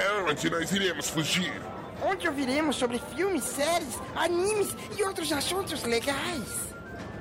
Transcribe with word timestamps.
É 0.00 0.22
onde 0.22 0.48
nós 0.48 0.72
iremos 0.72 1.10
fugir. 1.10 1.60
Onde 2.02 2.26
ouviremos 2.26 2.76
sobre 2.76 2.98
filmes, 3.14 3.44
séries, 3.44 3.98
animes 4.16 4.74
e 4.96 5.02
outros 5.02 5.30
assuntos 5.30 5.82
legais. 5.82 6.74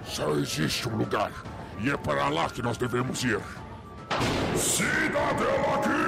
Só 0.05 0.31
existe 0.35 0.87
um 0.87 0.95
lugar. 0.95 1.33
E 1.81 1.89
é 1.89 1.97
para 1.97 2.29
lá 2.29 2.49
que 2.49 2.61
nós 2.61 2.77
devemos 2.77 3.21
ir. 3.23 3.41
Cidadela 4.55 5.81
Geek! 5.83 5.98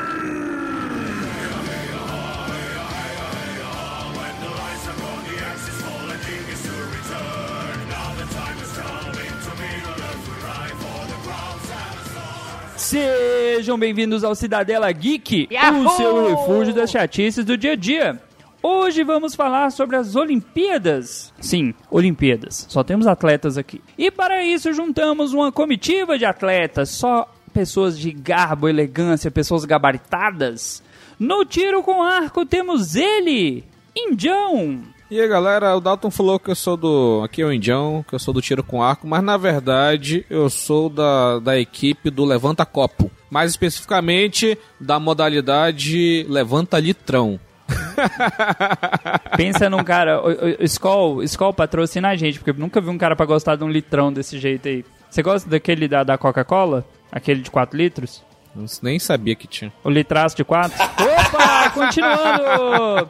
Sejam 13.61 13.77
bem-vindos 13.77 14.23
ao 14.23 14.33
Cidadela 14.33 14.91
Geek, 14.91 15.47
Yahoo! 15.51 15.85
o 15.85 15.89
seu 15.91 16.29
refúgio 16.29 16.73
das 16.73 16.89
chatices 16.89 17.45
do 17.45 17.55
dia 17.55 17.73
a 17.73 17.75
dia. 17.75 18.19
Hoje 18.59 19.03
vamos 19.03 19.35
falar 19.35 19.69
sobre 19.71 19.97
as 19.97 20.15
Olimpíadas. 20.15 21.31
Sim, 21.39 21.71
Olimpíadas. 21.91 22.65
Só 22.67 22.83
temos 22.83 23.05
atletas 23.05 23.59
aqui. 23.59 23.79
E 23.95 24.09
para 24.09 24.43
isso 24.43 24.73
juntamos 24.73 25.31
uma 25.31 25.51
comitiva 25.51 26.17
de 26.17 26.25
atletas, 26.25 26.89
só 26.89 27.31
pessoas 27.53 27.99
de 27.99 28.11
garbo, 28.11 28.67
elegância, 28.67 29.29
pessoas 29.29 29.63
gabaritadas. 29.63 30.81
No 31.19 31.45
tiro 31.45 31.83
com 31.83 32.01
arco 32.01 32.43
temos 32.47 32.95
ele, 32.95 33.63
Indião. 33.95 34.81
E 35.11 35.21
aí 35.21 35.27
galera, 35.27 35.77
o 35.77 35.79
Dalton 35.79 36.09
falou 36.09 36.39
que 36.39 36.49
eu 36.49 36.55
sou 36.55 36.75
do. 36.75 37.21
Aqui 37.23 37.43
é 37.43 37.45
o 37.45 37.53
Indião, 37.53 38.03
que 38.07 38.15
eu 38.15 38.19
sou 38.19 38.33
do 38.33 38.41
tiro 38.41 38.63
com 38.63 38.81
arco, 38.81 39.05
mas 39.05 39.21
na 39.21 39.37
verdade 39.37 40.25
eu 40.31 40.49
sou 40.49 40.89
da, 40.89 41.37
da 41.37 41.59
equipe 41.59 42.09
do 42.09 42.25
Levanta 42.25 42.65
Copo. 42.65 43.11
Mais 43.31 43.49
especificamente 43.49 44.57
da 44.79 44.99
modalidade 44.99 46.27
Levanta 46.29 46.77
Litrão. 46.79 47.39
Pensa 49.37 49.69
num 49.69 49.83
cara. 49.83 50.21
O, 50.21 50.61
o, 50.61 50.65
Skol, 50.65 51.23
Skol 51.23 51.53
patrocina 51.53 52.09
a 52.09 52.15
gente, 52.15 52.39
porque 52.39 52.51
eu 52.51 52.55
nunca 52.55 52.81
vi 52.81 52.89
um 52.89 52.97
cara 52.97 53.15
pra 53.15 53.25
gostar 53.25 53.55
de 53.55 53.63
um 53.63 53.69
litrão 53.69 54.11
desse 54.11 54.37
jeito 54.37 54.67
aí. 54.67 54.85
Você 55.09 55.21
gosta 55.21 55.49
daquele 55.49 55.87
da, 55.87 56.03
da 56.03 56.17
Coca-Cola? 56.17 56.85
Aquele 57.11 57.41
de 57.41 57.49
4 57.51 57.77
litros? 57.77 58.23
Eu 58.55 58.65
nem 58.81 58.99
sabia 58.99 59.35
que 59.35 59.47
tinha. 59.47 59.71
O 59.83 59.89
litraço 59.89 60.35
de 60.35 60.43
4? 60.43 60.75
Opa! 60.81 61.69
Continuando! 61.71 63.09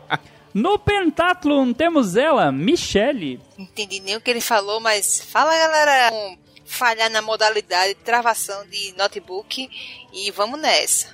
No 0.54 0.78
Pentathlon 0.78 1.72
temos 1.74 2.16
ela, 2.16 2.52
Michele. 2.52 3.40
Não 3.58 3.66
entendi 3.66 4.02
nem 4.02 4.18
o 4.18 4.22
que 4.22 4.30
ele 4.30 4.42
falou, 4.42 4.82
mas 4.82 5.22
fala 5.32 5.52
galera, 5.58 6.14
um 6.14 6.38
falhar 6.72 7.10
na 7.10 7.22
modalidade 7.22 7.90
de 7.96 8.00
travação 8.00 8.66
de 8.68 8.94
notebook 8.98 9.70
e 10.14 10.32
vamos 10.32 10.60
nessa. 10.60 11.14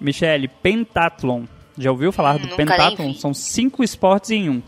Michele, 0.00 0.46
Pentathlon. 0.48 1.44
Já 1.76 1.90
ouviu 1.90 2.12
falar 2.12 2.36
Hum, 2.36 2.46
do 2.46 2.56
Pentathlon? 2.56 3.14
São 3.14 3.34
cinco 3.34 3.82
esportes 3.82 4.30
em 4.30 4.48
um. 4.48 4.62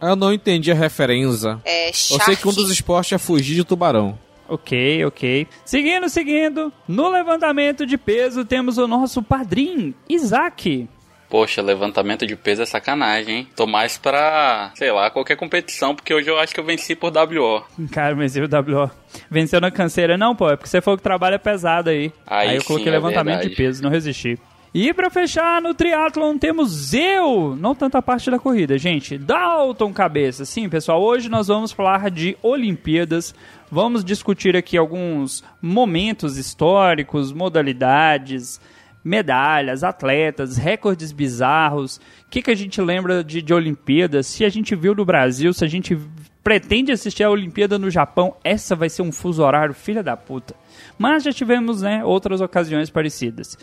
Eu 0.00 0.16
não 0.16 0.32
entendi 0.32 0.72
a 0.72 0.74
referência. 0.74 1.60
É 1.64 1.88
Eu 1.88 2.20
sei 2.20 2.34
que 2.36 2.48
um 2.48 2.52
dos 2.52 2.70
esportes 2.70 3.12
é 3.12 3.18
fugir 3.18 3.54
de 3.54 3.64
tubarão. 3.64 4.18
Ok, 4.48 5.04
ok. 5.04 5.46
Seguindo, 5.64 6.08
seguindo. 6.08 6.72
No 6.88 7.08
levantamento 7.10 7.86
de 7.86 7.96
peso 7.98 8.44
temos 8.44 8.78
o 8.78 8.88
nosso 8.88 9.22
padrinho, 9.22 9.94
Isaac. 10.08 10.88
Poxa, 11.30 11.62
levantamento 11.62 12.26
de 12.26 12.34
peso 12.34 12.62
é 12.62 12.66
sacanagem, 12.66 13.36
hein? 13.36 13.48
Tô 13.54 13.64
mais 13.64 13.96
pra, 13.96 14.72
sei 14.74 14.90
lá, 14.90 15.08
qualquer 15.10 15.36
competição, 15.36 15.94
porque 15.94 16.12
hoje 16.12 16.28
eu 16.28 16.36
acho 16.36 16.52
que 16.52 16.58
eu 16.58 16.64
venci 16.64 16.96
por 16.96 17.12
WO. 17.16 17.64
Cara, 17.92 18.16
mas 18.16 18.34
e 18.34 18.40
o 18.40 18.46
WO? 18.46 18.90
Venceu 19.30 19.60
na 19.60 19.70
canseira? 19.70 20.18
Não, 20.18 20.34
pô, 20.34 20.50
é 20.50 20.56
porque 20.56 20.68
você 20.68 20.80
falou 20.80 20.98
que 20.98 21.04
trabalha 21.04 21.38
pesado 21.38 21.88
aí. 21.88 22.12
Aí 22.26 22.56
eu 22.56 22.60
sim, 22.60 22.66
coloquei 22.66 22.88
é 22.88 22.90
levantamento 22.90 23.48
de 23.48 23.50
peso, 23.50 23.80
não 23.80 23.90
resisti. 23.90 24.36
E 24.72 24.94
pra 24.94 25.10
fechar, 25.10 25.60
no 25.60 25.74
triatlon 25.74 26.38
temos 26.38 26.94
eu, 26.94 27.56
não 27.56 27.74
tanto 27.74 27.96
a 27.96 28.02
parte 28.02 28.30
da 28.30 28.38
corrida, 28.38 28.78
gente. 28.78 29.18
Dalton 29.18 29.92
Cabeça. 29.92 30.44
Sim, 30.44 30.68
pessoal, 30.68 31.02
hoje 31.02 31.28
nós 31.28 31.48
vamos 31.48 31.72
falar 31.72 32.08
de 32.08 32.36
Olimpíadas. 32.40 33.34
Vamos 33.68 34.04
discutir 34.04 34.56
aqui 34.56 34.76
alguns 34.76 35.42
momentos 35.60 36.36
históricos, 36.36 37.32
modalidades, 37.32 38.60
medalhas, 39.02 39.82
atletas, 39.82 40.56
recordes 40.56 41.12
bizarros. 41.12 41.96
O 42.26 42.30
que, 42.30 42.42
que 42.42 42.50
a 42.50 42.54
gente 42.54 42.80
lembra 42.80 43.24
de, 43.24 43.42
de 43.42 43.54
Olimpíadas? 43.54 44.26
Se 44.26 44.44
a 44.44 44.48
gente 44.48 44.74
viu 44.76 44.94
no 44.94 45.04
Brasil, 45.04 45.52
se 45.52 45.64
a 45.64 45.68
gente 45.68 45.98
pretende 46.42 46.92
assistir 46.92 47.24
a 47.24 47.30
Olimpíada 47.30 47.78
no 47.78 47.90
Japão, 47.90 48.34
essa 48.42 48.74
vai 48.74 48.88
ser 48.88 49.02
um 49.02 49.12
fuso 49.12 49.42
horário, 49.42 49.74
filha 49.74 50.02
da 50.02 50.16
puta. 50.16 50.54
Mas 50.98 51.22
já 51.22 51.32
tivemos, 51.32 51.82
né, 51.82 52.04
outras 52.04 52.40
ocasiões 52.40 52.90
parecidas. 52.90 53.56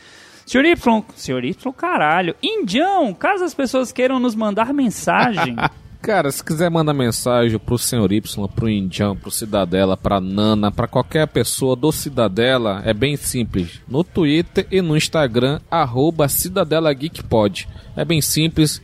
Senhor 0.45 0.65
Y, 0.65 1.03
senhor 1.15 1.43
Y, 1.43 1.73
caralho. 1.73 2.35
Indião, 2.41 3.13
caso 3.13 3.43
as 3.43 3.53
pessoas 3.53 3.91
queiram 3.91 4.19
nos 4.19 4.35
mandar 4.35 4.73
mensagem. 4.73 5.55
Cara, 6.02 6.31
se 6.31 6.44
quiser 6.44 6.69
mandar 6.69 6.94
mensagem 6.94 7.59
pro 7.59 7.78
Senhor 7.78 8.12
Y, 8.12 8.47
pro 8.47 8.69
Indião, 8.69 9.16
pro 9.16 9.31
Cidadela, 9.31 9.97
pra 9.97 10.22
Nana, 10.22 10.72
pra 10.72 10.88
qualquer 10.88 11.28
pessoa 11.28 11.75
do 11.75 11.91
Cidadela, 11.91 12.81
é 12.85 12.94
bem 12.94 13.18
simples. 13.18 13.81
No 13.88 14.03
Twitter 14.03 14.68
e 14.72 14.81
no 14.81 14.96
Instagram, 14.96 15.59
arroba 15.69 16.30
Cidadela 16.30 16.94
Geek 16.94 17.24
Pod. 17.24 17.68
É 17.96 18.06
bem 18.06 18.22
simples. 18.22 18.81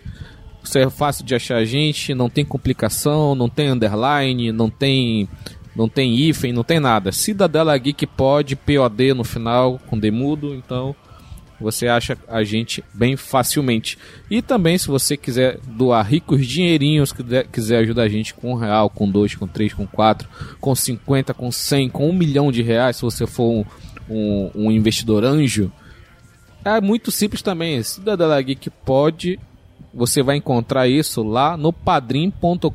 Isso 0.64 0.78
é 0.78 0.90
fácil 0.90 1.26
de 1.26 1.36
achar 1.36 1.58
a 1.58 1.66
gente, 1.66 2.14
não 2.14 2.30
tem 2.30 2.44
complicação, 2.44 3.36
não 3.36 3.50
tem 3.50 3.70
underline, 3.70 4.52
não 4.52 4.70
tem 4.70 5.28
não 5.76 5.90
tem 5.90 6.16
hífen, 6.16 6.54
não 6.54 6.64
tem 6.64 6.80
nada. 6.80 7.12
Cidadela 7.12 7.78
Geek 7.78 8.06
Pod, 8.06 8.56
POD 8.56 9.14
no 9.14 9.24
final, 9.24 9.80
com 9.88 9.98
demudo, 9.98 10.54
então 10.56 10.96
você 11.64 11.88
acha 11.88 12.18
a 12.28 12.44
gente 12.44 12.84
bem 12.94 13.16
facilmente. 13.16 13.98
E 14.30 14.42
também, 14.42 14.78
se 14.78 14.88
você 14.88 15.18
quiser 15.18 15.60
doar 15.66 16.06
ricos 16.06 16.46
dinheirinhos, 16.46 17.12
quiser, 17.12 17.48
quiser 17.48 17.78
ajudar 17.80 18.04
a 18.04 18.10
gente 18.10 18.34
com 18.34 18.52
um 18.52 18.56
real, 18.56 18.90
com 18.90 19.10
dois, 19.10 19.34
com 19.34 19.48
três, 19.48 19.74
com 19.74 19.88
quatro, 19.88 20.28
com 20.60 20.76
50, 20.76 21.34
com 21.34 21.52
100, 21.52 21.90
com 21.90 22.10
um 22.10 22.14
milhão 22.14 22.52
de 22.52 22.62
reais, 22.62 22.98
se 22.98 23.02
você 23.02 23.26
for 23.26 23.50
um, 23.50 23.66
um, 24.10 24.52
um 24.54 24.72
investidor 24.72 25.24
anjo, 25.24 25.72
é 26.66 26.80
muito 26.80 27.12
simples 27.12 27.42
também. 27.42 27.82
Cidadela 27.84 28.42
Geek 28.42 28.70
pode. 28.70 29.40
Você 29.94 30.24
vai 30.24 30.38
encontrar 30.38 30.88
isso 30.88 31.22
lá 31.22 31.56
no 31.56 31.72
padrim.com.br 31.72 32.70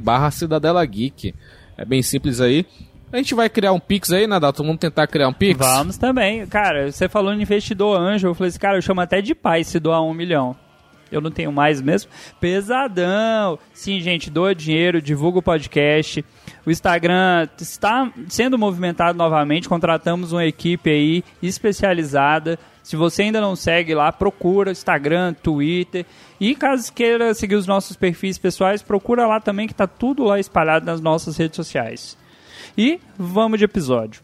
barra 0.00 0.30
Cidadela 0.30 0.84
Geek. 0.84 1.34
É 1.76 1.84
bem 1.84 2.02
simples 2.02 2.40
aí. 2.40 2.66
A 3.12 3.16
gente 3.16 3.34
vai 3.34 3.48
criar 3.48 3.72
um 3.72 3.80
Pix 3.80 4.12
aí, 4.12 4.26
Nadalto? 4.26 4.62
Vamos 4.62 4.78
tentar 4.78 5.06
criar 5.08 5.26
um 5.26 5.32
Pix? 5.32 5.58
Vamos 5.58 5.96
também. 5.96 6.46
Cara, 6.46 6.92
você 6.92 7.08
falou 7.08 7.32
em 7.32 7.42
investidor 7.42 7.98
anjo, 8.00 8.28
eu 8.28 8.34
falei 8.34 8.50
assim, 8.50 8.58
cara, 8.58 8.78
eu 8.78 8.82
chamo 8.82 9.00
até 9.00 9.20
de 9.20 9.34
pai 9.34 9.64
se 9.64 9.80
doar 9.80 10.00
um 10.02 10.14
milhão. 10.14 10.54
Eu 11.10 11.20
não 11.20 11.30
tenho 11.30 11.50
mais 11.50 11.80
mesmo. 11.80 12.08
Pesadão! 12.40 13.58
Sim, 13.74 14.00
gente, 14.00 14.30
doa 14.30 14.54
dinheiro, 14.54 15.02
divulga 15.02 15.40
o 15.40 15.42
podcast. 15.42 16.24
O 16.64 16.70
Instagram 16.70 17.48
está 17.60 18.12
sendo 18.28 18.56
movimentado 18.56 19.18
novamente. 19.18 19.68
Contratamos 19.68 20.30
uma 20.30 20.46
equipe 20.46 20.88
aí 20.88 21.24
especializada. 21.42 22.60
Se 22.80 22.94
você 22.94 23.22
ainda 23.22 23.40
não 23.40 23.56
segue 23.56 23.92
lá, 23.92 24.12
procura 24.12 24.70
Instagram, 24.70 25.34
Twitter. 25.34 26.06
E 26.38 26.54
caso 26.54 26.92
queira 26.92 27.34
seguir 27.34 27.56
os 27.56 27.66
nossos 27.66 27.96
perfis 27.96 28.38
pessoais, 28.38 28.80
procura 28.80 29.26
lá 29.26 29.40
também 29.40 29.66
que 29.66 29.74
tá 29.74 29.88
tudo 29.88 30.22
lá 30.22 30.38
espalhado 30.38 30.86
nas 30.86 31.00
nossas 31.00 31.36
redes 31.36 31.56
sociais. 31.56 32.16
E 32.76 33.00
vamos 33.18 33.58
de 33.58 33.64
episódio. 33.64 34.22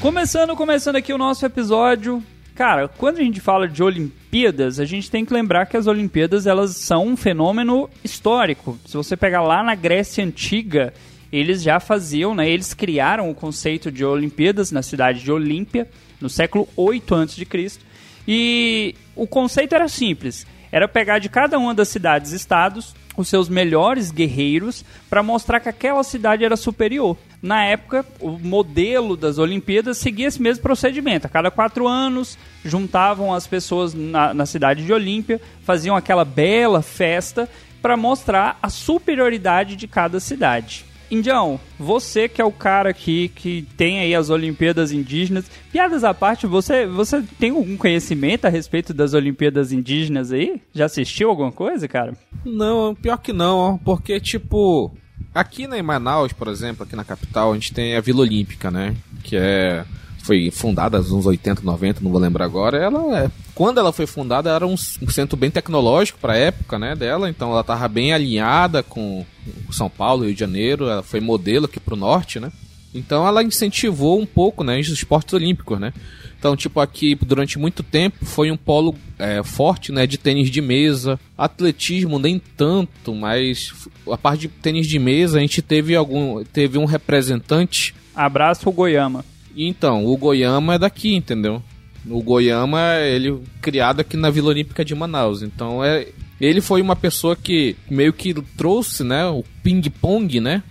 Começando, 0.00 0.54
começando 0.54 0.96
aqui 0.96 1.12
o 1.12 1.18
nosso 1.18 1.44
episódio. 1.44 2.22
Cara, 2.58 2.88
quando 2.88 3.18
a 3.18 3.22
gente 3.22 3.40
fala 3.40 3.68
de 3.68 3.80
Olimpíadas, 3.84 4.80
a 4.80 4.84
gente 4.84 5.08
tem 5.08 5.24
que 5.24 5.32
lembrar 5.32 5.66
que 5.66 5.76
as 5.76 5.86
Olimpíadas 5.86 6.44
elas 6.44 6.74
são 6.76 7.06
um 7.06 7.16
fenômeno 7.16 7.88
histórico. 8.02 8.76
Se 8.84 8.96
você 8.96 9.16
pegar 9.16 9.42
lá 9.42 9.62
na 9.62 9.76
Grécia 9.76 10.24
Antiga, 10.24 10.92
eles 11.32 11.62
já 11.62 11.78
faziam, 11.78 12.34
né? 12.34 12.50
Eles 12.50 12.74
criaram 12.74 13.30
o 13.30 13.34
conceito 13.34 13.92
de 13.92 14.04
Olimpíadas 14.04 14.72
na 14.72 14.82
cidade 14.82 15.22
de 15.22 15.30
Olímpia, 15.30 15.88
no 16.20 16.28
século 16.28 16.68
8 16.74 17.14
a.C. 17.14 17.78
E 18.26 18.92
o 19.14 19.24
conceito 19.24 19.76
era 19.76 19.86
simples: 19.86 20.44
era 20.72 20.88
pegar 20.88 21.20
de 21.20 21.28
cada 21.28 21.60
uma 21.60 21.72
das 21.72 21.86
cidades-estados 21.90 22.92
os 23.16 23.28
seus 23.28 23.48
melhores 23.48 24.10
guerreiros 24.10 24.84
para 25.08 25.22
mostrar 25.22 25.60
que 25.60 25.68
aquela 25.68 26.02
cidade 26.02 26.44
era 26.44 26.56
superior. 26.56 27.16
Na 27.40 27.64
época, 27.64 28.04
o 28.20 28.30
modelo 28.30 29.16
das 29.16 29.38
Olimpíadas 29.38 29.98
seguia 29.98 30.26
esse 30.26 30.42
mesmo 30.42 30.62
procedimento. 30.62 31.26
A 31.26 31.30
cada 31.30 31.50
quatro 31.50 31.86
anos, 31.86 32.36
juntavam 32.64 33.32
as 33.32 33.46
pessoas 33.46 33.94
na, 33.94 34.34
na 34.34 34.44
cidade 34.44 34.84
de 34.84 34.92
Olímpia, 34.92 35.40
faziam 35.62 35.94
aquela 35.94 36.24
bela 36.24 36.82
festa 36.82 37.48
para 37.80 37.96
mostrar 37.96 38.58
a 38.60 38.68
superioridade 38.68 39.76
de 39.76 39.86
cada 39.86 40.18
cidade. 40.18 40.84
Indião, 41.10 41.58
você 41.78 42.28
que 42.28 42.40
é 42.40 42.44
o 42.44 42.52
cara 42.52 42.90
aqui 42.90 43.28
que 43.28 43.66
tem 43.76 44.00
aí 44.00 44.14
as 44.14 44.28
Olimpíadas 44.28 44.92
Indígenas, 44.92 45.50
piadas 45.72 46.04
à 46.04 46.12
parte, 46.12 46.46
você, 46.46 46.86
você 46.86 47.22
tem 47.38 47.50
algum 47.50 47.76
conhecimento 47.78 48.44
a 48.44 48.50
respeito 48.50 48.92
das 48.92 49.14
Olimpíadas 49.14 49.72
Indígenas 49.72 50.32
aí? 50.32 50.60
Já 50.74 50.84
assistiu 50.84 51.30
alguma 51.30 51.50
coisa, 51.50 51.88
cara? 51.88 52.12
Não, 52.44 52.94
pior 52.94 53.16
que 53.18 53.32
não, 53.32 53.78
porque, 53.78 54.20
tipo, 54.20 54.92
aqui 55.40 55.66
né, 55.66 55.78
em 55.78 55.82
Manaus, 55.82 56.32
por 56.32 56.48
exemplo, 56.48 56.84
aqui 56.84 56.96
na 56.96 57.04
capital, 57.04 57.52
a 57.52 57.54
gente 57.54 57.72
tem 57.72 57.96
a 57.96 58.00
Vila 58.00 58.20
Olímpica, 58.20 58.70
né? 58.70 58.96
Que 59.22 59.36
é. 59.36 59.84
Foi 60.22 60.50
fundada 60.50 60.98
nos 60.98 61.24
80, 61.24 61.62
90, 61.62 62.00
não 62.02 62.10
vou 62.10 62.20
lembrar 62.20 62.44
agora. 62.44 62.76
Ela 62.76 63.18
é, 63.18 63.30
quando 63.54 63.78
ela 63.78 63.94
foi 63.94 64.06
fundada, 64.06 64.50
era 64.50 64.66
um, 64.66 64.74
um 64.74 65.08
centro 65.08 65.38
bem 65.38 65.50
tecnológico 65.50 66.18
para 66.18 66.34
a 66.34 66.36
época, 66.36 66.78
né, 66.78 66.94
dela. 66.94 67.30
Então 67.30 67.50
ela 67.50 67.62
estava 67.62 67.88
bem 67.88 68.12
alinhada 68.12 68.82
com 68.82 69.24
São 69.70 69.88
Paulo, 69.88 70.24
Rio 70.24 70.34
de 70.34 70.40
Janeiro. 70.40 70.86
Ela 70.86 71.02
foi 71.02 71.20
modelo 71.20 71.64
aqui 71.64 71.80
pro 71.80 71.96
norte, 71.96 72.38
né? 72.38 72.52
Então 72.94 73.26
ela 73.26 73.42
incentivou 73.42 74.20
um 74.20 74.26
pouco, 74.26 74.64
né, 74.64 74.78
os 74.78 74.88
esportes 74.88 75.34
olímpicos, 75.34 75.78
né? 75.78 75.92
Então, 76.38 76.56
tipo, 76.56 76.78
aqui 76.78 77.16
durante 77.16 77.58
muito 77.58 77.82
tempo 77.82 78.24
foi 78.24 78.50
um 78.50 78.56
polo 78.56 78.94
é, 79.18 79.42
forte, 79.42 79.90
né, 79.90 80.06
de 80.06 80.16
tênis 80.16 80.50
de 80.50 80.60
mesa, 80.60 81.18
atletismo 81.36 82.18
nem 82.18 82.40
tanto, 82.56 83.12
mas 83.14 83.72
a 84.10 84.16
parte 84.16 84.42
de 84.42 84.48
tênis 84.48 84.86
de 84.86 84.98
mesa 84.98 85.38
a 85.38 85.40
gente 85.40 85.60
teve 85.60 85.96
algum, 85.96 86.44
teve 86.44 86.78
um 86.78 86.84
representante. 86.84 87.94
Abraço 88.14 88.68
o 88.68 88.72
Goiama. 88.72 89.24
Então, 89.56 90.06
o 90.06 90.16
Goiama 90.16 90.74
é 90.74 90.78
daqui, 90.78 91.14
entendeu? 91.14 91.60
O 92.08 92.22
Goiama, 92.22 92.80
ele 93.00 93.42
criado 93.60 94.00
aqui 94.00 94.16
na 94.16 94.30
Vila 94.30 94.50
Olímpica 94.50 94.84
de 94.84 94.94
Manaus. 94.94 95.42
Então, 95.42 95.84
é 95.84 96.06
ele 96.40 96.60
foi 96.60 96.80
uma 96.80 96.94
pessoa 96.94 97.34
que 97.34 97.74
meio 97.90 98.12
que 98.12 98.32
trouxe, 98.56 99.02
né, 99.02 99.26
o 99.26 99.44
ping-pong, 99.62 100.40
né? 100.40 100.62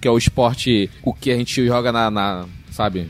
Que 0.00 0.08
é 0.08 0.10
o 0.10 0.18
esporte, 0.18 0.90
o 1.02 1.14
que 1.14 1.30
a 1.30 1.36
gente 1.36 1.64
joga 1.66 1.92
na, 1.92 2.10
na 2.10 2.46
sabe, 2.70 3.08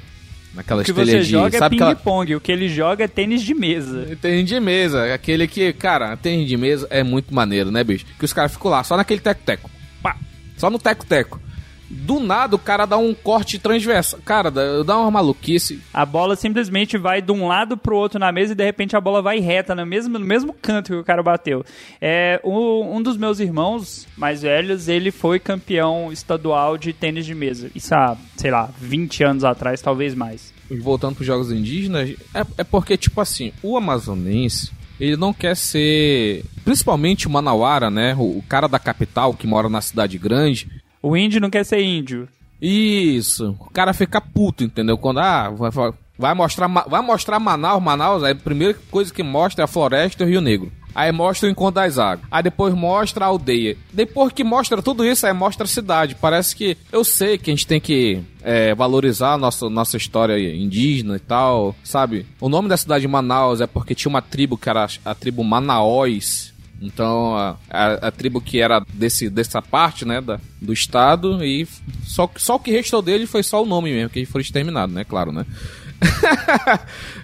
naquela 0.55 0.83
O 0.83 0.85
que 0.85 0.93
você 0.93 1.21
de, 1.21 1.25
joga 1.25 1.57
é 1.57 1.69
ping-pong, 1.69 2.35
o 2.35 2.41
que 2.41 2.53
ele 2.53 2.69
joga 2.69 3.05
é 3.05 3.09
tênis 3.09 3.43
de 3.43 3.55
mesa. 3.55 4.17
Tênis 4.21 4.47
de 4.47 4.61
mesa, 4.61 5.15
aquele 5.15 5.47
que, 5.47 5.73
cara, 5.73 6.17
tênis 6.17 6.49
de 6.49 6.57
mesa 6.57 6.87
é 6.91 7.03
muito 7.03 7.35
maneiro, 7.35 7.71
né, 7.71 7.83
bicho? 7.83 8.05
Que 8.19 8.25
os 8.25 8.33
caras 8.33 8.53
ficam 8.53 8.71
lá, 8.71 8.85
só 8.85 8.97
naquele 8.97 9.21
teco-teco. 9.21 9.71
Só 10.61 10.69
no 10.69 10.79
teco-teco. 10.79 11.41
Do 11.93 12.21
nada 12.21 12.55
o 12.55 12.59
cara 12.59 12.87
dá 12.87 12.97
um 12.97 13.13
corte 13.13 13.59
transversal. 13.59 14.21
Cara, 14.25 14.49
dá, 14.51 14.97
uma 14.99 15.11
maluquice. 15.11 15.81
A 15.93 16.07
bola 16.07 16.37
simplesmente 16.37 16.97
vai 16.97 17.21
de 17.21 17.33
um 17.33 17.49
lado 17.49 17.77
pro 17.77 17.97
outro 17.97 18.19
na 18.21 18.31
mesa 18.31 18.53
e 18.53 18.55
de 18.55 18.65
repente 18.65 18.95
a 18.97 19.01
bola 19.01 19.21
vai 19.21 19.41
reta 19.41 19.75
no 19.75 19.85
mesmo, 19.85 20.17
no 20.19 20.25
mesmo 20.25 20.53
canto 20.53 20.93
que 20.93 20.99
o 20.99 21.05
cara 21.05 21.21
bateu. 21.23 21.65
É, 22.01 22.41
o- 22.45 22.85
um 22.97 23.03
dos 23.03 23.17
meus 23.17 23.41
irmãos 23.41 24.07
mais 24.17 24.43
velhos, 24.43 24.87
ele 24.89 25.11
foi 25.11 25.41
campeão 25.41 26.13
estadual 26.13 26.79
de 26.79 26.93
tênis 26.93 27.27
de 27.27 27.35
mesa. 27.35 27.71
Isso 27.75 27.93
há, 27.93 28.17
sei 28.37 28.53
lá, 28.53 28.71
20 28.81 29.25
anos 29.25 29.43
atrás, 29.45 29.83
talvez 29.83 30.15
mais. 30.15 30.53
Voltando 30.81 31.17
pros 31.17 31.27
jogos 31.27 31.51
indígenas, 31.51 32.11
é, 32.33 32.47
é 32.59 32.63
porque, 32.65 32.97
tipo 32.97 33.21
assim, 33.21 33.53
o 33.63 33.77
amazonense, 33.77 34.71
ele 35.01 35.17
não 35.17 35.33
quer 35.33 35.57
ser. 35.57 36.45
Principalmente 36.65 37.27
o 37.27 37.31
Manauara, 37.31 37.91
né? 37.91 38.15
O 38.17 38.41
cara 38.49 38.69
da 38.69 38.79
capital 38.79 39.35
que 39.35 39.47
mora 39.47 39.69
na 39.69 39.81
cidade 39.81 40.17
grande. 40.19 40.69
O 41.03 41.17
índio 41.17 41.41
não 41.41 41.51
quer 41.51 41.65
ser 41.65 41.83
índio. 41.83 42.29
Isso. 42.61 43.57
O 43.59 43.71
cara 43.71 43.93
fica 43.93 44.21
puto, 44.21 44.65
entendeu? 44.65 44.99
Quando 44.99 45.21
ah, 45.21 45.51
vai, 45.51 45.71
vai 46.19 46.35
mostrar 46.35 46.69
vai 46.69 47.03
mostrar 47.03 47.39
Manaus, 47.39 47.83
Manaus, 47.83 48.23
aí 48.23 48.33
a 48.33 48.37
primeira 48.37 48.77
coisa 48.91 49.13
que 49.13 49.23
mostra 49.23 49.63
é 49.63 49.65
a 49.65 49.69
floresta 49.69 50.23
e 50.23 50.27
o 50.27 50.29
Rio 50.29 50.41
Negro. 50.41 50.71
Aí 50.95 51.13
mostra 51.13 51.49
o 51.49 51.51
Encontro 51.51 51.81
das 51.81 51.99
Águas. 51.99 52.27
Aí 52.31 52.43
depois 52.43 52.75
mostra 52.75 53.25
a 53.25 53.29
aldeia. 53.29 53.77
Depois 53.93 54.33
que 54.33 54.43
mostra 54.43 54.83
tudo 54.83 55.07
isso, 55.07 55.27
aí 55.27 55.33
mostra 55.33 55.65
a 55.65 55.69
cidade. 55.69 56.17
Parece 56.17 56.55
que. 56.55 56.77
Eu 56.91 57.05
sei 57.05 57.39
que 57.39 57.51
a 57.51 57.55
gente 57.55 57.67
tem 57.67 57.81
que 57.81 58.23
é, 58.43 58.75
valorizar 58.75 59.35
a 59.35 59.39
nossa, 59.39 59.71
nossa 59.71 59.97
história 59.97 60.39
indígena 60.55 61.17
e 61.17 61.21
tal, 61.21 61.75
sabe? 61.85 62.27
O 62.41 62.49
nome 62.49 62.69
da 62.69 62.77
cidade 62.77 63.03
de 63.03 63.09
Manaus 63.09 63.61
é 63.61 63.67
porque 63.67 63.95
tinha 63.95 64.11
uma 64.11 64.23
tribo 64.23 64.59
que 64.59 64.69
era 64.69 64.87
a 65.05 65.15
tribo 65.15 65.45
Manaós. 65.45 66.50
Então, 66.81 67.37
a, 67.37 67.57
a, 67.69 67.93
a 68.09 68.11
tribo 68.11 68.41
que 68.41 68.59
era 68.59 68.81
desse, 68.95 69.29
dessa 69.29 69.61
parte, 69.61 70.07
né, 70.07 70.21
da, 70.21 70.41
do 70.61 70.73
estado, 70.73 71.45
e 71.45 71.69
só, 72.05 72.31
só 72.37 72.57
o 72.57 72.59
que 72.59 72.71
restou 72.71 73.03
dele 73.03 73.27
foi 73.27 73.43
só 73.43 73.63
o 73.63 73.67
nome 73.67 73.93
mesmo, 73.93 74.09
que 74.09 74.25
foi 74.25 74.41
exterminado, 74.41 74.93
né, 74.93 75.05
claro, 75.05 75.31
né. 75.31 75.45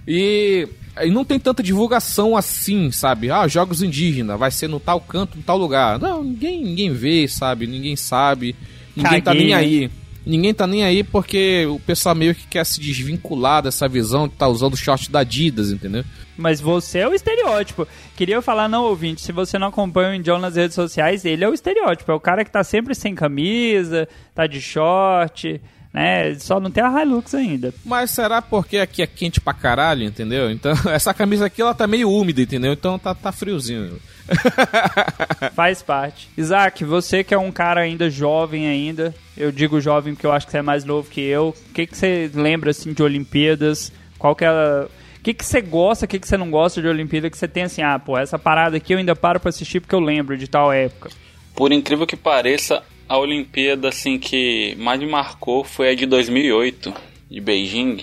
e, 0.06 0.68
e 1.02 1.10
não 1.10 1.24
tem 1.24 1.38
tanta 1.38 1.62
divulgação 1.62 2.36
assim, 2.36 2.90
sabe? 2.90 3.30
Ah, 3.30 3.48
jogos 3.48 3.82
indígenas, 3.82 4.38
vai 4.38 4.50
ser 4.50 4.68
no 4.68 4.78
tal 4.78 5.00
canto, 5.00 5.38
no 5.38 5.42
tal 5.42 5.56
lugar. 5.56 5.98
Não, 5.98 6.22
ninguém, 6.22 6.62
ninguém 6.62 6.92
vê, 6.92 7.26
sabe? 7.26 7.66
Ninguém 7.66 7.96
sabe, 7.96 8.54
ninguém 8.94 9.22
tá 9.22 9.30
Caguei, 9.30 9.46
nem 9.46 9.54
né? 9.54 9.60
aí. 9.60 9.90
Ninguém 10.26 10.52
tá 10.52 10.66
nem 10.66 10.82
aí 10.82 11.04
porque 11.04 11.64
o 11.66 11.78
pessoal 11.78 12.12
meio 12.12 12.34
que 12.34 12.48
quer 12.48 12.66
se 12.66 12.80
desvincular 12.80 13.62
dessa 13.62 13.88
visão 13.88 14.26
de 14.26 14.34
tá 14.34 14.48
usando 14.48 14.76
short 14.76 15.08
da 15.08 15.20
Adidas, 15.20 15.70
entendeu? 15.70 16.04
Mas 16.36 16.60
você 16.60 16.98
é 16.98 17.08
o 17.08 17.14
estereótipo. 17.14 17.86
Queria 18.16 18.42
falar, 18.42 18.68
não, 18.68 18.84
ouvinte, 18.84 19.22
se 19.22 19.30
você 19.30 19.56
não 19.56 19.68
acompanha 19.68 20.10
o 20.10 20.14
Indião 20.14 20.36
nas 20.36 20.56
redes 20.56 20.74
sociais, 20.74 21.24
ele 21.24 21.44
é 21.44 21.48
o 21.48 21.54
estereótipo. 21.54 22.10
É 22.10 22.14
o 22.14 22.20
cara 22.20 22.44
que 22.44 22.50
tá 22.50 22.64
sempre 22.64 22.92
sem 22.92 23.14
camisa, 23.14 24.08
tá 24.34 24.48
de 24.48 24.60
short, 24.60 25.60
né? 25.96 26.34
Só 26.34 26.60
não 26.60 26.70
tem 26.70 26.84
a 26.84 27.02
Hilux 27.02 27.34
ainda. 27.34 27.72
Mas 27.82 28.10
será 28.10 28.42
porque 28.42 28.76
aqui 28.76 29.00
é 29.00 29.06
quente 29.06 29.40
pra 29.40 29.54
caralho, 29.54 30.02
entendeu? 30.02 30.50
Então, 30.50 30.74
essa 30.92 31.14
camisa 31.14 31.46
aqui, 31.46 31.62
ela 31.62 31.72
tá 31.72 31.86
meio 31.86 32.10
úmida, 32.10 32.42
entendeu? 32.42 32.74
Então 32.74 32.98
tá, 32.98 33.14
tá 33.14 33.32
friozinho. 33.32 33.98
Faz 35.56 35.80
parte. 35.80 36.28
Isaac, 36.36 36.84
você 36.84 37.24
que 37.24 37.32
é 37.32 37.38
um 37.38 37.50
cara 37.50 37.80
ainda 37.80 38.10
jovem 38.10 38.68
ainda, 38.68 39.14
eu 39.34 39.50
digo 39.50 39.80
jovem 39.80 40.12
porque 40.12 40.26
eu 40.26 40.32
acho 40.32 40.44
que 40.44 40.52
você 40.52 40.58
é 40.58 40.62
mais 40.62 40.84
novo 40.84 41.08
que 41.08 41.22
eu. 41.22 41.54
O 41.70 41.72
que, 41.72 41.86
que 41.86 41.96
você 41.96 42.30
lembra, 42.34 42.72
assim, 42.72 42.92
de 42.92 43.02
Olimpíadas? 43.02 43.90
Qual 44.18 44.36
que 44.36 44.44
é 44.44 44.48
a... 44.48 44.86
O 45.18 45.22
que, 45.22 45.32
que 45.32 45.46
você 45.46 45.62
gosta, 45.62 46.04
o 46.04 46.08
que, 46.08 46.20
que 46.20 46.28
você 46.28 46.36
não 46.36 46.50
gosta 46.50 46.82
de 46.82 46.86
Olimpíada? 46.86 47.30
Que 47.30 47.38
você 47.38 47.48
tem 47.48 47.62
assim, 47.64 47.82
ah, 47.82 47.98
pô, 47.98 48.18
essa 48.18 48.38
parada 48.38 48.76
aqui 48.76 48.92
eu 48.92 48.98
ainda 48.98 49.16
paro 49.16 49.40
pra 49.40 49.48
assistir 49.48 49.80
porque 49.80 49.94
eu 49.94 50.00
lembro 50.00 50.36
de 50.36 50.46
tal 50.46 50.70
época. 50.72 51.10
Por 51.54 51.72
incrível 51.72 52.06
que 52.06 52.16
pareça, 52.16 52.82
a 53.08 53.18
Olimpíada 53.18 53.88
assim 53.88 54.18
que 54.18 54.74
mais 54.78 54.98
me 55.00 55.06
marcou 55.06 55.64
foi 55.64 55.90
a 55.90 55.94
de 55.94 56.06
2008 56.06 56.92
de 57.30 57.40
Beijing. 57.40 58.02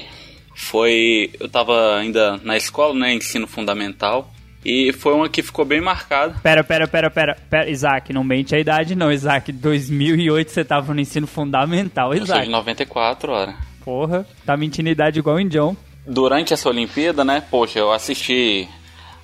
Foi, 0.55 1.31
eu 1.39 1.50
tava 1.50 1.97
ainda 1.97 2.38
na 2.44 2.55
escola, 2.55 2.94
né, 2.94 3.13
ensino 3.13 3.47
fundamental, 3.47 4.31
e 4.63 4.94
foi 4.94 5.13
uma 5.13 5.27
que 5.27 5.41
ficou 5.41 5.65
bem 5.65 5.81
marcada. 5.81 6.39
Pera, 6.41 6.63
pera, 6.63 6.88
pera, 6.88 7.10
pera, 7.10 7.38
pera, 7.50 7.69
Isaac, 7.69 8.13
não 8.13 8.24
mente 8.24 8.55
a 8.55 8.60
idade 8.60 8.95
não, 8.95 9.12
Isaac. 9.12 9.51
2008 9.51 10.51
você 10.51 10.63
tava 10.63 10.93
no 10.93 11.01
ensino 11.01 11.27
fundamental, 11.27 12.12
Eu 12.13 12.17
sou 12.19 12.25
Isaac. 12.25 12.45
de 12.45 12.51
94, 12.51 13.31
hora. 13.31 13.55
Porra, 13.83 14.25
tá 14.45 14.55
mentindo 14.55 14.88
a 14.88 14.91
idade 14.91 15.19
igual 15.19 15.36
o 15.36 15.39
Indião. 15.39 15.75
Durante 16.05 16.53
essa 16.53 16.69
Olimpíada, 16.69 17.25
né, 17.25 17.43
poxa, 17.50 17.79
eu 17.79 17.91
assisti 17.91 18.67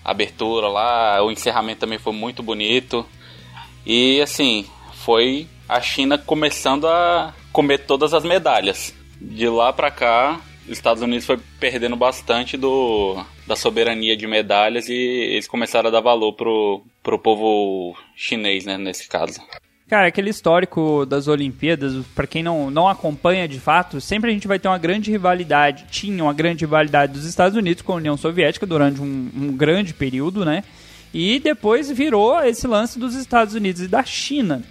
a 0.04 0.12
abertura 0.12 0.68
lá, 0.68 1.24
o 1.24 1.32
encerramento 1.32 1.80
também 1.82 2.00
foi 2.00 2.12
muito 2.14 2.42
bonito. 2.44 3.06
E 3.86 4.20
assim, 4.22 4.66
foi 4.94 5.48
a 5.70 5.80
China 5.80 6.18
começando 6.18 6.88
a 6.88 7.32
comer 7.54 7.86
todas 7.86 8.14
as 8.14 8.24
medalhas. 8.24 8.92
De 9.22 9.48
lá 9.48 9.72
pra 9.72 9.92
cá, 9.92 10.42
os 10.66 10.72
Estados 10.72 11.04
Unidos 11.04 11.28
foi 11.28 11.38
perdendo 11.60 11.96
bastante 11.96 12.58
do, 12.58 13.24
da 13.46 13.56
soberania 13.56 14.18
de 14.18 14.26
medalhas 14.26 14.90
e 14.90 14.94
eles 14.94 15.48
começaram 15.48 15.90
a 15.90 15.92
dar 15.92 16.02
valor 16.02 16.34
pro, 16.34 16.82
pro 17.04 17.20
povo 17.20 17.96
chinês, 18.16 18.66
né, 18.66 18.78
nesse 18.78 19.08
caso. 19.08 19.40
Cara, 19.88 20.08
aquele 20.08 20.30
histórico 20.30 21.06
das 21.06 21.28
Olimpíadas, 21.28 22.06
pra 22.14 22.28
quem 22.28 22.44
não, 22.44 22.70
não 22.70 22.88
acompanha 22.88 23.48
de 23.48 23.60
fato, 23.60 24.00
sempre 24.00 24.30
a 24.30 24.34
gente 24.34 24.48
vai 24.48 24.60
ter 24.60 24.68
uma 24.68 24.78
grande 24.78 25.10
rivalidade. 25.10 25.86
Tinha 25.90 26.24
uma 26.24 26.34
grande 26.34 26.64
rivalidade 26.64 27.14
dos 27.14 27.26
Estados 27.26 27.58
Unidos 27.58 27.82
com 27.82 27.94
a 27.94 27.96
União 27.96 28.16
Soviética 28.16 28.68
durante 28.68 29.02
um, 29.02 29.30
um 29.36 29.58
grande 29.58 29.94
período, 29.94 30.46
né? 30.46 30.64
E 31.12 31.40
depois 31.40 31.90
virou 31.90 32.40
esse 32.44 32.68
lance 32.68 33.00
dos 33.00 33.16
Estados 33.16 33.56
Unidos 33.56 33.82
e 33.82 33.88
da 33.88 34.04
China. 34.04 34.64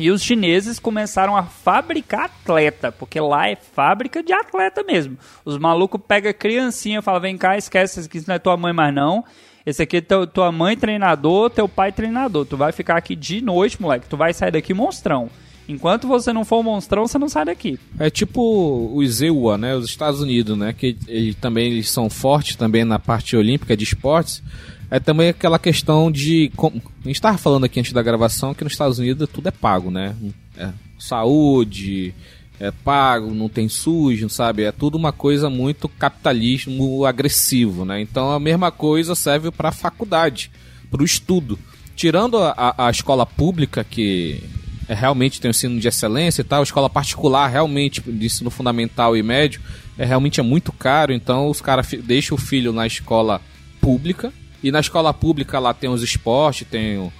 E 0.00 0.10
os 0.10 0.22
chineses 0.22 0.78
começaram 0.78 1.36
a 1.36 1.42
fabricar 1.42 2.24
atleta, 2.24 2.90
porque 2.90 3.20
lá 3.20 3.50
é 3.50 3.54
fábrica 3.54 4.22
de 4.22 4.32
atleta 4.32 4.82
mesmo. 4.82 5.18
Os 5.44 5.58
malucos 5.58 6.00
pegam 6.08 6.32
criancinha 6.32 7.02
falam: 7.02 7.20
vem 7.20 7.36
cá, 7.36 7.58
esquece, 7.58 8.00
isso 8.00 8.24
não 8.26 8.34
é 8.34 8.38
tua 8.38 8.56
mãe 8.56 8.72
mais 8.72 8.94
não. 8.94 9.22
Esse 9.66 9.82
aqui 9.82 9.98
é 9.98 10.00
teu, 10.00 10.26
tua 10.26 10.50
mãe 10.50 10.74
treinador, 10.74 11.50
teu 11.50 11.68
pai 11.68 11.92
treinador. 11.92 12.46
Tu 12.46 12.56
vai 12.56 12.72
ficar 12.72 12.96
aqui 12.96 13.14
de 13.14 13.42
noite, 13.42 13.80
moleque. 13.80 14.08
Tu 14.08 14.16
vai 14.16 14.32
sair 14.32 14.50
daqui 14.50 14.72
monstrão. 14.72 15.28
Enquanto 15.68 16.08
você 16.08 16.32
não 16.32 16.44
for 16.46 16.62
monstrão, 16.62 17.06
você 17.06 17.18
não 17.18 17.28
sai 17.28 17.44
daqui. 17.44 17.78
É 17.98 18.08
tipo 18.08 18.90
os 18.94 19.20
EUA, 19.20 19.58
né? 19.58 19.74
Os 19.76 19.84
Estados 19.84 20.20
Unidos, 20.22 20.56
né? 20.56 20.72
Que 20.72 20.96
eles 21.06 21.34
também 21.34 21.70
eles 21.70 21.90
são 21.90 22.08
fortes 22.08 22.56
também 22.56 22.84
na 22.84 22.98
parte 22.98 23.36
olímpica 23.36 23.76
de 23.76 23.84
esportes. 23.84 24.42
É 24.90 24.98
também 24.98 25.28
aquela 25.28 25.58
questão 25.58 26.10
de. 26.10 26.50
com- 26.56 26.66
A 26.68 27.06
gente 27.06 27.14
estava 27.16 27.38
falando 27.38 27.64
aqui 27.64 27.78
antes 27.78 27.92
da 27.92 28.02
gravação 28.02 28.52
que 28.54 28.64
nos 28.64 28.72
Estados 28.72 28.98
Unidos 28.98 29.28
tudo 29.32 29.46
é 29.48 29.52
pago, 29.52 29.90
né? 29.90 30.16
É 30.56 30.68
saúde, 30.98 32.14
é 32.58 32.70
pago, 32.70 33.32
não 33.32 33.48
tem 33.48 33.68
sujo, 33.68 34.28
sabe? 34.28 34.64
É 34.64 34.72
tudo 34.72 34.96
uma 34.98 35.12
coisa 35.12 35.48
muito 35.48 35.88
capitalismo 35.88 37.04
agressivo, 37.04 37.84
né? 37.84 38.00
Então 38.00 38.30
a 38.32 38.40
mesma 38.40 38.70
coisa 38.70 39.14
serve 39.14 39.50
para 39.50 39.68
a 39.68 39.72
faculdade, 39.72 40.50
para 40.90 41.02
o 41.02 41.04
estudo. 41.04 41.58
Tirando 41.94 42.38
a, 42.38 42.54
a- 42.56 42.86
a 42.88 42.90
escola 42.90 43.24
pública, 43.24 43.84
que 43.84 44.42
é, 44.88 44.94
realmente 44.94 45.40
tem 45.40 45.48
o 45.48 45.52
ensino 45.52 45.78
de 45.78 45.86
excelência 45.86 46.40
e 46.40 46.44
tal, 46.44 46.62
escola 46.62 46.90
particular 46.90 47.46
realmente 47.48 48.00
de 48.00 48.26
ensino 48.26 48.50
fundamental 48.50 49.16
e 49.16 49.22
médio 49.22 49.60
é 49.96 50.04
realmente 50.04 50.40
é 50.40 50.42
muito 50.42 50.72
caro, 50.72 51.12
então 51.12 51.48
os 51.48 51.60
caras 51.60 51.86
deixam 52.02 52.34
o 52.34 52.40
filho 52.40 52.72
na 52.72 52.86
escola 52.86 53.40
pública 53.80 54.32
e 54.62 54.70
na 54.70 54.80
escola 54.80 55.12
pública 55.12 55.58
lá 55.58 55.72
tem 55.72 55.88
os 55.90 56.02
esportes, 56.02 56.66
tem 56.68 56.98
o, 56.98 57.12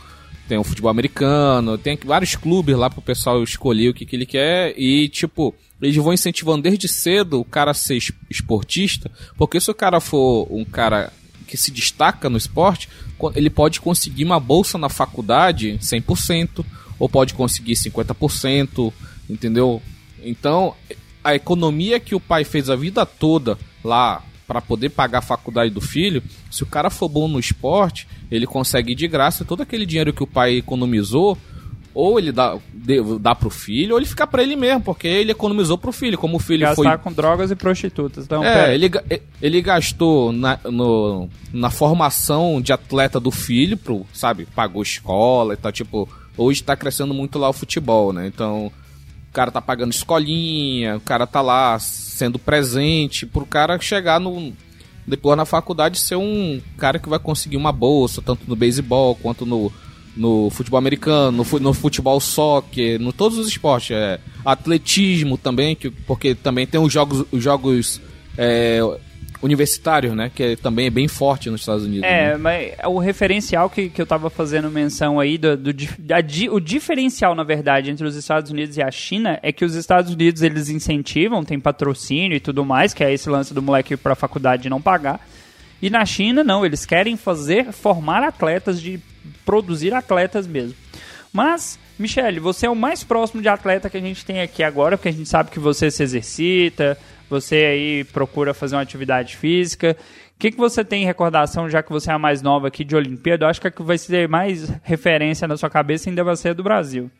tem 0.48 0.58
o 0.58 0.64
futebol 0.64 0.90
americano, 0.90 1.78
tem 1.78 1.98
vários 2.04 2.36
clubes 2.36 2.76
lá 2.76 2.90
pro 2.90 3.02
pessoal 3.02 3.42
escolher 3.42 3.88
o 3.88 3.94
que, 3.94 4.06
que 4.06 4.16
ele 4.16 4.26
quer 4.26 4.74
e 4.78 5.08
tipo 5.08 5.54
eles 5.80 5.96
vão 5.96 6.12
incentivando 6.12 6.62
desde 6.62 6.86
cedo 6.88 7.40
o 7.40 7.44
cara 7.44 7.70
a 7.70 7.74
ser 7.74 7.98
esportista, 8.28 9.10
porque 9.38 9.60
se 9.60 9.70
o 9.70 9.74
cara 9.74 9.98
for 9.98 10.46
um 10.50 10.64
cara 10.64 11.10
que 11.46 11.56
se 11.56 11.70
destaca 11.70 12.28
no 12.28 12.36
esporte, 12.36 12.88
ele 13.34 13.50
pode 13.50 13.80
conseguir 13.80 14.24
uma 14.24 14.38
bolsa 14.38 14.76
na 14.76 14.88
faculdade 14.88 15.78
100%, 15.80 16.64
ou 16.98 17.08
pode 17.08 17.34
conseguir 17.34 17.72
50%, 17.72 18.92
entendeu? 19.28 19.82
Então, 20.22 20.74
a 21.24 21.34
economia 21.34 21.98
que 21.98 22.14
o 22.14 22.20
pai 22.20 22.44
fez 22.44 22.68
a 22.68 22.76
vida 22.76 23.04
toda 23.04 23.58
lá 23.82 24.22
para 24.50 24.60
poder 24.60 24.88
pagar 24.88 25.18
a 25.18 25.22
faculdade 25.22 25.70
do 25.70 25.80
filho, 25.80 26.20
se 26.50 26.64
o 26.64 26.66
cara 26.66 26.90
for 26.90 27.08
bom 27.08 27.28
no 27.28 27.38
esporte, 27.38 28.08
ele 28.28 28.48
consegue 28.48 28.96
de 28.96 29.06
graça 29.06 29.44
todo 29.44 29.62
aquele 29.62 29.86
dinheiro 29.86 30.12
que 30.12 30.24
o 30.24 30.26
pai 30.26 30.56
economizou, 30.56 31.38
ou 31.94 32.18
ele 32.18 32.32
dá, 32.32 32.58
dá 33.20 33.32
pro 33.32 33.48
filho, 33.48 33.92
ou 33.92 34.00
ele 34.00 34.08
fica 34.08 34.26
para 34.26 34.42
ele 34.42 34.56
mesmo, 34.56 34.80
porque 34.80 35.06
ele 35.06 35.30
economizou 35.30 35.78
pro 35.78 35.92
filho, 35.92 36.18
como 36.18 36.36
o 36.36 36.40
filho 36.40 36.62
Gastar 36.62 36.98
foi... 36.98 36.98
com 36.98 37.12
drogas 37.12 37.52
e 37.52 37.54
prostitutas. 37.54 38.24
Então, 38.24 38.42
é, 38.42 38.74
ele, 38.74 38.90
ele 39.40 39.62
gastou 39.62 40.32
na, 40.32 40.58
no, 40.64 41.28
na 41.52 41.70
formação 41.70 42.60
de 42.60 42.72
atleta 42.72 43.20
do 43.20 43.30
filho, 43.30 43.76
pro, 43.76 44.04
sabe, 44.12 44.48
pagou 44.52 44.82
escola 44.82 45.54
e 45.54 45.56
tal, 45.56 45.70
tipo 45.70 46.08
hoje 46.36 46.60
tá 46.60 46.74
crescendo 46.74 47.14
muito 47.14 47.38
lá 47.38 47.48
o 47.48 47.52
futebol, 47.52 48.12
né? 48.12 48.26
Então, 48.26 48.72
o 49.30 49.32
cara 49.32 49.50
tá 49.52 49.62
pagando 49.62 49.92
escolinha, 49.92 50.96
o 50.96 51.00
cara 51.00 51.24
tá 51.24 51.40
lá 51.40 51.78
sendo 51.78 52.38
presente 52.38 53.24
pro 53.24 53.46
cara 53.46 53.80
chegar 53.80 54.18
no 54.18 54.52
depois 55.06 55.36
na 55.36 55.44
faculdade 55.44 55.98
ser 55.98 56.16
um 56.16 56.60
cara 56.76 56.98
que 56.98 57.08
vai 57.08 57.18
conseguir 57.18 57.56
uma 57.56 57.72
bolsa, 57.72 58.20
tanto 58.20 58.42
no 58.46 58.54
beisebol 58.54 59.14
quanto 59.14 59.46
no, 59.46 59.72
no 60.16 60.50
futebol 60.50 60.78
americano, 60.78 61.44
no, 61.44 61.60
no 61.60 61.72
futebol 61.72 62.20
soccer, 62.20 63.00
no 63.00 63.12
todos 63.12 63.38
os 63.38 63.48
esportes, 63.48 63.92
é, 63.92 64.20
atletismo 64.44 65.38
também, 65.38 65.74
que, 65.74 65.90
porque 65.90 66.34
também 66.34 66.66
tem 66.66 66.80
os 66.80 66.92
jogos, 66.92 67.24
os 67.32 67.42
jogos 67.42 68.00
é, 68.36 68.80
universitários, 69.42 70.14
né? 70.14 70.30
Que 70.34 70.42
é, 70.42 70.56
também 70.56 70.86
é 70.86 70.90
bem 70.90 71.08
forte 71.08 71.48
nos 71.50 71.62
Estados 71.62 71.84
Unidos. 71.84 72.04
É, 72.04 72.32
né? 72.32 72.36
mas 72.36 72.72
o 72.86 72.98
referencial 72.98 73.70
que, 73.70 73.88
que 73.88 74.00
eu 74.00 74.06
tava 74.06 74.28
fazendo 74.28 74.70
menção 74.70 75.18
aí, 75.18 75.38
do, 75.38 75.56
do 75.56 75.72
da, 75.98 76.16
o 76.50 76.60
diferencial, 76.60 77.34
na 77.34 77.42
verdade, 77.42 77.90
entre 77.90 78.06
os 78.06 78.16
Estados 78.16 78.50
Unidos 78.50 78.76
e 78.76 78.82
a 78.82 78.90
China 78.90 79.38
é 79.42 79.50
que 79.50 79.64
os 79.64 79.74
Estados 79.74 80.12
Unidos 80.12 80.42
eles 80.42 80.68
incentivam, 80.68 81.44
tem 81.44 81.58
patrocínio 81.58 82.36
e 82.36 82.40
tudo 82.40 82.64
mais, 82.64 82.92
que 82.92 83.02
é 83.02 83.12
esse 83.12 83.28
lance 83.30 83.54
do 83.54 83.62
moleque 83.62 83.94
ir 83.94 83.96
pra 83.96 84.14
faculdade 84.14 84.66
e 84.66 84.70
não 84.70 84.80
pagar. 84.80 85.26
E 85.80 85.88
na 85.88 86.04
China, 86.04 86.44
não, 86.44 86.64
eles 86.64 86.84
querem 86.84 87.16
fazer, 87.16 87.72
formar 87.72 88.22
atletas, 88.22 88.80
de 88.80 89.00
produzir 89.46 89.94
atletas 89.94 90.46
mesmo. 90.46 90.74
Mas, 91.32 91.78
Michele, 91.98 92.40
você 92.40 92.66
é 92.66 92.70
o 92.70 92.76
mais 92.76 93.02
próximo 93.02 93.40
de 93.40 93.48
atleta 93.48 93.88
que 93.88 93.96
a 93.96 94.00
gente 94.00 94.24
tem 94.24 94.42
aqui 94.42 94.62
agora, 94.62 94.98
porque 94.98 95.08
a 95.08 95.12
gente 95.12 95.28
sabe 95.28 95.50
que 95.50 95.60
você 95.60 95.90
se 95.90 96.02
exercita, 96.02 96.98
você 97.30 97.56
aí 97.56 98.04
procura 98.04 98.52
fazer 98.52 98.74
uma 98.74 98.82
atividade 98.82 99.36
física. 99.36 99.96
O 100.36 100.38
que, 100.40 100.50
que 100.50 100.58
você 100.58 100.84
tem 100.84 101.02
em 101.02 101.06
recordação, 101.06 101.70
já 101.70 101.82
que 101.82 101.90
você 101.90 102.10
é 102.10 102.14
a 102.14 102.18
mais 102.18 102.42
nova 102.42 102.68
aqui 102.68 102.82
de 102.82 102.96
Olimpíada? 102.96 103.44
Eu 103.44 103.48
acho 103.48 103.60
que 103.60 103.68
a 103.68 103.70
que 103.70 103.82
vai 103.82 103.96
ser 103.96 104.28
mais 104.28 104.68
referência 104.82 105.46
na 105.46 105.56
sua 105.56 105.70
cabeça 105.70 106.10
ainda 106.10 106.24
vai 106.24 106.34
ser 106.34 106.50
a 106.50 106.52
do 106.54 106.62
Brasil. 106.62 107.10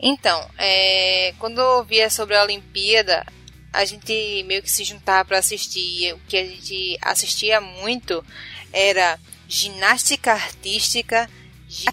Então, 0.00 0.48
é, 0.56 1.34
quando 1.38 1.58
eu 1.58 1.78
ouvia 1.78 2.08
sobre 2.08 2.36
a 2.36 2.42
Olimpíada, 2.44 3.26
a 3.72 3.84
gente 3.84 4.44
meio 4.46 4.62
que 4.62 4.70
se 4.70 4.84
juntava 4.84 5.24
para 5.24 5.38
assistir. 5.38 6.14
O 6.14 6.20
que 6.28 6.36
a 6.36 6.44
gente 6.44 6.96
assistia 7.02 7.60
muito 7.60 8.24
era 8.72 9.18
ginástica 9.48 10.32
artística, 10.32 11.28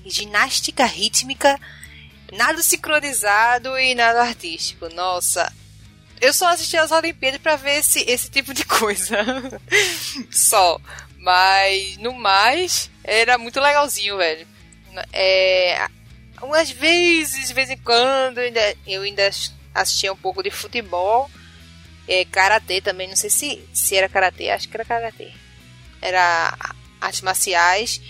ginástica 0.05 0.85
rítmica, 0.85 1.59
nada 2.31 2.61
sincronizado 2.61 3.77
e 3.77 3.95
nada 3.95 4.21
artístico. 4.21 4.87
Nossa, 4.93 5.51
eu 6.21 6.33
só 6.33 6.49
assisti 6.49 6.77
as 6.77 6.91
Olimpíadas 6.91 7.41
para 7.41 7.55
ver 7.55 7.79
esse, 7.79 7.99
esse 8.07 8.29
tipo 8.29 8.53
de 8.53 8.65
coisa. 8.65 9.17
só. 10.31 10.79
Mas, 11.17 11.97
no 11.97 12.13
mais, 12.13 12.89
era 13.03 13.37
muito 13.37 13.59
legalzinho, 13.59 14.17
velho. 14.17 14.47
É, 15.11 15.87
umas 16.41 16.69
vezes, 16.69 17.47
de 17.47 17.53
vez 17.53 17.69
em 17.69 17.77
quando, 17.77 18.37
eu 18.37 18.45
ainda, 18.45 18.75
eu 18.85 19.01
ainda 19.01 19.29
assistia 19.73 20.13
um 20.13 20.17
pouco 20.17 20.43
de 20.43 20.51
futebol. 20.51 21.29
É, 22.07 22.23
karatê 22.25 22.81
também, 22.81 23.07
não 23.07 23.15
sei 23.15 23.29
se, 23.29 23.67
se 23.73 23.95
era 23.95 24.07
karatê, 24.07 24.51
acho 24.51 24.69
que 24.69 24.77
era 24.77 24.85
karatê. 24.85 25.31
Era 26.01 26.55
artes 27.01 27.21
marciais. 27.21 28.01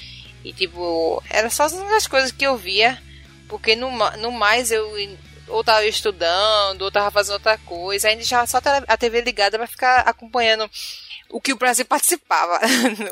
E, 0.43 0.53
tipo, 0.53 1.23
era 1.29 1.49
só 1.49 1.63
as 1.63 2.07
coisas 2.07 2.31
que 2.31 2.45
eu 2.45 2.57
via. 2.57 3.01
Porque 3.47 3.75
no, 3.75 3.89
no 4.17 4.31
mais 4.31 4.71
eu 4.71 4.97
ou 5.47 5.63
tava 5.63 5.85
estudando, 5.85 6.81
ou 6.81 6.91
tava 6.91 7.11
fazendo 7.11 7.33
outra 7.33 7.57
coisa, 7.59 8.07
ainda 8.07 8.23
já 8.23 8.45
só 8.45 8.59
a 8.87 8.97
TV 8.97 9.21
ligada 9.21 9.57
para 9.57 9.67
ficar 9.67 9.99
acompanhando 10.01 10.69
o 11.29 11.41
que 11.41 11.53
o 11.53 11.57
Brasil 11.57 11.85
participava. 11.87 12.59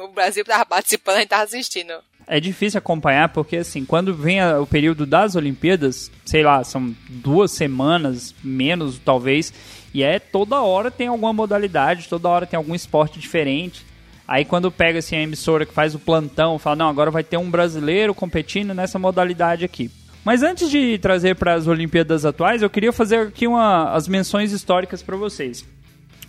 o 0.02 0.08
Brasil 0.10 0.44
tava 0.46 0.66
participando, 0.66 1.18
a 1.18 1.20
gente 1.20 1.30
tava 1.30 1.44
assistindo. 1.44 1.94
É 2.26 2.40
difícil 2.40 2.78
acompanhar 2.78 3.30
porque, 3.30 3.58
assim, 3.58 3.84
quando 3.84 4.14
vem 4.14 4.40
a, 4.40 4.60
o 4.62 4.66
período 4.66 5.06
das 5.06 5.36
Olimpíadas, 5.36 6.10
sei 6.26 6.42
lá, 6.42 6.64
são 6.64 6.96
duas 7.10 7.52
semanas, 7.52 8.34
menos 8.42 8.98
talvez, 8.98 9.54
e 9.94 10.02
é 10.02 10.20
toda 10.20 10.62
hora 10.62 10.90
tem 10.90 11.08
alguma 11.08 11.34
modalidade, 11.34 12.08
toda 12.08 12.30
hora 12.30 12.46
tem 12.46 12.58
algum 12.58 12.74
esporte 12.74 13.20
diferente. 13.20 13.86
Aí 14.26 14.46
quando 14.46 14.72
pega 14.72 15.00
assim, 15.00 15.18
a 15.18 15.22
emissora 15.22 15.66
que 15.66 15.74
faz 15.74 15.94
o 15.94 16.00
plantão, 16.00 16.58
fala, 16.58 16.78
não, 16.78 16.88
agora 16.88 17.12
vai 17.12 17.24
ter 17.24 17.38
um 17.38 17.52
brasileiro 17.52 18.16
competindo 18.16 18.74
nessa 18.74 18.98
modalidade 18.98 19.66
aqui. 19.66 19.92
Mas 20.24 20.42
antes 20.42 20.70
de 20.70 20.98
trazer 20.98 21.36
para 21.36 21.54
as 21.54 21.68
Olimpíadas 21.68 22.26
atuais, 22.26 22.62
eu 22.62 22.70
queria 22.70 22.94
fazer 22.94 23.28
aqui 23.28 23.46
uma, 23.46 23.92
as 23.92 24.08
menções 24.08 24.52
históricas 24.52 25.04
para 25.04 25.18
vocês. 25.18 25.66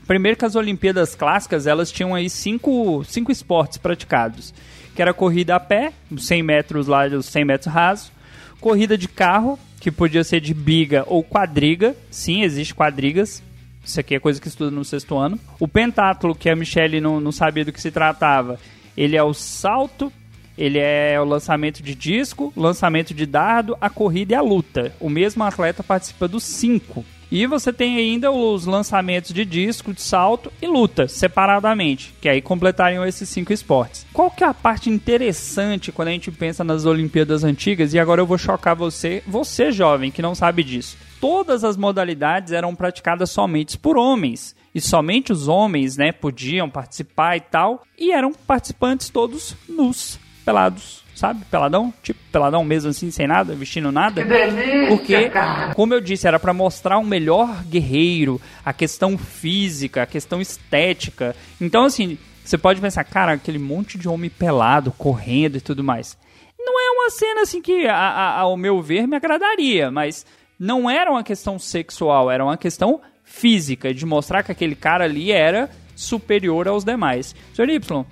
Primeiro 0.07 0.37
que 0.37 0.45
as 0.45 0.57
Olimpíadas 0.57 1.15
clássicas, 1.15 1.67
elas 1.67 1.93
tinham 1.93 2.15
aí 2.15 2.29
cinco, 2.29 3.05
cinco 3.05 3.31
esportes 3.31 3.79
praticados. 3.79 4.53
Que 4.95 5.01
era 5.01 5.15
corrida 5.15 5.55
a 5.57 5.61
pé, 5.61 5.93
100 6.17 6.43
metros 6.43 6.87
lá, 6.87 7.03
100 7.09 7.45
metros 7.45 7.73
raso. 7.73 8.13
Corrida 8.61 8.99
de 8.99 9.09
carro, 9.09 9.59
que 9.81 9.91
podia 9.91 10.25
ser 10.25 10.41
de 10.41 10.53
biga 10.53 11.05
ou 11.07 11.23
quadriga. 11.23 11.97
Sim, 12.11 12.43
existe 12.43 12.75
quadrigas. 12.75 13.43
Isso 13.85 14.01
aqui 14.01 14.15
é 14.15 14.21
coisa 14.21 14.41
que 14.41 14.49
estuda 14.49 14.71
no 14.71 14.85
sexto 14.85 15.17
ano. 15.17 15.39
O 15.61 15.69
pentátulo, 15.69 16.35
que 16.35 16.51
a 16.51 16.57
Michelle 16.57 17.01
não, 17.01 17.21
não 17.21 17.33
sabia 17.33 17.65
do 17.65 17.73
que 17.73 17.81
se 17.81 17.91
tratava, 17.91 18.59
ele 18.97 19.17
é 19.17 19.23
o 19.23 19.35
salto, 19.35 20.13
ele 20.57 20.79
é 20.79 21.21
o 21.21 21.25
lançamento 21.25 21.83
de 21.83 21.95
disco, 21.95 22.53
lançamento 22.57 23.13
de 23.13 23.27
dardo, 23.27 23.77
a 23.81 23.91
corrida 23.91 24.35
e 24.35 24.37
a 24.37 24.41
luta. 24.41 24.95
O 25.01 25.11
mesmo 25.11 25.43
atleta 25.45 25.83
participa 25.83 26.29
dos 26.29 26.45
cinco. 26.45 27.05
E 27.31 27.47
você 27.47 27.73
tem 27.73 27.97
ainda 27.97 28.31
os 28.31 28.65
lançamentos 28.65 29.33
de 29.33 29.45
disco, 29.45 29.93
de 29.93 30.01
salto 30.01 30.53
e 30.63 30.69
luta, 30.69 31.09
separadamente, 31.09 32.15
que 32.21 32.29
aí 32.29 32.41
completariam 32.41 33.05
esses 33.05 33.29
cinco 33.29 33.53
esportes. 33.53 34.07
Qual 34.13 34.31
que 34.31 34.45
é 34.45 34.47
a 34.47 34.55
parte 34.55 34.89
interessante 34.89 35.91
quando 35.91 36.09
a 36.09 36.11
gente 36.13 36.31
pensa 36.31 36.63
nas 36.63 36.85
Olimpíadas 36.85 37.43
antigas? 37.43 37.93
E 37.93 37.99
agora 37.99 38.21
eu 38.21 38.27
vou 38.27 38.39
chocar 38.39 38.77
você, 38.77 39.21
você 39.27 39.73
jovem 39.73 40.13
que 40.13 40.23
não 40.23 40.35
sabe 40.35 40.63
disso. 40.63 40.97
Todas 41.21 41.65
as 41.65 41.77
modalidades 41.77 42.53
eram 42.53 42.73
praticadas 42.75 43.31
somente 43.31 43.79
por 43.79 43.97
homens 43.97 44.55
e 44.73 44.81
somente 44.81 45.33
os 45.33 45.49
homens, 45.49 45.97
né, 45.97 46.13
podiam 46.13 46.71
participar 46.71 47.37
e 47.37 47.41
tal, 47.41 47.83
e 47.99 48.13
eram 48.13 48.33
participantes 48.33 49.09
todos 49.09 49.57
nus 49.69 50.21
pelados, 50.45 51.03
sabe? 51.15 51.45
Peladão, 51.51 51.93
tipo 52.03 52.21
peladão 52.31 52.65
mesmo 52.65 52.91
assim, 52.91 53.11
sem 53.11 53.27
nada, 53.27 53.55
vestindo 53.55 53.91
nada. 53.91 54.23
Que 54.23 54.29
delícia, 54.29 54.89
Porque, 54.89 55.29
cara. 55.31 55.75
como 55.75 55.95
eu 55.95 56.01
disse, 56.01 56.27
era 56.27 56.39
para 56.39 56.53
mostrar 56.53 56.99
um 56.99 57.05
melhor 57.05 57.63
guerreiro, 57.65 58.41
a 58.65 58.73
questão 58.73 59.17
física, 59.17 60.03
a 60.03 60.07
questão 60.07 60.41
estética. 60.41 61.35
Então, 61.61 61.85
assim, 61.85 62.19
você 62.45 62.59
pode 62.59 62.81
pensar, 62.81 63.05
cara, 63.05 63.33
aquele 63.33 63.59
monte 63.59 63.97
de 63.97 64.09
homem 64.09 64.29
pelado, 64.29 64.93
correndo 64.93 65.57
e 65.57 65.61
tudo 65.61 65.83
mais. 65.83 66.17
Não 66.59 66.81
é 66.81 66.91
uma 66.91 67.11
cena 67.11 67.43
assim 67.43 67.61
que, 67.63 67.87
a, 67.87 67.97
a, 67.97 68.41
ao 68.41 68.57
meu 68.57 68.81
ver, 68.83 69.07
me 69.07 69.17
agradaria, 69.17 69.91
mas 69.91 70.27
não 70.59 70.89
era 70.89 71.11
uma 71.11 71.23
questão 71.23 71.59
sexual, 71.59 72.31
era 72.31 72.45
uma 72.45 72.57
questão 72.57 73.01
física, 73.23 73.93
de 73.93 74.05
mostrar 74.05 74.43
que 74.43 74.53
aquele 74.53 74.75
cara 74.75 75.05
ali 75.05 75.33
era 75.33 75.71
superior 75.95 76.69
aos 76.69 76.85
demais. 76.85 77.35
Senhor 77.55 77.69
Y, 77.69 78.05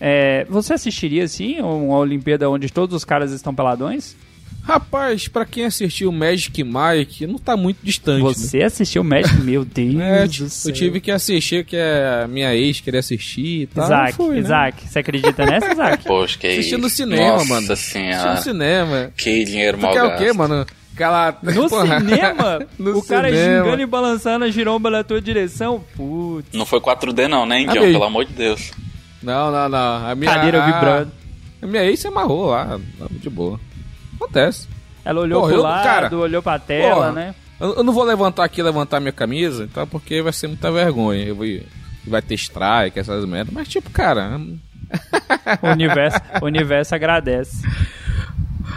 é, 0.00 0.44
você 0.48 0.74
assistiria, 0.74 1.24
assim, 1.24 1.60
uma 1.60 1.96
Olimpíada 1.98 2.48
onde 2.50 2.68
todos 2.70 2.94
os 2.94 3.04
caras 3.04 3.32
estão 3.32 3.54
peladões? 3.54 4.16
Rapaz, 4.62 5.28
pra 5.28 5.44
quem 5.46 5.64
assistiu 5.64 6.10
Magic 6.10 6.64
Mike, 6.64 7.24
não 7.24 7.38
tá 7.38 7.56
muito 7.56 7.78
distante. 7.84 8.22
Você 8.22 8.58
né? 8.58 8.64
assistiu 8.64 9.04
Magic? 9.04 9.32
Meu 9.40 9.64
Deus 9.64 10.00
é, 10.00 10.26
do 10.26 10.48
céu. 10.50 10.70
Eu 10.70 10.74
tive 10.74 11.00
que 11.00 11.10
assistir, 11.12 11.64
que 11.64 11.76
a 11.76 12.26
minha 12.26 12.52
ex 12.52 12.80
queria 12.80 12.98
assistir 12.98 13.62
e 13.62 13.66
tal. 13.68 13.84
Isaac, 13.84 14.12
fui, 14.14 14.34
né? 14.34 14.40
Isaac, 14.40 14.88
você 14.88 14.98
acredita 14.98 15.46
nessa, 15.46 15.70
Isaac? 15.72 16.04
Poxa, 16.04 16.36
que 16.38 16.48
Assisti 16.48 16.74
isso. 16.74 16.78
no 16.78 16.90
cinema, 16.90 17.34
Nossa 17.34 17.44
mano. 17.44 17.76
senhora. 17.76 18.16
Assisti 18.32 18.48
no 18.48 18.52
cinema. 18.58 19.12
Que 19.16 19.44
dinheiro 19.44 19.78
mal 19.78 19.92
quer 19.92 20.02
o 20.02 20.08
gasto. 20.08 20.24
quê, 20.24 20.32
mano? 20.32 20.66
Aquela. 20.94 21.38
No 21.42 21.68
porra, 21.70 22.00
cinema, 22.00 22.66
no 22.76 22.98
o 22.98 23.02
cara 23.04 23.28
cinema. 23.28 23.64
gingando 23.64 23.82
e 23.82 23.86
balançando 23.86 24.44
a 24.46 24.50
giromba 24.50 24.90
na 24.90 25.04
tua 25.04 25.20
direção. 25.20 25.84
Putz, 25.94 26.48
Não 26.52 26.66
foi 26.66 26.80
4D 26.80 27.28
não, 27.28 27.46
né, 27.46 27.60
Indião? 27.60 27.84
Pelo 27.84 28.02
amor 28.02 28.24
de 28.24 28.32
Deus. 28.32 28.72
Não, 29.22 29.50
não, 29.50 29.68
não. 29.68 30.06
A 30.08 30.14
minha, 30.14 30.32
cadeira 30.34 30.62
a- 30.62 30.66
vibrando. 30.66 31.12
A 31.62 31.66
minha 31.66 31.84
ex 31.84 32.00
se 32.00 32.06
amarrou 32.08 32.46
lá, 32.50 32.78
de 33.10 33.30
boa. 33.30 33.58
Acontece. 34.16 34.68
Ela 35.04 35.20
olhou 35.20 35.40
Porra, 35.40 35.52
pro 35.52 35.60
eu- 35.60 35.62
lado, 35.64 35.84
cara, 35.84 36.16
olhou 36.16 36.42
pra 36.42 36.58
tela, 36.58 36.94
porra. 36.94 37.12
né? 37.12 37.34
Eu, 37.58 37.76
eu 37.76 37.84
não 37.84 37.92
vou 37.92 38.04
levantar 38.04 38.44
aqui 38.44 38.62
levantar 38.62 39.00
minha 39.00 39.12
camisa, 39.12 39.68
tá? 39.72 39.86
Porque 39.86 40.20
vai 40.20 40.32
ser 40.32 40.48
muita 40.48 40.70
vergonha. 40.70 41.24
Eu 41.24 41.34
vou, 41.36 41.46
vai 42.06 42.20
ter 42.20 42.34
strike, 42.34 42.98
essas 42.98 43.24
merdas. 43.24 43.52
Mas, 43.54 43.68
tipo, 43.68 43.90
cara. 43.90 44.38
O 45.62 45.68
universo, 45.70 46.18
o 46.40 46.44
universo 46.44 46.94
agradece. 46.94 47.62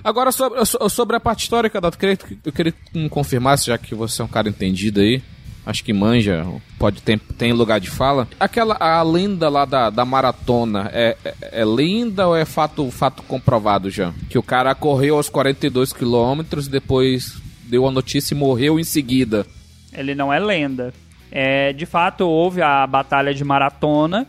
Agora, 0.03 0.31
sobre, 0.31 0.63
so- 0.65 0.89
sobre 0.89 1.15
a 1.15 1.19
parte 1.19 1.43
histórica, 1.43 1.79
eu 1.83 1.91
queria, 1.91 2.17
eu 2.45 2.51
queria 2.51 2.71
que 2.71 3.09
confirmasse, 3.09 3.67
já 3.67 3.77
que 3.77 3.93
você 3.93 4.21
é 4.21 4.25
um 4.25 4.27
cara 4.27 4.49
entendido 4.49 4.99
aí. 5.01 5.21
Acho 5.69 5.83
que 5.83 5.93
manja, 5.93 6.47
pode 6.79 6.99
ter 6.99 7.19
tem 7.37 7.53
lugar 7.53 7.79
de 7.79 7.91
fala. 7.91 8.27
Aquela 8.39 8.75
a 8.79 9.03
lenda 9.03 9.47
lá 9.49 9.65
da, 9.65 9.91
da 9.91 10.03
maratona 10.03 10.89
é, 10.91 11.15
é, 11.23 11.61
é 11.61 12.25
ou 12.25 12.35
é 12.35 12.43
fato, 12.43 12.89
fato 12.89 13.21
comprovado 13.21 13.87
já? 13.87 14.11
Que 14.31 14.39
o 14.39 14.41
cara 14.41 14.73
correu 14.73 15.17
aos 15.17 15.29
42 15.29 15.93
quilômetros, 15.93 16.67
depois 16.67 17.39
deu 17.65 17.87
a 17.87 17.91
notícia 17.91 18.33
e 18.33 18.37
morreu 18.37 18.79
em 18.79 18.83
seguida. 18.83 19.45
Ele 19.93 20.15
não 20.15 20.33
é 20.33 20.39
lenda. 20.39 20.91
É, 21.31 21.71
de 21.71 21.85
fato, 21.85 22.27
houve 22.27 22.63
a 22.63 22.87
batalha 22.87 23.31
de 23.31 23.43
maratona. 23.43 24.25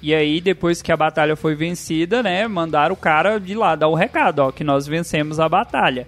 E 0.00 0.14
aí, 0.14 0.40
depois 0.40 0.80
que 0.80 0.92
a 0.92 0.96
batalha 0.96 1.34
foi 1.34 1.56
vencida, 1.56 2.22
né, 2.22 2.46
mandaram 2.46 2.94
o 2.94 2.96
cara 2.96 3.40
de 3.40 3.56
lá 3.56 3.74
dar 3.74 3.88
o 3.88 3.96
recado, 3.96 4.38
ó, 4.38 4.52
que 4.52 4.62
nós 4.62 4.86
vencemos 4.86 5.40
a 5.40 5.48
batalha. 5.48 6.06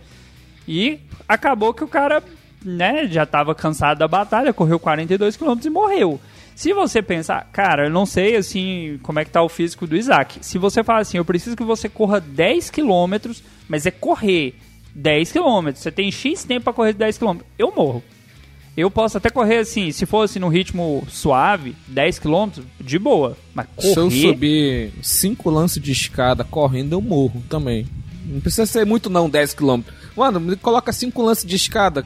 E 0.68 1.00
acabou 1.28 1.74
que 1.74 1.82
o 1.82 1.88
cara, 1.88 2.22
né, 2.66 3.06
já 3.06 3.24
tava 3.24 3.54
cansado 3.54 3.98
da 3.98 4.08
batalha, 4.08 4.52
correu 4.52 4.78
42 4.78 5.36
km 5.36 5.58
e 5.64 5.70
morreu. 5.70 6.20
Se 6.54 6.72
você 6.72 7.02
pensar, 7.02 7.48
cara, 7.52 7.86
eu 7.86 7.90
não 7.90 8.06
sei 8.06 8.34
assim 8.34 8.98
como 9.02 9.18
é 9.18 9.24
que 9.24 9.30
tá 9.30 9.42
o 9.42 9.48
físico 9.48 9.86
do 9.86 9.96
Isaac. 9.96 10.38
Se 10.40 10.58
você 10.58 10.82
fala 10.82 11.00
assim, 11.00 11.18
eu 11.18 11.24
preciso 11.24 11.54
que 11.54 11.62
você 11.62 11.88
corra 11.88 12.18
10 12.18 12.70
km, 12.70 13.30
mas 13.68 13.84
é 13.84 13.90
correr 13.90 14.54
10 14.94 15.32
km. 15.32 15.70
Você 15.74 15.90
tem 15.90 16.10
X 16.10 16.44
tempo 16.44 16.64
pra 16.64 16.72
correr 16.72 16.94
10 16.94 17.18
km. 17.18 17.38
Eu 17.58 17.72
morro. 17.76 18.02
Eu 18.74 18.90
posso 18.90 19.16
até 19.16 19.30
correr 19.30 19.58
assim, 19.58 19.90
se 19.92 20.04
fosse 20.04 20.38
no 20.38 20.48
ritmo 20.48 21.06
suave, 21.08 21.74
10 21.88 22.18
km, 22.18 22.62
de 22.80 22.98
boa. 22.98 23.36
Mas 23.54 23.66
correr. 23.76 23.94
Se 23.94 23.98
eu 24.00 24.10
subir 24.10 24.92
cinco 25.02 25.50
lances 25.50 25.82
de 25.82 25.92
escada 25.92 26.42
correndo, 26.42 26.94
eu 26.94 27.00
morro 27.00 27.42
também. 27.48 27.86
Não 28.24 28.40
precisa 28.40 28.66
ser 28.66 28.84
muito 28.84 29.08
não, 29.08 29.30
10 29.30 29.54
km. 29.54 29.80
Mano, 30.16 30.40
me 30.40 30.56
coloca 30.56 30.92
cinco 30.92 31.22
lances 31.22 31.44
de 31.44 31.56
escada. 31.56 32.04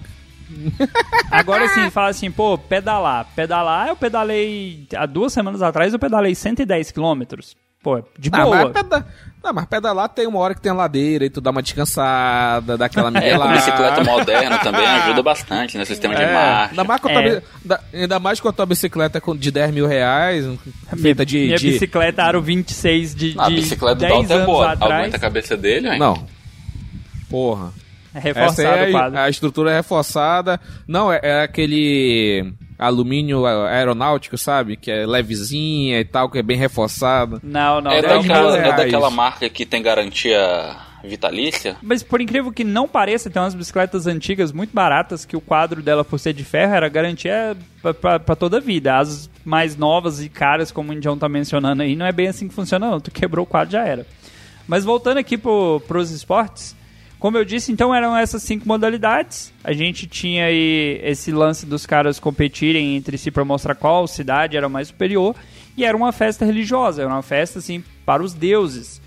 Agora 1.30 1.68
sim, 1.68 1.90
fala 1.90 2.08
assim, 2.08 2.30
pô, 2.30 2.56
pedalar. 2.58 3.26
Pedalar, 3.36 3.88
eu 3.88 3.96
pedalei. 3.96 4.86
Há 4.96 5.06
duas 5.06 5.32
semanas 5.32 5.62
atrás 5.62 5.92
eu 5.92 5.98
pedalei 5.98 6.34
110 6.34 6.92
km. 6.92 7.22
Pô, 7.82 8.02
de 8.18 8.28
Ah, 8.30 8.44
boa. 8.44 8.56
mas, 8.64 8.72
peda... 8.72 9.06
não, 9.42 9.52
mas 9.54 9.64
pedalar 9.64 10.06
tem 10.10 10.26
uma 10.26 10.38
hora 10.38 10.54
que 10.54 10.60
tem 10.60 10.70
a 10.70 10.74
ladeira 10.74 11.24
e 11.24 11.30
tu 11.30 11.40
dá 11.40 11.50
uma 11.50 11.62
descansada, 11.62 12.76
dá 12.76 12.84
aquela 12.84 13.08
É, 13.08 13.12
com 13.12 13.18
miguelada. 13.20 13.54
bicicleta 13.54 14.04
moderna 14.04 14.58
também 14.58 14.84
ajuda 14.86 15.22
bastante 15.22 15.78
no 15.78 15.86
sistema 15.86 16.14
de 16.14 16.20
marcha. 16.26 16.70
Ainda 16.72 16.84
mais, 16.84 17.00
com 17.00 17.08
a 17.08 17.12
tua, 17.12 17.22
É. 17.22 17.40
bi- 17.40 17.46
da- 17.64 17.80
ainda 17.94 18.18
mais 18.20 18.38
com 18.38 18.48
a 18.48 18.52
tua 18.52 18.66
bicicleta 18.66 19.22
de 19.38 19.50
10 19.50 19.70
mil 19.72 19.86
reais, 19.86 20.44
feita 20.98 21.24
de... 21.24 21.38
Minha 21.38 21.56
de- 21.56 21.70
bicicleta 21.70 22.22
Aro 22.22 22.42
26 22.42 23.14
de, 23.14 23.34
Ah, 23.38 23.46
a 23.46 23.48
de 23.48 23.54
bicicleta 23.54 23.94
do 23.94 24.00
10 24.00 24.12
Dalton 24.12 24.32
é 24.32 24.36
anos 24.36 24.46
boa. 24.46 24.72
atrás. 24.72 24.92
Aguenta 25.00 25.16
a 25.16 25.20
cabeça 25.20 25.56
dele, 25.56 25.88
hein? 25.88 25.98
Não. 25.98 26.26
Porra. 27.30 27.72
É 28.14 28.18
Essa 28.18 28.28
reforçado 28.28 28.68
aí 28.68 28.80
o 28.80 28.88
é 28.88 28.92
quadro. 28.92 29.18
a, 29.18 29.22
a 29.24 29.30
estrutura 29.30 29.70
é 29.70 29.76
reforçada. 29.76 30.60
Não, 30.86 31.12
é, 31.12 31.20
é 31.22 31.42
aquele 31.42 32.52
alumínio 32.78 33.44
aeronáutico, 33.46 34.36
sabe? 34.38 34.76
Que 34.76 34.90
é 34.90 35.06
levezinha 35.06 36.00
e 36.00 36.04
tal, 36.04 36.28
que 36.30 36.38
é 36.38 36.42
bem 36.42 36.56
reforçado. 36.56 37.40
Não, 37.42 37.80
não, 37.80 37.90
É, 37.90 38.00
10 38.02 38.12
não. 38.14 38.22
mil 38.22 38.28
daquela, 38.50 38.58
é 38.58 38.76
daquela 38.76 39.10
marca 39.10 39.48
que 39.48 39.64
tem 39.66 39.82
garantia 39.82 40.76
vitalícia? 41.04 41.76
Mas 41.82 42.02
por 42.02 42.20
incrível 42.20 42.52
que 42.52 42.64
não 42.64 42.86
pareça, 42.88 43.30
tem 43.30 43.40
umas 43.40 43.54
bicicletas 43.54 44.06
antigas 44.06 44.52
muito 44.52 44.74
baratas 44.74 45.24
que 45.24 45.36
o 45.36 45.40
quadro 45.40 45.82
dela, 45.82 46.04
por 46.04 46.18
ser 46.18 46.32
de 46.32 46.44
ferro, 46.44 46.74
era 46.74 46.88
garantia 46.88 47.56
pra 48.00 48.36
toda 48.36 48.58
a 48.58 48.60
vida. 48.60 48.98
As 48.98 49.30
mais 49.44 49.76
novas 49.76 50.20
e 50.22 50.28
caras, 50.28 50.70
como 50.70 50.90
o 50.90 50.94
Indião 50.94 51.16
tá 51.16 51.28
mencionando 51.28 51.82
aí, 51.82 51.94
não 51.96 52.06
é 52.06 52.12
bem 52.12 52.28
assim 52.28 52.48
que 52.48 52.54
funciona, 52.54 52.90
não. 52.90 53.00
Tu 53.00 53.10
quebrou 53.10 53.44
o 53.44 53.46
quadro, 53.48 53.72
já 53.72 53.86
era. 53.86 54.06
Mas 54.68 54.84
voltando 54.84 55.18
aqui 55.18 55.36
pro, 55.38 55.80
pros 55.88 56.10
esportes, 56.10 56.76
como 57.20 57.36
eu 57.36 57.44
disse, 57.44 57.70
então 57.70 57.94
eram 57.94 58.16
essas 58.16 58.42
cinco 58.42 58.66
modalidades. 58.66 59.52
A 59.62 59.74
gente 59.74 60.06
tinha 60.06 60.46
aí 60.46 60.98
esse 61.04 61.30
lance 61.30 61.66
dos 61.66 61.84
caras 61.84 62.18
competirem 62.18 62.96
entre 62.96 63.18
si 63.18 63.30
para 63.30 63.44
mostrar 63.44 63.74
qual 63.74 64.08
cidade 64.08 64.56
era 64.56 64.70
mais 64.70 64.88
superior. 64.88 65.36
E 65.76 65.84
era 65.84 65.94
uma 65.94 66.12
festa 66.12 66.46
religiosa, 66.46 67.02
era 67.02 67.10
uma 67.10 67.22
festa 67.22 67.58
assim 67.58 67.84
para 68.06 68.22
os 68.22 68.32
deuses. 68.32 69.02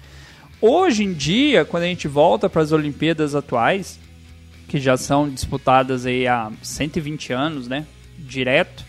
Hoje 0.62 1.04
em 1.04 1.12
dia, 1.12 1.66
quando 1.66 1.84
a 1.84 1.88
gente 1.88 2.08
volta 2.08 2.48
para 2.48 2.62
as 2.62 2.72
Olimpíadas 2.72 3.34
atuais, 3.34 4.00
que 4.68 4.80
já 4.80 4.96
são 4.96 5.28
disputadas 5.28 6.06
aí 6.06 6.28
há 6.28 6.52
120 6.62 7.34
anos, 7.34 7.68
né? 7.68 7.86
Direto, 8.18 8.86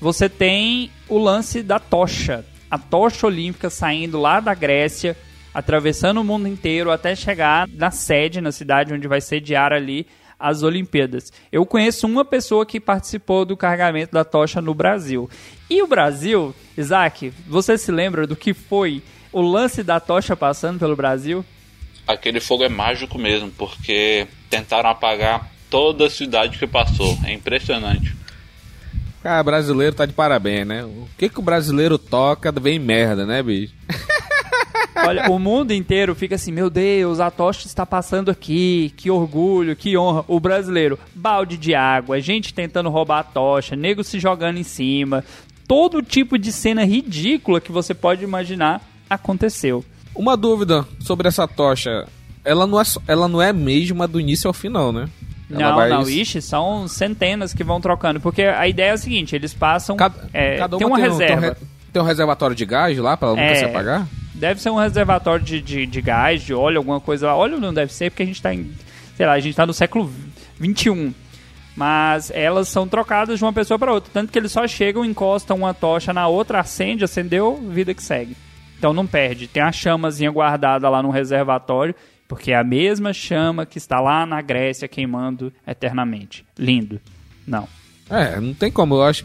você 0.00 0.28
tem 0.28 0.90
o 1.08 1.18
lance 1.18 1.62
da 1.62 1.78
tocha. 1.78 2.44
A 2.68 2.78
tocha 2.78 3.28
olímpica 3.28 3.70
saindo 3.70 4.20
lá 4.20 4.40
da 4.40 4.54
Grécia, 4.54 5.16
atravessando 5.56 6.20
o 6.20 6.24
mundo 6.24 6.46
inteiro 6.46 6.90
até 6.90 7.16
chegar 7.16 7.66
na 7.66 7.90
sede, 7.90 8.42
na 8.42 8.52
cidade 8.52 8.92
onde 8.92 9.08
vai 9.08 9.22
sediar 9.22 9.72
ali 9.72 10.06
as 10.38 10.62
Olimpíadas. 10.62 11.32
Eu 11.50 11.64
conheço 11.64 12.06
uma 12.06 12.26
pessoa 12.26 12.66
que 12.66 12.78
participou 12.78 13.42
do 13.46 13.56
carregamento 13.56 14.12
da 14.12 14.22
tocha 14.22 14.60
no 14.60 14.74
Brasil. 14.74 15.30
E 15.70 15.80
o 15.80 15.86
Brasil, 15.86 16.54
Isaac, 16.76 17.32
você 17.46 17.78
se 17.78 17.90
lembra 17.90 18.26
do 18.26 18.36
que 18.36 18.52
foi 18.52 19.02
o 19.32 19.40
lance 19.40 19.82
da 19.82 19.98
tocha 19.98 20.36
passando 20.36 20.78
pelo 20.78 20.94
Brasil? 20.94 21.42
Aquele 22.06 22.38
fogo 22.38 22.62
é 22.62 22.68
mágico 22.68 23.18
mesmo, 23.18 23.50
porque 23.50 24.26
tentaram 24.50 24.90
apagar 24.90 25.50
toda 25.70 26.04
a 26.04 26.10
cidade 26.10 26.58
que 26.58 26.66
passou. 26.66 27.16
É 27.24 27.32
impressionante. 27.32 28.14
Cara, 29.22 29.42
brasileiro 29.42 29.96
tá 29.96 30.04
de 30.04 30.12
parabéns, 30.12 30.66
né? 30.66 30.84
O 30.84 31.08
que 31.16 31.30
que 31.30 31.38
o 31.38 31.42
brasileiro 31.42 31.96
toca 31.96 32.52
vem 32.52 32.78
merda, 32.78 33.24
né, 33.24 33.42
bicho? 33.42 33.72
Olha, 35.04 35.30
o 35.30 35.38
mundo 35.38 35.72
inteiro 35.72 36.14
fica 36.14 36.34
assim, 36.36 36.52
meu 36.52 36.70
Deus, 36.70 37.20
a 37.20 37.30
tocha 37.30 37.66
está 37.66 37.84
passando 37.84 38.30
aqui, 38.30 38.92
que 38.96 39.10
orgulho, 39.10 39.76
que 39.76 39.96
honra. 39.96 40.24
O 40.28 40.38
brasileiro, 40.40 40.98
balde 41.14 41.56
de 41.56 41.74
água, 41.74 42.20
gente 42.20 42.54
tentando 42.54 42.88
roubar 42.88 43.18
a 43.20 43.24
tocha, 43.24 43.74
nego 43.76 44.02
se 44.04 44.18
jogando 44.18 44.58
em 44.58 44.62
cima, 44.62 45.24
todo 45.68 46.02
tipo 46.02 46.38
de 46.38 46.50
cena 46.52 46.84
ridícula 46.84 47.60
que 47.60 47.72
você 47.72 47.92
pode 47.94 48.22
imaginar 48.24 48.80
aconteceu. 49.10 49.84
Uma 50.14 50.36
dúvida 50.36 50.86
sobre 51.00 51.28
essa 51.28 51.46
tocha. 51.46 52.06
Ela 52.44 52.66
não 52.66 52.80
é, 52.80 52.84
ela 53.08 53.28
não 53.28 53.42
é 53.42 53.52
mesma 53.52 54.06
do 54.08 54.20
início 54.20 54.48
ao 54.48 54.54
final, 54.54 54.92
né? 54.92 55.08
Ela 55.50 55.60
não, 55.68 55.76
vai- 55.76 55.88
não, 55.90 56.08
ixi, 56.08 56.40
são 56.42 56.88
centenas 56.88 57.52
que 57.54 57.62
vão 57.62 57.80
trocando, 57.80 58.20
porque 58.20 58.42
a 58.42 58.66
ideia 58.66 58.90
é 58.90 58.92
a 58.92 58.96
seguinte, 58.96 59.34
eles 59.36 59.52
passam, 59.54 59.96
Cada, 59.96 60.28
é, 60.32 60.56
cada 60.56 60.76
tem 60.76 60.86
uma 60.86 60.96
uma 60.96 61.04
tem, 61.04 61.12
um- 61.14 61.18
tem 61.18 61.26
um 61.26 61.34
reserva. 61.40 61.56
tem 61.92 62.02
um 62.02 62.04
reservatório 62.04 62.56
de 62.56 62.64
gás 62.64 62.98
lá 62.98 63.16
pra 63.16 63.28
ela 63.28 63.36
nunca 63.36 63.50
É. 63.52 63.54
se 63.56 63.64
apagar? 63.64 64.06
Deve 64.36 64.60
ser 64.60 64.70
um 64.70 64.76
reservatório 64.76 65.44
de, 65.44 65.60
de, 65.62 65.86
de 65.86 66.00
gás, 66.02 66.42
de 66.42 66.52
óleo, 66.52 66.78
alguma 66.78 67.00
coisa 67.00 67.26
lá. 67.26 67.34
Óleo 67.34 67.58
não 67.58 67.72
deve 67.72 67.92
ser, 67.92 68.10
porque 68.10 68.22
a 68.22 68.26
gente 68.26 68.42
tá 68.42 68.54
em. 68.54 68.70
Sei 69.16 69.24
lá, 69.24 69.32
a 69.32 69.40
gente 69.40 69.56
tá 69.56 69.66
no 69.66 69.72
século 69.72 70.12
XXI. 70.62 71.14
Mas 71.74 72.30
elas 72.30 72.68
são 72.68 72.86
trocadas 72.86 73.38
de 73.38 73.44
uma 73.44 73.52
pessoa 73.52 73.78
para 73.78 73.92
outra. 73.92 74.10
Tanto 74.12 74.30
que 74.30 74.38
eles 74.38 74.52
só 74.52 74.66
chegam, 74.66 75.04
encostam 75.04 75.56
uma 75.58 75.74
tocha 75.74 76.12
na 76.12 76.26
outra, 76.26 76.60
acende, 76.60 77.04
acendeu, 77.04 77.56
vida 77.70 77.94
que 77.94 78.02
segue. 78.02 78.36
Então 78.78 78.92
não 78.92 79.06
perde. 79.06 79.46
Tem 79.46 79.62
a 79.62 79.72
chamazinha 79.72 80.30
guardada 80.30 80.88
lá 80.88 81.02
no 81.02 81.10
reservatório, 81.10 81.94
porque 82.28 82.52
é 82.52 82.56
a 82.56 82.64
mesma 82.64 83.12
chama 83.12 83.64
que 83.66 83.78
está 83.78 84.00
lá 84.00 84.26
na 84.26 84.40
Grécia 84.42 84.88
queimando 84.88 85.52
eternamente. 85.66 86.44
Lindo. 86.58 87.00
Não. 87.46 87.68
É, 88.08 88.40
não 88.40 88.54
tem 88.54 88.70
como. 88.70 88.94
Eu 88.94 89.02
acho. 89.02 89.24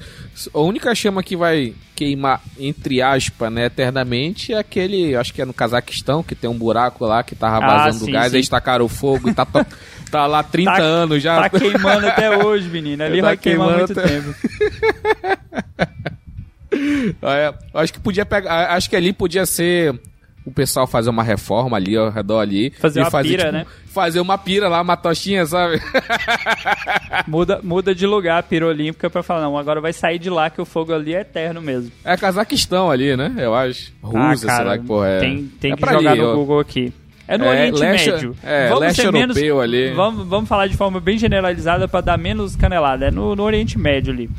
A 0.53 0.59
única 0.59 0.93
chama 0.95 1.21
que 1.21 1.35
vai 1.37 1.73
queimar, 1.95 2.41
entre 2.59 2.99
aspas, 3.01 3.51
né, 3.51 3.65
eternamente 3.65 4.53
é 4.53 4.57
aquele. 4.57 5.15
Acho 5.15 5.31
que 5.33 5.41
é 5.41 5.45
no 5.45 5.53
Cazaquistão, 5.53 6.23
que 6.23 6.33
tem 6.33 6.49
um 6.49 6.57
buraco 6.57 7.05
lá 7.05 7.21
que 7.21 7.35
tava 7.35 7.63
Ah, 7.63 7.77
vazando 7.85 8.05
sim, 8.05 8.11
gás, 8.11 8.31
sim. 8.31 8.37
eles 8.37 8.49
tacaram 8.49 8.85
o 8.85 8.89
fogo 8.89 9.29
e 9.29 9.33
tá, 9.35 9.45
to- 9.45 9.63
tá 10.09 10.25
lá 10.25 10.41
30 10.43 10.71
Tá- 10.71 10.81
anos 10.81 11.21
já. 11.21 11.47
Tá 11.47 11.59
queimando 11.59 12.07
até 12.07 12.43
hoje, 12.43 12.67
menino. 12.69 13.03
Ali 13.03 13.17
Tá 13.21 13.27
vai 13.27 13.37
queimar 13.37 13.77
muito 13.77 13.91
até- 13.91 14.07
tempo. 14.07 14.33
É, 17.21 17.53
acho 17.73 17.91
que 17.93 17.99
podia 17.99 18.25
pegar. 18.25 18.71
Acho 18.71 18.89
que 18.89 18.95
ali 18.95 19.11
podia 19.11 19.45
ser 19.45 19.99
o 20.45 20.51
pessoal 20.51 20.87
fazer 20.87 21.09
uma 21.09 21.23
reforma 21.23 21.77
ali 21.77 21.95
ao 21.95 22.09
redor 22.09 22.39
ali. 22.39 22.71
Fazer 22.79 23.01
uma 23.01 23.21
pira, 23.21 23.51
né? 23.51 23.65
Fazer 23.87 24.19
uma 24.19 24.37
pira 24.37 24.67
lá, 24.69 24.81
uma 24.81 24.97
tochinha, 24.97 25.45
sabe? 25.45 25.79
Muda, 27.27 27.59
muda 27.63 27.93
de 27.93 28.05
lugar 28.07 28.39
a 28.39 28.43
pira 28.43 28.65
olímpica 28.65 29.09
pra 29.09 29.21
falar, 29.21 29.41
não, 29.41 29.57
agora 29.57 29.81
vai 29.81 29.93
sair 29.93 30.17
de 30.19 30.29
lá 30.29 30.49
que 30.49 30.61
o 30.61 30.65
fogo 30.65 30.93
ali 30.93 31.13
é 31.13 31.21
eterno 31.21 31.61
mesmo. 31.61 31.91
É 32.03 32.15
Cazaquistão 32.17 32.89
ali, 32.89 33.15
né? 33.15 33.33
Eu 33.37 33.53
acho. 33.53 33.91
Rússia, 34.01 34.49
sei 34.49 34.65
lá 34.65 34.77
que 34.77 34.85
porra 34.85 35.07
é. 35.07 35.19
Tem, 35.19 35.45
tem 35.59 35.71
é 35.73 35.75
que 35.75 35.85
jogar 35.85 36.11
ali, 36.11 36.21
no 36.21 36.29
ó. 36.31 36.35
Google 36.35 36.59
aqui. 36.59 36.93
É 37.27 37.37
no 37.37 37.45
É, 37.45 37.49
Oriente 37.49 37.79
leste- 37.79 38.11
Médio. 38.11 38.35
é, 38.43 38.73
leste 38.75 39.05
europeu 39.05 39.61
ali. 39.61 39.93
Vamos, 39.93 40.27
vamos 40.27 40.49
falar 40.49 40.67
de 40.67 40.75
forma 40.75 40.99
bem 40.99 41.17
generalizada 41.17 41.87
para 41.87 42.01
dar 42.01 42.17
menos 42.17 42.55
canelada. 42.55 43.05
É 43.07 43.11
no, 43.11 43.35
no 43.35 43.43
Oriente 43.43 43.77
Médio 43.77 44.11
ali. 44.13 44.29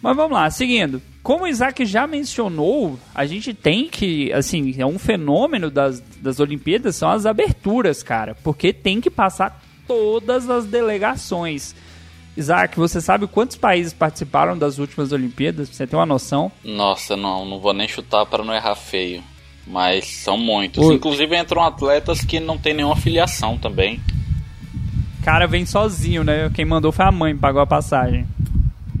Mas 0.00 0.16
vamos 0.16 0.32
lá, 0.32 0.50
seguindo. 0.50 1.00
Como 1.22 1.44
o 1.44 1.46
Isaac 1.46 1.86
já 1.86 2.06
mencionou, 2.06 2.98
a 3.14 3.24
gente 3.24 3.54
tem 3.54 3.88
que, 3.88 4.32
assim, 4.32 4.74
é 4.76 4.84
um 4.84 4.98
fenômeno 4.98 5.70
das, 5.70 6.00
das 6.20 6.40
Olimpíadas, 6.40 6.96
são 6.96 7.10
as 7.10 7.26
aberturas, 7.26 8.02
cara. 8.02 8.34
Porque 8.42 8.72
tem 8.72 9.00
que 9.00 9.08
passar 9.08 9.62
todas 9.86 10.50
as 10.50 10.66
delegações. 10.66 11.76
Isaac, 12.36 12.76
você 12.76 13.00
sabe 13.00 13.26
quantos 13.28 13.56
países 13.56 13.92
participaram 13.92 14.58
das 14.58 14.78
últimas 14.78 15.12
Olimpíadas? 15.12 15.68
Pra 15.68 15.76
Você 15.76 15.86
tem 15.86 15.98
uma 15.98 16.06
noção? 16.06 16.50
Nossa, 16.64 17.16
não, 17.16 17.44
não 17.44 17.60
vou 17.60 17.72
nem 17.72 17.86
chutar 17.86 18.26
para 18.26 18.42
não 18.42 18.54
errar 18.54 18.74
feio. 18.74 19.22
Mas 19.64 20.06
são 20.06 20.36
muitos. 20.36 20.84
Oi. 20.84 20.94
Inclusive 20.96 21.36
entram 21.36 21.62
atletas 21.62 22.24
que 22.24 22.40
não 22.40 22.58
tem 22.58 22.74
nenhuma 22.74 22.96
filiação 22.96 23.56
também. 23.56 24.00
Cara, 25.22 25.46
vem 25.46 25.64
sozinho, 25.64 26.24
né? 26.24 26.50
Quem 26.52 26.64
mandou 26.64 26.90
foi 26.90 27.04
a 27.04 27.12
mãe, 27.12 27.36
pagou 27.36 27.62
a 27.62 27.66
passagem. 27.66 28.26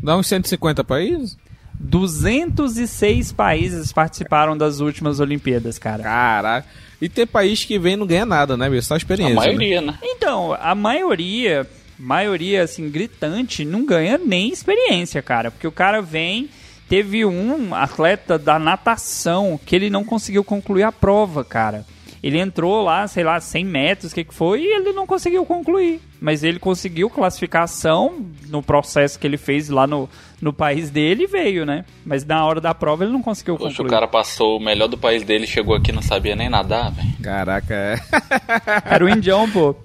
Dá 0.00 0.16
uns 0.16 0.28
150 0.28 0.84
países? 0.84 1.36
206 1.82 3.32
países 3.32 3.92
participaram 3.92 4.56
das 4.56 4.80
últimas 4.80 5.18
Olimpíadas, 5.20 5.78
cara. 5.78 6.02
Caraca. 6.02 6.68
E 7.00 7.08
tem 7.08 7.26
país 7.26 7.64
que 7.64 7.78
vem 7.78 7.94
e 7.94 7.96
não 7.96 8.06
ganha 8.06 8.24
nada, 8.24 8.56
né? 8.56 8.80
Só 8.80 8.94
A 8.94 8.96
experiência. 8.96 9.34
né? 9.34 9.40
maioria, 9.46 9.80
né? 9.80 9.98
Então, 10.02 10.56
a 10.60 10.74
maioria, 10.74 11.66
maioria 11.98 12.62
assim, 12.62 12.88
gritante, 12.88 13.64
não 13.64 13.84
ganha 13.84 14.16
nem 14.16 14.50
experiência, 14.50 15.20
cara. 15.20 15.50
Porque 15.50 15.66
o 15.66 15.72
cara 15.72 16.00
vem. 16.00 16.48
Teve 16.88 17.24
um 17.24 17.74
atleta 17.74 18.38
da 18.38 18.58
natação 18.58 19.58
que 19.64 19.74
ele 19.74 19.88
não 19.88 20.04
conseguiu 20.04 20.44
concluir 20.44 20.82
a 20.82 20.92
prova, 20.92 21.42
cara. 21.42 21.86
Ele 22.22 22.38
entrou 22.38 22.84
lá, 22.84 23.08
sei 23.08 23.24
lá, 23.24 23.40
100 23.40 23.64
metros, 23.64 24.12
o 24.12 24.14
que, 24.14 24.24
que 24.24 24.34
foi, 24.34 24.60
e 24.60 24.66
ele 24.66 24.92
não 24.92 25.06
conseguiu 25.06 25.44
concluir. 25.46 26.02
Mas 26.20 26.44
ele 26.44 26.58
conseguiu 26.58 27.08
classificação 27.08 28.26
no 28.48 28.62
processo 28.62 29.18
que 29.18 29.26
ele 29.26 29.38
fez 29.38 29.70
lá 29.70 29.86
no, 29.86 30.08
no 30.42 30.52
país 30.52 30.90
dele 30.90 31.22
e 31.22 31.26
veio, 31.28 31.64
né? 31.64 31.84
Mas 32.04 32.24
na 32.26 32.44
hora 32.44 32.60
da 32.60 32.74
prova 32.74 33.04
ele 33.04 33.12
não 33.12 33.22
conseguiu 33.22 33.56
Poxa, 33.56 33.70
concluir. 33.70 33.86
o 33.86 33.90
cara 33.90 34.08
passou 34.08 34.58
o 34.58 34.60
melhor 34.60 34.88
do 34.88 34.98
país 34.98 35.22
dele, 35.22 35.46
chegou 35.46 35.76
aqui 35.76 35.92
e 35.92 35.94
não 35.94 36.02
sabia 36.02 36.34
nem 36.34 36.50
nadar, 36.50 36.90
velho. 36.90 37.08
Caraca, 37.22 37.72
é. 37.72 37.96
Era 38.84 39.04
o 39.04 39.08
indião, 39.08 39.48
pô. 39.48 39.76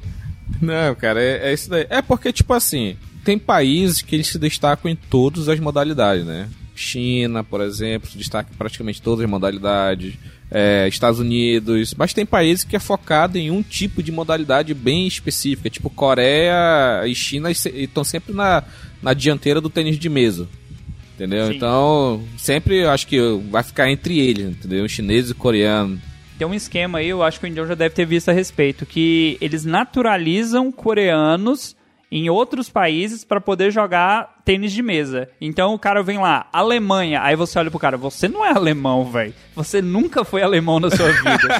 Não, 0.59 0.95
cara, 0.95 1.21
é, 1.21 1.51
é 1.51 1.53
isso 1.53 1.69
daí. 1.69 1.85
É 1.91 2.01
porque, 2.01 2.33
tipo 2.33 2.51
assim, 2.53 2.97
tem 3.23 3.37
países 3.37 4.01
que 4.01 4.15
eles 4.15 4.27
se 4.27 4.39
destacam 4.39 4.89
em 4.89 4.95
todas 4.95 5.47
as 5.47 5.59
modalidades, 5.59 6.25
né? 6.25 6.49
China, 6.75 7.43
por 7.43 7.61
exemplo, 7.61 8.09
se 8.09 8.17
destaca 8.17 8.49
em 8.51 8.57
praticamente 8.57 8.99
todas 9.01 9.23
as 9.23 9.29
modalidades. 9.29 10.15
É, 10.49 10.87
Estados 10.87 11.19
Unidos. 11.19 11.93
Mas 11.93 12.13
tem 12.13 12.25
países 12.25 12.63
que 12.63 12.75
é 12.75 12.79
focado 12.79 13.37
em 13.37 13.51
um 13.51 13.61
tipo 13.61 14.01
de 14.01 14.13
modalidade 14.13 14.73
bem 14.73 15.05
específica. 15.05 15.69
Tipo, 15.69 15.89
Coreia 15.89 17.05
e 17.05 17.13
China 17.13 17.51
estão 17.51 18.03
sempre 18.03 18.33
na, 18.33 18.63
na 19.01 19.13
dianteira 19.13 19.61
do 19.61 19.69
tênis 19.69 19.97
de 19.97 20.09
mesa. 20.09 20.47
Entendeu? 21.15 21.47
Sim. 21.47 21.55
Então, 21.55 22.23
sempre 22.37 22.85
acho 22.85 23.07
que 23.07 23.19
vai 23.49 23.63
ficar 23.63 23.89
entre 23.89 24.19
eles, 24.19 24.49
entendeu? 24.49 24.87
Chinês 24.87 25.29
e 25.29 25.33
coreano. 25.33 25.99
Tem 26.37 26.45
um 26.47 26.53
esquema 26.53 26.99
aí, 26.99 27.09
eu 27.09 27.23
acho 27.23 27.39
que 27.39 27.47
o 27.47 27.49
Indião 27.49 27.65
já 27.65 27.73
deve 27.73 27.95
ter 27.95 28.05
visto 28.05 28.29
a 28.29 28.33
respeito, 28.33 28.85
que 28.85 29.37
eles 29.41 29.65
naturalizam 29.65 30.71
coreanos 30.71 31.75
em 32.11 32.29
outros 32.29 32.69
países 32.69 33.25
para 33.25 33.41
poder 33.41 33.71
jogar 33.71 34.37
tênis 34.45 34.71
de 34.71 34.81
mesa. 34.81 35.27
Então 35.41 35.73
o 35.73 35.79
cara 35.79 36.01
vem 36.03 36.19
lá, 36.19 36.47
Alemanha, 36.53 37.21
aí 37.21 37.35
você 37.35 37.57
olha 37.59 37.71
pro 37.71 37.79
cara, 37.79 37.97
você 37.97 38.27
não 38.27 38.45
é 38.45 38.51
alemão, 38.51 39.03
velho. 39.05 39.33
Você 39.55 39.81
nunca 39.81 40.23
foi 40.23 40.41
alemão 40.41 40.79
na 40.79 40.89
sua 40.89 41.09
vida. 41.11 41.59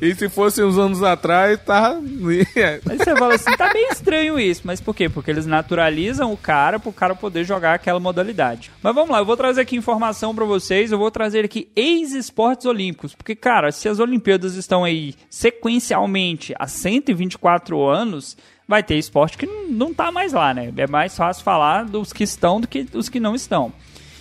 E 0.00 0.14
se 0.14 0.28
fosse 0.28 0.62
uns 0.62 0.78
anos 0.78 1.02
atrás, 1.02 1.58
tá. 1.64 1.92
Aí 1.96 2.98
você 2.98 3.16
fala 3.16 3.34
assim, 3.34 3.56
tá 3.56 3.72
bem 3.72 3.88
estranho 3.90 4.38
isso, 4.38 4.62
mas 4.64 4.80
por 4.80 4.94
quê? 4.94 5.08
Porque 5.08 5.30
eles 5.30 5.46
naturalizam 5.46 6.32
o 6.32 6.36
cara 6.36 6.78
pro 6.78 6.92
cara 6.92 7.14
poder 7.14 7.44
jogar 7.44 7.74
aquela 7.74 8.00
modalidade. 8.00 8.70
Mas 8.82 8.94
vamos 8.94 9.10
lá, 9.10 9.18
eu 9.18 9.24
vou 9.24 9.36
trazer 9.36 9.62
aqui 9.62 9.76
informação 9.76 10.34
pra 10.34 10.44
vocês, 10.44 10.92
eu 10.92 10.98
vou 10.98 11.10
trazer 11.10 11.44
aqui 11.44 11.68
ex-esportes 11.74 12.66
olímpicos, 12.66 13.14
porque 13.14 13.34
cara, 13.34 13.72
se 13.72 13.88
as 13.88 13.98
Olimpíadas 13.98 14.54
estão 14.54 14.84
aí 14.84 15.14
sequencialmente 15.28 16.54
há 16.58 16.66
124 16.66 17.82
anos, 17.84 18.36
vai 18.68 18.82
ter 18.82 18.96
esporte 18.96 19.38
que 19.38 19.46
não 19.46 19.92
tá 19.94 20.10
mais 20.10 20.32
lá, 20.32 20.52
né? 20.52 20.72
É 20.76 20.86
mais 20.86 21.16
fácil 21.16 21.44
falar 21.44 21.84
dos 21.84 22.12
que 22.12 22.24
estão 22.24 22.60
do 22.60 22.68
que 22.68 22.84
dos 22.84 23.08
que 23.08 23.20
não 23.20 23.34
estão. 23.34 23.72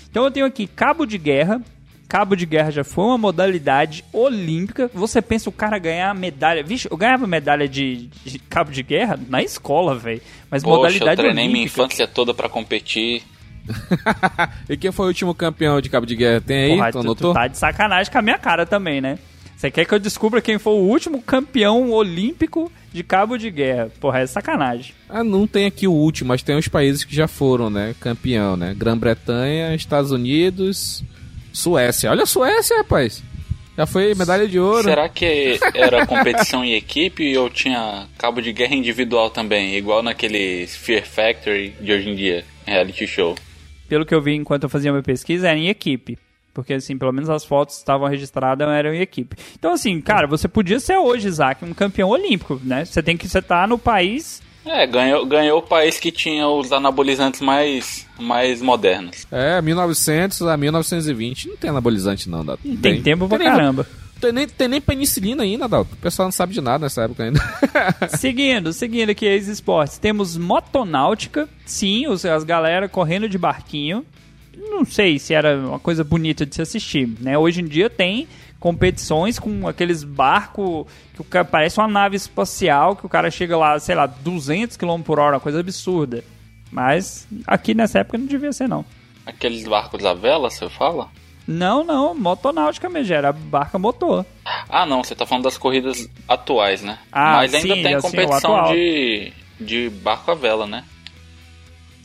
Então 0.10 0.24
eu 0.24 0.32
tenho 0.32 0.46
aqui 0.46 0.66
cabo 0.68 1.06
de 1.06 1.18
guerra, 1.18 1.62
Cabo 2.08 2.36
de 2.36 2.46
guerra 2.46 2.72
já 2.72 2.84
foi 2.84 3.04
uma 3.06 3.18
modalidade 3.18 4.06
olímpica. 4.14 4.90
Você 4.94 5.22
pensa 5.22 5.50
o 5.50 5.54
cara 5.54 5.78
ganhar 5.80 6.14
medalha. 6.14 6.64
Vixe, 6.64 6.88
eu 6.90 6.96
ganhava 6.96 7.26
medalha 7.26 7.68
de, 7.68 8.10
de 8.24 8.40
cabo 8.40 8.72
de 8.72 8.84
guerra 8.84 9.20
na 9.28 9.42
escola, 9.42 9.96
velho. 9.96 10.22
Mas 10.50 10.64
Poxa, 10.64 10.74
eu 10.74 10.78
modalidade 10.78 11.22
treinei 11.22 11.46
minha 11.48 11.58
olímpica. 11.62 11.82
infância 11.84 12.08
toda 12.08 12.34
pra 12.34 12.48
competir. 12.48 13.24
e 14.70 14.78
quem 14.78 14.92
foi 14.92 15.06
o 15.06 15.10
último 15.10 15.34
campeão 15.34 15.82
de 15.82 15.90
cabo 15.90 16.06
de 16.06 16.16
guerra? 16.16 16.42
Tem 16.42 16.58
aí? 16.58 16.78
Porra, 16.78 16.92
tu, 16.92 17.00
anotou? 17.00 17.32
tu 17.32 17.34
tá 17.34 17.48
de 17.48 17.58
sacanagem 17.58 18.12
com 18.12 18.20
a 18.20 18.22
minha 18.22 18.38
cara 18.38 18.66
também, 18.66 19.02
né? 19.02 19.18
Você 19.56 19.72
quer 19.72 19.86
que 19.86 19.94
eu 19.94 20.00
descubra 20.00 20.42
quem 20.42 20.60
foi 20.60 20.74
o 20.74 20.84
último 20.84 21.22
campeão 21.22 21.90
olímpico 21.92 22.72
de 22.94 23.04
cabo 23.04 23.38
de 23.38 23.50
guerra? 23.50 23.90
Porra, 24.00 24.20
é 24.20 24.28
sacanagem. 24.28 24.94
Ah, 25.10 25.24
não 25.24 25.48
tem 25.48 25.66
aqui 25.66 25.88
o 25.88 25.94
último, 25.94 26.28
mas 26.28 26.44
tem 26.44 26.58
os 26.58 26.68
países 26.68 27.04
que 27.04 27.16
já 27.16 27.28
foram, 27.28 27.70
né? 27.70 27.96
Campeão, 28.00 28.58
né? 28.58 28.76
Grã-Bretanha, 28.78 29.74
Estados 29.74 30.12
Unidos, 30.12 31.04
Suécia. 31.56 32.12
Olha 32.12 32.24
a 32.24 32.28
Suécia, 32.28 32.78
rapaz. 32.78 33.24
Já 33.78 33.86
foi 33.86 34.14
medalha 34.14 34.48
de 34.48 34.60
ouro. 34.60 34.84
Será 34.84 35.10
que 35.10 35.60
era 35.74 36.06
competição 36.06 36.64
em 36.64 36.74
equipe 36.74 37.38
ou 37.38 37.50
tinha 37.50 38.08
cabo 38.18 38.42
de 38.42 38.54
guerra 38.54 38.76
individual 38.76 39.30
também? 39.30 39.76
Igual 39.76 40.04
naquele 40.04 40.68
Fear 40.68 41.06
Factory 41.06 41.74
de 41.80 41.92
hoje 41.92 42.10
em 42.10 42.16
dia, 42.16 42.46
reality 42.66 43.08
show. 43.08 43.36
Pelo 43.88 44.06
que 44.06 44.14
eu 44.14 44.22
vi 44.22 44.34
enquanto 44.34 44.64
eu 44.64 44.70
fazia 44.70 44.92
minha 44.92 45.04
pesquisa, 45.04 45.48
era 45.48 45.58
em 45.58 45.68
equipe. 45.68 46.18
Porque, 46.54 46.74
assim, 46.74 46.98
pelo 46.98 47.12
menos 47.12 47.30
as 47.30 47.44
fotos 47.44 47.78
estavam 47.78 48.08
registradas 48.08 48.66
eram 48.68 48.94
em 48.94 49.02
equipe. 49.02 49.36
Então, 49.60 49.74
assim, 49.74 50.00
cara, 50.00 50.26
você 50.26 50.48
podia 50.48 50.80
ser 50.80 50.98
hoje, 50.98 51.28
Isaac, 51.28 51.66
um 51.66 51.74
campeão 51.74 52.10
olímpico, 52.10 52.60
né? 52.64 52.86
Você 52.86 53.04
tem 53.04 53.18
que 53.18 53.28
você 53.28 53.42
tá 53.42 53.68
no 53.68 53.78
país 53.78 54.42
É, 54.66 54.88
ganhou, 54.88 55.26
ganhou 55.26 55.60
o 55.60 55.62
país 55.62 56.00
que 56.00 56.12
tinha 56.12 56.48
os 56.48 56.72
anabolizantes 56.72 57.40
mais, 57.42 58.06
mais 58.20 58.62
modernos. 58.62 59.28
É, 59.32 59.62
1900 59.62 60.42
a 60.44 60.58
1920. 60.58 61.50
Não 61.50 61.58
tem 61.58 61.70
anabolizante, 61.70 62.30
não, 62.30 62.44
Dato. 62.44 62.60
Não 62.66 62.76
Tem 62.78 63.02
tempo 63.02 63.28
pra 63.28 63.38
Tem 63.38 63.48
nem- 63.48 63.56
caramba. 63.56 63.88
Tem 64.20 64.32
nem, 64.32 64.48
tem 64.48 64.68
nem 64.70 64.82
penicilina 64.82 65.44
ainda, 65.44 65.68
Dalton. 65.68 65.94
O 65.94 65.98
pessoal 65.98 66.26
não 66.28 66.32
sabe 66.32 66.54
de 66.54 66.62
nada 66.62 66.86
nessa 66.86 67.04
época 67.04 67.24
ainda. 67.26 67.40
seguindo, 68.18 68.72
seguindo 68.74 69.10
aqui 69.10 69.28
as 69.28 69.48
esportes. 69.48 69.98
Temos 69.98 70.38
motonáutica. 70.38 71.48
Sim, 71.66 72.08
os, 72.08 72.24
as 72.26 72.44
galera 72.44 72.88
correndo 72.90 73.28
de 73.30 73.38
barquinho. 73.38 74.06
Não 74.58 74.86
sei 74.86 75.20
se 75.20 75.34
era 75.34 75.58
uma 75.58 75.80
coisa 75.80 76.04
bonita 76.04 76.46
de 76.46 76.56
se 76.56 76.62
assistir, 76.62 77.10
né? 77.20 77.38
Hoje 77.38 77.62
em 77.62 77.66
dia 77.66 77.90
tem 77.90 78.26
competições 78.66 79.38
com 79.38 79.68
aqueles 79.68 80.04
barcos 80.04 80.88
que 81.16 81.24
cara, 81.26 81.46
parece 81.46 81.78
uma 81.80 81.88
nave 81.88 82.16
espacial 82.16 82.96
que 82.96 83.06
o 83.06 83.10
cara 83.10 83.30
chega 83.30 83.56
lá, 83.56 83.78
sei 83.78 83.94
lá, 83.94 84.08
200 84.08 84.76
km 84.76 85.04
por 85.04 85.20
hora, 85.20 85.36
uma 85.36 85.40
coisa 85.40 85.60
absurda. 85.60 86.24
Mas 86.72 87.28
aqui 87.46 87.76
nessa 87.76 88.00
época 88.00 88.18
não 88.18 88.26
devia 88.26 88.52
ser, 88.52 88.68
não. 88.68 88.84
Aqueles 89.24 89.68
barcos 89.68 90.04
à 90.04 90.16
vela, 90.16 90.50
você 90.50 90.68
fala? 90.68 91.12
Não, 91.48 91.84
não, 91.84 92.16
motonáutica 92.16 92.90
mesmo, 92.90 93.14
era 93.14 93.32
barca 93.32 93.78
motor. 93.78 94.26
Ah, 94.68 94.84
não, 94.84 95.04
você 95.04 95.14
tá 95.14 95.28
falando 95.28 95.44
das 95.44 95.60
corridas 95.60 96.10
atuais, 96.28 96.82
né? 96.82 96.98
Ah, 97.12 97.34
Mas 97.36 97.54
ainda 97.54 97.76
sim, 97.76 97.84
tem 97.84 97.94
assim, 97.94 98.10
competição 98.10 98.64
de, 98.74 99.32
de 99.62 99.90
barco 99.92 100.32
à 100.32 100.34
vela, 100.34 100.66
né? 100.66 100.84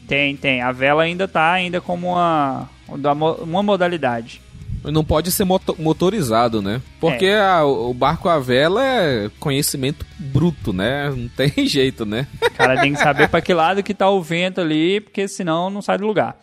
Tem, 0.07 0.37
tem. 0.37 0.61
A 0.61 0.73
vela 0.73 1.05
ainda 1.05 1.27
tá 1.27 1.53
ainda 1.53 1.81
como 1.81 2.09
uma, 2.09 2.69
uma 2.87 3.63
modalidade. 3.63 4.43
Não 4.85 5.05
pode 5.05 5.31
ser 5.31 5.45
moto- 5.45 5.77
motorizado, 5.79 6.63
né? 6.63 6.81
Porque 6.99 7.27
a- 7.27 7.65
o 7.65 7.93
barco 7.93 8.29
à 8.29 8.39
vela 8.39 8.83
é 8.85 9.31
conhecimento 9.39 10.07
bruto, 10.19 10.73
né? 10.73 11.11
Não 11.11 11.29
tem 11.37 11.67
jeito, 11.67 12.07
né? 12.07 12.27
O 12.43 12.51
cara 12.53 12.81
tem 12.81 12.93
que 12.95 12.99
saber 12.99 13.29
para 13.29 13.41
que 13.43 13.53
lado 13.53 13.83
que 13.83 13.93
tá 13.95 14.09
o 14.09 14.23
vento 14.23 14.61
ali, 14.61 15.01
porque 15.01 15.29
senão 15.29 15.69
não 15.71 15.83
sai 15.83 15.99
do 15.99 16.07
lugar. 16.07 16.39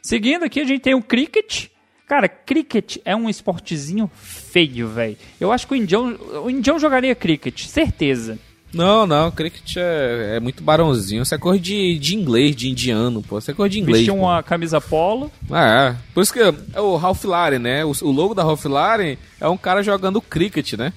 Seguindo 0.00 0.44
aqui, 0.44 0.60
a 0.60 0.64
gente 0.64 0.80
tem 0.80 0.94
o 0.94 1.02
cricket. 1.02 1.66
Cara, 2.08 2.28
cricket 2.28 2.96
é 3.04 3.14
um 3.16 3.28
esportezinho 3.28 4.10
feio, 4.14 4.88
velho. 4.88 5.16
Eu 5.40 5.50
acho 5.52 5.66
que 5.66 5.72
o 5.72 5.76
indião, 5.76 6.18
o 6.44 6.50
indião 6.50 6.78
jogaria 6.78 7.14
cricket, 7.14 7.64
certeza. 7.66 8.38
Não, 8.72 9.06
não, 9.06 9.30
cricket 9.30 9.76
é, 9.76 10.36
é 10.36 10.40
muito 10.40 10.62
barãozinho. 10.62 11.22
Isso 11.22 11.34
é 11.34 11.38
cor 11.38 11.58
de, 11.58 11.98
de 11.98 12.16
inglês, 12.16 12.56
de 12.56 12.70
indiano, 12.70 13.22
pô. 13.22 13.38
Isso 13.38 13.50
é 13.50 13.54
cor 13.54 13.68
de 13.68 13.78
inglês. 13.78 13.98
Vestia 13.98 14.14
pô. 14.14 14.26
uma 14.26 14.42
camisa 14.42 14.80
polo. 14.80 15.30
Ah, 15.50 15.90
é. 15.90 15.96
Por 16.14 16.22
isso 16.22 16.32
que 16.32 16.40
é 16.40 16.80
o 16.80 16.96
Ralph 16.96 17.24
Lauren, 17.24 17.58
né? 17.58 17.84
O, 17.84 17.92
o 18.02 18.10
logo 18.10 18.34
da 18.34 18.42
Ralph 18.42 18.64
Lauren 18.64 19.16
é 19.40 19.48
um 19.48 19.58
cara 19.58 19.82
jogando 19.82 20.22
cricket, 20.22 20.72
né? 20.74 20.92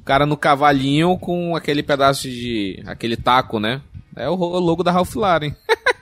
O 0.00 0.04
cara 0.04 0.24
no 0.24 0.36
cavalinho 0.36 1.18
com 1.18 1.54
aquele 1.54 1.82
pedaço 1.82 2.28
de... 2.28 2.82
aquele 2.86 3.16
taco, 3.16 3.60
né? 3.60 3.82
É 4.16 4.28
o, 4.28 4.32
o 4.32 4.58
logo 4.58 4.82
da 4.82 4.90
Ralph 4.90 5.14
Lauren. 5.14 5.54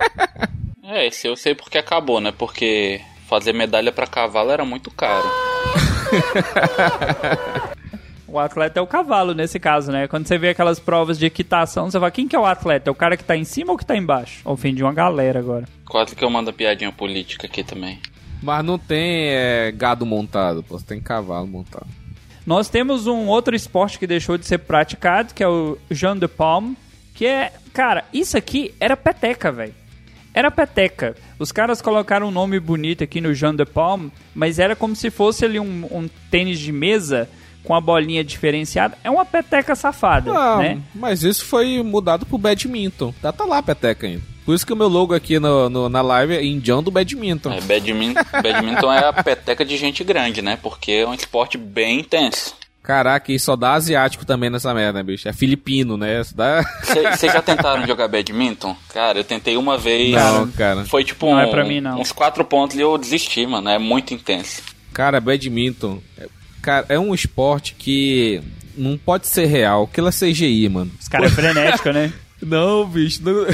É, 0.93 1.07
esse 1.07 1.29
eu 1.29 1.37
sei 1.37 1.55
porque 1.55 1.79
acabou, 1.79 2.21
né? 2.21 2.33
Porque 2.37 3.01
fazer 3.29 3.53
medalha 3.53 3.93
pra 3.93 4.09
cavalo 4.09 4.51
era 4.51 4.65
muito 4.65 4.91
caro. 4.91 5.31
O 8.33 8.39
atleta 8.39 8.79
é 8.79 8.83
o 8.83 8.87
cavalo 8.87 9.35
nesse 9.35 9.59
caso, 9.59 9.91
né? 9.91 10.07
Quando 10.07 10.29
você 10.29 10.39
vê 10.39 10.51
aquelas 10.51 10.79
provas 10.79 11.19
de 11.19 11.27
equitação, 11.27 11.91
você 11.91 11.99
fala, 11.99 12.13
quem 12.13 12.29
que 12.29 12.37
é 12.37 12.39
o 12.39 12.47
atleta? 12.47 12.89
É 12.89 12.93
o 12.93 12.95
cara 12.95 13.17
que 13.17 13.25
tá 13.25 13.37
em 13.37 13.43
cima 13.43 13.73
ou 13.73 13.79
que 13.79 13.85
tá 13.85 13.97
embaixo? 13.97 14.41
Ofendi 14.49 14.85
uma 14.85 14.93
galera 14.93 15.41
agora. 15.41 15.65
Quase 15.85 16.15
que 16.15 16.25
eu 16.25 16.31
mando 16.31 16.53
piadinha 16.53 16.93
política 16.93 17.49
aqui 17.49 17.65
também. 17.65 17.99
Mas 18.41 18.65
não 18.65 18.79
tem 18.79 19.31
é, 19.31 19.73
gado 19.73 20.07
montado, 20.07 20.63
pô. 20.63 20.79
Tem 20.79 21.01
cavalo 21.01 21.49
montado. 21.49 21.89
Nós 22.47 22.69
temos 22.69 23.09
um 23.09 23.27
outro 23.27 23.55
esporte 23.55 23.99
que 23.99 24.07
deixou 24.07 24.39
de 24.39 24.47
ser 24.47 24.59
praticado, 24.59 25.35
que 25.35 25.43
é 25.43 25.49
o 25.49 25.77
Jean 25.91 26.17
de 26.17 26.29
Palme, 26.29 26.77
que 27.13 27.27
é, 27.27 27.53
cara, 27.73 28.05
isso 28.13 28.37
aqui 28.37 28.73
era 28.79 28.97
peteca, 28.97 29.51
velho. 29.51 29.75
Era 30.33 30.53
peteca. 30.53 31.17
Os 31.37 31.51
caras 31.51 31.83
colocaram 31.83 32.29
um 32.29 32.31
nome 32.31 32.61
bonito 32.61 33.03
aqui 33.03 33.21
no 33.21 33.35
Jean 33.35 33.57
de 33.57 33.65
Palme, 33.65 34.13
mas 34.33 34.61
era 34.61 34.77
como 34.77 34.95
se 34.95 35.11
fosse 35.11 35.45
ali 35.45 35.59
um, 35.59 35.85
um 35.91 36.09
tênis 36.31 36.61
de 36.61 36.71
mesa 36.71 37.29
com 37.65 37.75
a 37.75 37.81
bolinha 37.81 38.23
diferenciada. 38.25 38.97
É 39.05 39.11
uma 39.11 39.25
peteca 39.25 39.75
safada, 39.75 40.33
Não, 40.33 40.59
né? 40.59 40.79
mas 40.95 41.23
isso 41.23 41.45
foi 41.45 41.83
mudado 41.83 42.25
pro 42.27 42.39
badminton. 42.39 43.13
Tá, 43.21 43.33
tá 43.33 43.45
lá 43.45 43.59
a 43.59 43.63
peteca 43.63 44.07
ainda. 44.07 44.23
Por 44.45 44.55
isso 44.55 44.67
que 44.67 44.73
o 44.73 44.77
meu 44.77 44.89
logo 44.89 45.15
aqui 45.15 45.39
no, 45.39 45.69
no- 45.71 45.89
na 45.89 46.01
live 46.03 46.35
é 46.35 46.45
Indião 46.45 46.83
do 46.83 46.91
badminton. 46.91 47.53
É, 47.53 47.61
badminton, 47.61 48.21
badminton 48.43 48.93
é 48.93 49.05
a 49.07 49.13
peteca 49.13 49.65
de 49.65 49.77
gente 49.77 50.03
grande, 50.03 50.43
né? 50.43 50.59
Porque 50.61 50.91
é 50.93 51.07
um 51.07 51.15
esporte 51.15 51.57
bem 51.59 52.01
intenso. 52.01 52.59
Caraca, 52.83 53.31
e 53.31 53.39
só 53.39 53.55
dá 53.55 53.75
asiático 53.75 54.25
também 54.25 54.49
nessa 54.49 54.73
merda, 54.75 55.03
bicho. 55.03 55.29
É 55.29 55.33
filipino, 55.35 55.99
né? 55.99 56.23
Isso 56.23 56.35
dá... 56.35 56.63
Vocês 56.83 57.31
já 57.33 57.43
tentaram 57.43 57.87
jogar 57.87 58.09
badminton? 58.09 58.75
Cara, 58.93 59.19
eu 59.19 59.25
tentei 59.25 59.57
uma 59.59 59.77
vez. 59.77 60.13
Não, 60.15 60.51
cara. 60.51 60.85
Foi 60.87 61.05
tipo 61.05 61.27
Não 61.27 61.35
um- 61.35 61.41
é 61.41 61.47
pra 61.47 61.63
mim, 61.63 61.81
não. 61.81 62.01
uns 62.01 62.11
quatro 62.11 62.43
pontos 62.45 62.77
e 62.77 62.81
eu 62.81 62.97
desisti, 62.97 63.47
mano. 63.47 63.69
É 63.69 63.79
muito 63.79 64.15
intenso. 64.15 64.63
Cara, 64.93 65.21
badminton. 65.21 66.01
É- 66.61 66.63
Cara, 66.63 66.87
é 66.89 66.99
um 66.99 67.15
esporte 67.15 67.75
que 67.75 68.41
não 68.77 68.97
pode 68.97 69.27
ser 69.27 69.47
real. 69.47 69.85
Aquilo 69.85 70.09
é 70.09 70.13
CGI, 70.13 70.69
mano. 70.69 70.91
Os 71.01 71.09
caras 71.09 71.33
é 71.33 71.35
frenético, 71.35 71.91
né? 71.91 72.13
Não, 72.43 72.87
bicho. 72.87 73.21
Não... 73.23 73.45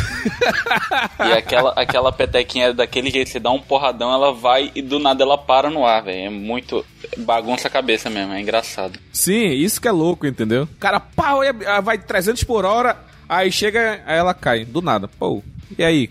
E 1.27 1.33
aquela, 1.33 1.73
aquela 1.73 2.13
petequinha 2.13 2.73
daquele 2.73 3.11
jeito, 3.11 3.31
você 3.31 3.41
dá 3.41 3.51
um 3.51 3.61
porradão, 3.61 4.13
ela 4.13 4.33
vai 4.33 4.71
e 4.77 4.83
do 4.83 5.01
nada 5.01 5.25
ela 5.25 5.37
para 5.37 5.69
no 5.69 5.85
ar, 5.85 6.05
velho. 6.05 6.27
É 6.27 6.31
muito. 6.31 6.87
bagunça 7.19 7.67
a 7.67 7.71
cabeça 7.71 8.09
mesmo, 8.09 8.33
é 8.33 8.41
engraçado. 8.41 8.99
Sim, 9.13 9.49
isso 9.49 9.81
que 9.81 9.89
é 9.89 9.93
louco, 9.93 10.25
entendeu? 10.25 10.65
O 10.65 10.79
cara, 10.79 11.01
pau, 11.01 11.43
e 11.43 11.53
vai 11.83 11.99
300 11.99 12.45
por 12.45 12.65
hora, 12.65 12.97
aí 13.29 13.51
chega, 13.51 14.01
aí 14.07 14.19
ela 14.19 14.33
cai, 14.33 14.65
do 14.65 14.81
nada. 14.81 15.09
Pô, 15.09 15.43
e 15.77 15.83
aí? 15.83 16.09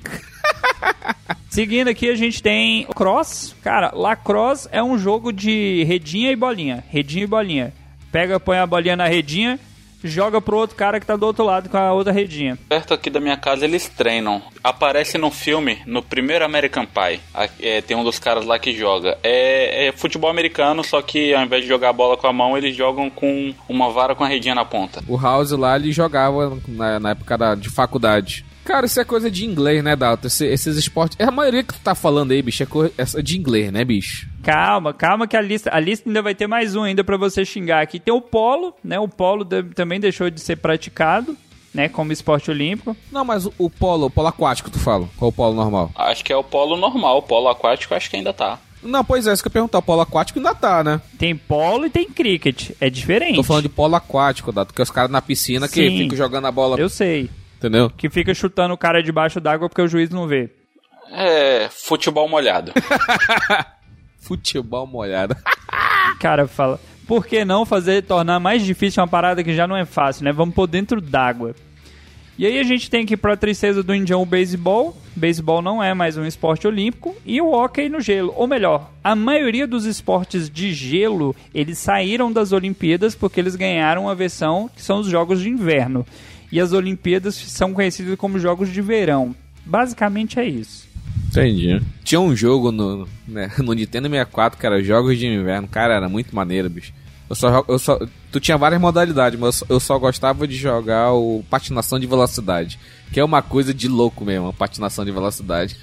Seguindo 1.50 1.88
aqui, 1.88 2.10
a 2.10 2.15
gente 2.15 2.43
tem 2.43 2.86
cross. 2.95 3.56
Cara, 3.62 3.91
lacrosse 3.93 4.67
é 4.71 4.84
um 4.84 4.98
jogo 4.98 5.32
de 5.32 5.84
redinha 5.86 6.32
e 6.32 6.36
bolinha. 6.36 6.84
Redinha 6.89 7.24
e 7.24 7.28
bolinha. 7.28 7.74
Pega, 8.12 8.39
põe 8.39 8.58
a 8.58 8.67
bolinha 8.67 8.95
na 8.95 9.08
redinha, 9.08 9.60
joga 10.04 10.39
pro 10.39 10.58
outro 10.58 10.76
cara 10.76 11.00
que 11.00 11.06
tá 11.06 11.15
do 11.15 11.26
outro 11.26 11.43
lado 11.43 11.69
com 11.69 11.78
a 11.78 11.91
outra 11.91 12.12
redinha. 12.12 12.58
Perto 12.69 12.93
aqui 12.93 13.10
da 13.10 13.19
minha 13.19 13.38
casa 13.38 13.65
eles 13.65 13.89
treinam. 13.89 14.41
Aparece 14.63 15.17
no 15.17 15.32
filme, 15.32 15.80
no 15.86 16.02
primeiro 16.02 16.45
American 16.45 16.86
Pie. 16.86 17.19
É, 17.60 17.82
tem 17.82 17.95
um 17.95 18.04
dos 18.04 18.19
caras 18.19 18.45
lá 18.45 18.60
que 18.60 18.76
joga. 18.76 19.17
É, 19.24 19.88
é 19.88 19.91
futebol 19.91 20.30
americano, 20.30 20.84
só 20.84 21.02
que 21.02 21.34
ao 21.34 21.43
invés 21.43 21.63
de 21.63 21.69
jogar 21.69 21.89
a 21.89 21.93
bola 21.93 22.17
com 22.17 22.28
a 22.28 22.34
mão, 22.34 22.58
eles 22.58 22.76
jogam 22.76 23.10
com 23.10 23.54
uma 23.67 23.89
vara 23.89 24.15
com 24.15 24.24
a 24.24 24.28
redinha 24.28 24.56
na 24.56 24.65
ponta. 24.65 25.04
O 25.08 25.17
House 25.17 25.52
lá, 25.52 25.76
ele 25.76 25.91
jogava 25.91 26.58
na, 26.67 27.00
na 27.00 27.10
época 27.12 27.38
da, 27.38 27.56
de 27.56 27.69
faculdade. 27.69 28.45
Cara, 28.65 28.86
isso 28.88 28.99
é 28.99 29.06
coisa 29.06 29.30
de 29.32 29.45
inglês, 29.45 29.84
né, 29.84 29.95
Dalton? 29.95 30.28
Esse- 30.28 30.47
esses 30.47 30.75
esportes. 30.75 31.15
É 31.19 31.23
a 31.23 31.32
maioria 31.32 31.63
que 31.63 31.73
tu 31.73 31.80
tá 31.80 31.93
falando 31.95 32.32
aí, 32.32 32.41
bicho, 32.41 32.63
é 32.63 32.65
coisa 32.65 32.91
é 32.97 33.21
de 33.21 33.38
inglês, 33.38 33.71
né, 33.71 33.86
bicho? 33.86 34.28
Calma, 34.43 34.91
calma 34.93 35.28
que 35.28 35.38
a 35.38 35.41
lista, 35.41 35.69
a 35.73 35.80
lista 35.80 36.10
ainda 36.10 36.21
vai 36.21 36.34
ter 36.36 36.47
mais 36.47 36.75
um 36.75 36.84
ainda 36.84 37.04
pra 37.04 37.15
você 37.15 37.45
xingar 37.45 37.82
aqui. 37.82 37.99
Tem 37.99 38.13
o 38.13 38.19
polo, 38.19 38.73
né? 38.84 38.99
O 38.99 39.08
polo 39.08 39.43
de- 39.43 39.63
também 39.63 39.99
deixou 39.99 40.30
de 40.30 40.41
ser 40.41 40.56
praticado, 40.58 41.38
né, 41.73 41.88
como 41.89 42.12
esporte 42.12 42.49
olímpico. 42.49 42.95
Não, 43.12 43.23
mas 43.23 43.45
o, 43.45 43.54
o 43.58 43.69
polo, 43.69 44.08
o 44.08 44.10
polo 44.10 44.28
aquático, 44.30 44.71
tu 44.71 44.80
fala? 44.80 45.08
Qual 45.17 45.30
o 45.30 45.34
polo 45.34 45.54
normal? 45.56 45.91
Acho 45.95 46.23
que 46.25 46.34
é 46.34 46.36
o 46.38 46.43
polo 46.43 46.75
normal, 46.75 47.19
o 47.19 47.21
polo 47.21 47.47
aquático 47.49 47.93
acho 47.93 48.10
que 48.10 48.15
ainda 48.17 48.34
tá. 48.34 48.60
Não, 48.82 49.04
pois 49.04 49.25
é, 49.28 49.34
isso 49.34 49.41
que 49.43 49.47
eu 49.47 49.49
ia 49.49 49.54
perguntar. 49.54 49.80
O 49.80 49.82
polo 49.84 50.01
aquático 50.01 50.38
ainda 50.39 50.54
tá, 50.56 50.84
né? 50.84 51.01
Tem 51.17 51.36
polo 51.36 51.86
e 51.88 51.89
tem 51.89 52.06
cricket. 52.10 52.69
É 52.80 52.88
diferente. 52.89 53.36
Tô 53.36 53.43
falando 53.43 53.63
de 53.63 53.69
polo 53.69 53.95
aquático, 53.95 54.51
Dato, 54.51 54.73
que 54.73 54.80
é 54.82 54.84
os 54.84 54.91
caras 54.91 55.10
na 55.10 55.21
piscina 55.21 55.67
que 55.67 55.89
Sim. 55.89 55.97
ficam 56.04 56.15
jogando 56.17 56.45
a 56.45 56.51
bola, 56.51 56.80
Eu 56.80 56.88
sei. 56.89 57.30
Entendeu? 57.65 57.89
Que 57.89 58.10
fica 58.10 58.34
chutando 58.34 58.73
o 58.73 58.78
cara 58.78 59.01
debaixo 59.01 59.41
d'água 59.41 59.67
porque 59.67 59.82
o 59.82 59.88
juiz 59.88 60.10
não 60.10 60.28
vê. 60.28 60.49
É 61.12 61.67
futebol 61.69 62.28
molhado. 62.30 62.71
Futebol 64.19 64.88
molhado. 64.88 65.36
cara 66.19 66.47
fala, 66.47 66.80
por 67.08 67.25
que 67.28 67.45
não 67.45 67.65
fazer 67.65 68.04
tornar 68.04 68.39
mais 68.39 68.63
difícil 68.63 69.01
uma 69.01 69.08
parada 69.08 69.43
que 69.43 69.54
já 69.54 69.67
não 69.67 69.78
é 69.78 69.86
fácil, 69.86 70.23
né? 70.23 70.32
Vamos 70.32 70.56
pôr 70.56 70.67
dentro 70.67 70.99
d'água. 70.99 71.56
E 72.38 72.45
aí 72.45 72.60
a 72.60 72.63
gente 72.63 72.89
tem 72.89 73.04
aqui 73.04 73.15
pra 73.15 73.38
tristeza 73.38 73.82
do 73.82 73.95
Indião 73.95 74.21
o 74.21 74.25
beisebol. 74.25 74.97
Beisebol 75.15 75.62
não 75.62 75.82
é 75.82 75.93
mais 75.93 76.17
um 76.17 76.25
esporte 76.25 76.67
olímpico 76.67 77.15
e 77.25 77.39
o 77.39 77.51
hóquei 77.54 77.88
no 77.88 78.01
gelo, 78.01 78.34
ou 78.36 78.45
melhor, 78.45 78.91
a 79.01 79.15
maioria 79.15 79.65
dos 79.65 79.86
esportes 79.86 80.49
de 80.49 80.73
gelo, 80.73 81.34
eles 81.54 81.78
saíram 81.78 82.34
das 82.34 82.51
Olimpíadas 82.51 83.15
porque 83.15 83.39
eles 83.39 83.56
ganharam 83.56 84.10
a 84.10 84.13
versão 84.13 84.69
que 84.75 84.82
são 84.82 84.99
os 84.99 85.08
jogos 85.08 85.39
de 85.39 85.49
inverno. 85.49 86.06
E 86.56 86.60
as 86.62 86.72
Olimpíadas 86.72 87.36
são 87.36 87.74
conhecidas 87.74 88.18
como 88.18 88.39
jogos 88.39 88.72
de 88.72 88.82
verão. 88.82 89.36
Basicamente 89.65 90.39
é 90.39 90.46
isso. 90.46 90.88
Entendi. 91.28 91.82
Tinha 92.02 92.22
um 92.22 92.34
jogo 92.34 92.72
no, 92.72 93.06
né, 93.28 93.52
no 93.58 93.74
Nintendo 93.74 94.08
64 94.08 94.58
que 94.58 94.65
era 94.65 94.82
Jogos 94.82 95.20
de 95.20 95.28
Inverno. 95.28 95.68
Cara, 95.68 95.96
era 95.96 96.08
muito 96.08 96.34
maneiro, 96.34 96.70
bicho. 96.70 96.94
Eu 97.30 97.36
só, 97.36 97.65
eu 97.68 97.78
só, 97.78 98.00
tu 98.32 98.39
tinha 98.39 98.58
várias 98.58 98.80
modalidades, 98.80 99.38
mas 99.38 99.48
eu 99.48 99.52
só, 99.52 99.65
eu 99.68 99.80
só 99.82 100.00
gostava 100.00 100.48
de 100.48 100.56
jogar 100.56 101.12
o 101.12 101.44
patinação 101.50 102.00
de 102.00 102.08
velocidade. 102.08 102.80
Que 103.12 103.20
é 103.20 103.26
uma 103.26 103.41
coisa 103.41 103.74
de 103.74 103.89
louco 103.89 104.24
mesmo, 104.24 104.48
a 104.48 104.54
patinação 104.54 105.04
de 105.04 105.12
velocidade. 105.12 105.76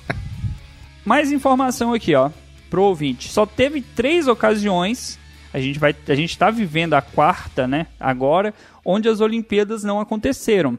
Mais 1.02 1.32
informação 1.32 1.94
aqui, 1.94 2.14
ó, 2.14 2.28
pro 2.68 2.82
ouvinte. 2.82 3.32
Só 3.32 3.46
teve 3.46 3.80
três 3.80 4.28
ocasiões, 4.28 5.18
a 5.52 5.60
gente 5.60 5.78
vai, 5.78 5.94
a 6.08 6.14
gente 6.14 6.36
tá 6.36 6.50
vivendo 6.50 6.94
a 6.94 7.02
quarta, 7.02 7.66
né, 7.66 7.86
agora, 7.98 8.52
onde 8.84 9.08
as 9.08 9.20
Olimpíadas 9.20 9.82
não 9.82 10.00
aconteceram. 10.00 10.78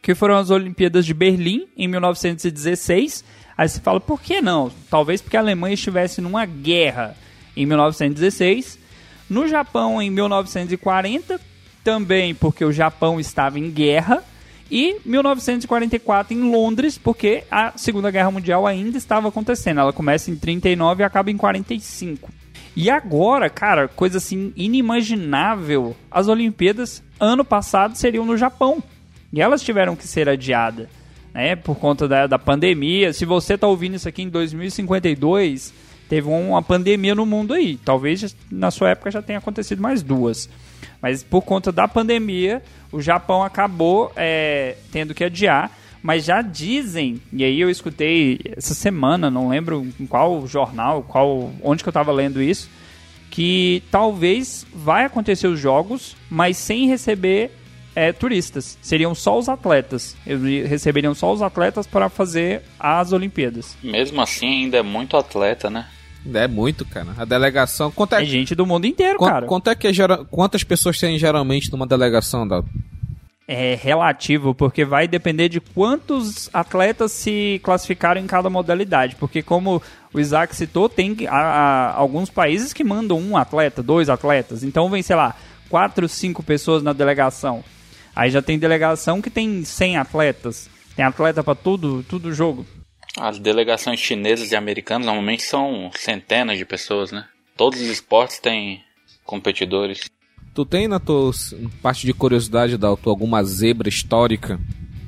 Que 0.00 0.14
foram 0.14 0.36
as 0.36 0.50
Olimpíadas 0.50 1.06
de 1.06 1.14
Berlim, 1.14 1.66
em 1.76 1.88
1916. 1.88 3.24
Aí 3.56 3.68
você 3.68 3.80
fala, 3.80 4.00
por 4.00 4.20
que 4.20 4.40
não? 4.40 4.70
Talvez 4.90 5.22
porque 5.22 5.36
a 5.36 5.40
Alemanha 5.40 5.74
estivesse 5.74 6.20
numa 6.20 6.44
guerra 6.44 7.16
em 7.56 7.64
1916. 7.64 8.78
No 9.30 9.48
Japão, 9.48 10.02
em 10.02 10.10
1940, 10.10 11.40
também 11.82 12.34
porque 12.34 12.64
o 12.64 12.72
Japão 12.72 13.18
estava 13.18 13.58
em 13.58 13.70
guerra. 13.70 14.22
E 14.70 14.96
1944 15.04 16.34
em 16.34 16.50
Londres, 16.50 16.98
porque 16.98 17.44
a 17.50 17.76
Segunda 17.76 18.10
Guerra 18.10 18.30
Mundial 18.30 18.66
ainda 18.66 18.96
estava 18.96 19.28
acontecendo. 19.28 19.80
Ela 19.80 19.92
começa 19.92 20.30
em 20.30 20.36
39 20.36 21.02
e 21.02 21.04
acaba 21.04 21.30
em 21.30 21.36
45. 21.36 22.30
E 22.76 22.90
agora, 22.90 23.48
cara, 23.48 23.86
coisa 23.86 24.18
assim 24.18 24.52
inimaginável, 24.56 25.94
as 26.10 26.26
Olimpíadas 26.26 27.02
ano 27.20 27.44
passado 27.44 27.96
seriam 27.96 28.26
no 28.26 28.36
Japão. 28.36 28.82
E 29.32 29.40
elas 29.40 29.62
tiveram 29.62 29.96
que 29.96 30.06
ser 30.06 30.28
adiadas, 30.28 30.88
né, 31.32 31.56
por 31.56 31.76
conta 31.76 32.06
da, 32.06 32.26
da 32.26 32.38
pandemia. 32.38 33.12
Se 33.12 33.24
você 33.24 33.58
tá 33.58 33.66
ouvindo 33.66 33.96
isso 33.96 34.08
aqui 34.08 34.22
em 34.22 34.28
2052, 34.28 35.74
teve 36.08 36.28
uma 36.28 36.62
pandemia 36.62 37.14
no 37.14 37.26
mundo 37.26 37.54
aí. 37.54 37.76
Talvez 37.76 38.36
na 38.50 38.70
sua 38.70 38.90
época 38.90 39.10
já 39.10 39.22
tenha 39.22 39.38
acontecido 39.38 39.82
mais 39.82 40.02
duas. 40.02 40.48
Mas 41.02 41.22
por 41.22 41.42
conta 41.42 41.72
da 41.72 41.88
pandemia, 41.88 42.62
o 42.92 43.00
Japão 43.00 43.42
acabou 43.42 44.12
é, 44.16 44.76
tendo 44.92 45.14
que 45.14 45.24
adiar. 45.24 45.70
Mas 46.06 46.22
já 46.26 46.42
dizem, 46.42 47.18
e 47.32 47.42
aí 47.42 47.58
eu 47.58 47.70
escutei 47.70 48.38
essa 48.54 48.74
semana, 48.74 49.30
não 49.30 49.48
lembro 49.48 49.86
em 49.98 50.04
qual 50.06 50.46
jornal, 50.46 51.02
qual, 51.02 51.50
onde 51.62 51.82
que 51.82 51.88
eu 51.88 51.92
estava 51.92 52.12
lendo 52.12 52.42
isso, 52.42 52.68
que 53.30 53.82
talvez 53.90 54.66
vai 54.74 55.06
acontecer 55.06 55.46
os 55.46 55.58
jogos, 55.58 56.14
mas 56.28 56.58
sem 56.58 56.86
receber 56.86 57.52
é, 57.96 58.12
turistas. 58.12 58.76
Seriam 58.82 59.14
só 59.14 59.38
os 59.38 59.48
atletas. 59.48 60.14
Eles 60.26 60.68
receberiam 60.68 61.14
só 61.14 61.32
os 61.32 61.40
atletas 61.40 61.86
para 61.86 62.10
fazer 62.10 62.60
as 62.78 63.12
Olimpíadas. 63.12 63.74
Mesmo 63.82 64.20
assim, 64.20 64.64
ainda 64.64 64.76
é 64.76 64.82
muito 64.82 65.16
atleta, 65.16 65.70
né? 65.70 65.86
É 66.34 66.46
muito, 66.46 66.84
cara. 66.84 67.14
A 67.16 67.24
delegação. 67.24 67.90
Quanto 67.90 68.14
é, 68.14 68.22
É 68.22 68.24
gente 68.26 68.54
do 68.54 68.66
mundo 68.66 68.86
inteiro, 68.86 69.18
cara. 69.18 69.46
quanto 69.46 69.70
é 69.70 69.74
que 69.74 69.86
é 69.86 69.92
gera- 69.92 70.22
quantas 70.24 70.62
pessoas 70.64 70.98
tem 70.98 71.18
geralmente 71.18 71.72
numa 71.72 71.86
delegação? 71.86 72.46
É 73.46 73.74
relativo, 73.74 74.54
porque 74.54 74.86
vai 74.86 75.06
depender 75.06 75.50
de 75.50 75.60
quantos 75.60 76.48
atletas 76.52 77.12
se 77.12 77.60
classificaram 77.62 78.18
em 78.20 78.26
cada 78.26 78.48
modalidade. 78.48 79.16
Porque, 79.16 79.42
como 79.42 79.82
o 80.14 80.18
Isaac 80.20 80.56
citou, 80.56 80.88
tem 80.88 81.14
a- 81.28 81.34
a- 81.36 81.94
alguns 81.94 82.30
países 82.30 82.72
que 82.72 82.82
mandam 82.82 83.18
um 83.20 83.36
atleta, 83.36 83.82
dois 83.82 84.08
atletas. 84.08 84.64
Então, 84.64 84.88
vem, 84.88 85.02
sei 85.02 85.14
lá, 85.16 85.36
quatro, 85.68 86.08
cinco 86.08 86.42
pessoas 86.42 86.82
na 86.82 86.94
delegação. 86.94 87.62
Aí 88.16 88.30
já 88.30 88.40
tem 88.40 88.58
delegação 88.58 89.20
que 89.20 89.28
tem 89.28 89.62
100 89.62 89.98
atletas. 89.98 90.70
Tem 90.96 91.04
atleta 91.04 91.44
pra 91.44 91.54
tudo, 91.54 92.02
tudo 92.08 92.32
jogo. 92.32 92.64
As 93.18 93.38
delegações 93.38 94.00
chinesas 94.00 94.52
e 94.52 94.56
americanas 94.56 95.04
normalmente 95.06 95.42
são 95.42 95.90
centenas 95.96 96.56
de 96.56 96.64
pessoas, 96.64 97.12
né? 97.12 97.26
Todos 97.56 97.80
os 97.80 97.88
esportes 97.88 98.38
têm 98.38 98.82
competidores. 99.24 100.08
Tu 100.54 100.64
tem 100.64 100.86
na 100.86 101.00
tua 101.00 101.32
parte 101.82 102.06
de 102.06 102.14
curiosidade, 102.14 102.78
Dalton, 102.78 103.10
alguma 103.10 103.42
zebra 103.42 103.88
histórica? 103.88 104.60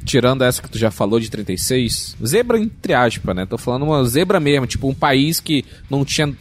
Tirando 0.04 0.42
essa 0.42 0.61
que 0.61 0.68
tu 0.68 0.76
já 0.76 0.90
falou 0.90 1.20
de 1.20 1.30
36. 1.30 2.16
Zebra 2.24 2.59
entre 2.59 2.94
aspas, 2.94 3.35
né? 3.35 3.46
Tô 3.46 3.56
falando 3.56 3.85
uma 3.85 4.04
zebra 4.04 4.40
mesmo, 4.40 4.66
tipo 4.66 4.88
um 4.88 4.94
país 4.94 5.38
que 5.38 5.64
não 5.88 6.04
tinha 6.04 6.35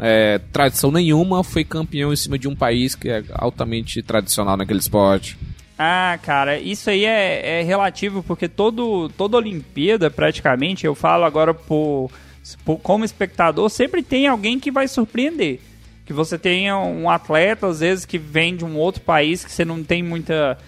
é, 0.00 0.40
tradição 0.52 0.90
nenhuma, 0.90 1.44
foi 1.44 1.64
campeão 1.64 2.12
em 2.12 2.16
cima 2.16 2.36
de 2.36 2.48
um 2.48 2.56
país 2.56 2.96
que 2.96 3.08
é 3.08 3.22
altamente 3.32 4.02
tradicional 4.02 4.56
naquele 4.56 4.80
esporte. 4.80 5.38
Ah, 5.78 6.18
cara, 6.22 6.58
isso 6.58 6.90
aí 6.90 7.04
é, 7.04 7.60
é 7.60 7.62
relativo, 7.62 8.22
porque 8.22 8.48
todo, 8.48 9.08
toda 9.16 9.36
Olimpíada, 9.36 10.10
praticamente, 10.10 10.84
eu 10.84 10.94
falo 10.94 11.24
agora 11.24 11.54
por, 11.54 12.10
por, 12.64 12.78
como 12.78 13.04
espectador, 13.04 13.68
sempre 13.68 14.02
tem 14.02 14.26
alguém 14.26 14.60
que 14.60 14.70
vai 14.70 14.86
surpreender. 14.86 15.60
Que 16.12 16.16
você 16.16 16.36
tenha 16.36 16.78
um 16.78 17.08
atleta, 17.08 17.66
às 17.66 17.80
vezes, 17.80 18.04
que 18.04 18.18
vem 18.18 18.54
de 18.54 18.66
um 18.66 18.76
outro 18.76 19.00
país 19.00 19.42
que 19.42 19.50
você 19.50 19.64
não 19.64 19.82
tem 19.82 20.02
muita, 20.02 20.58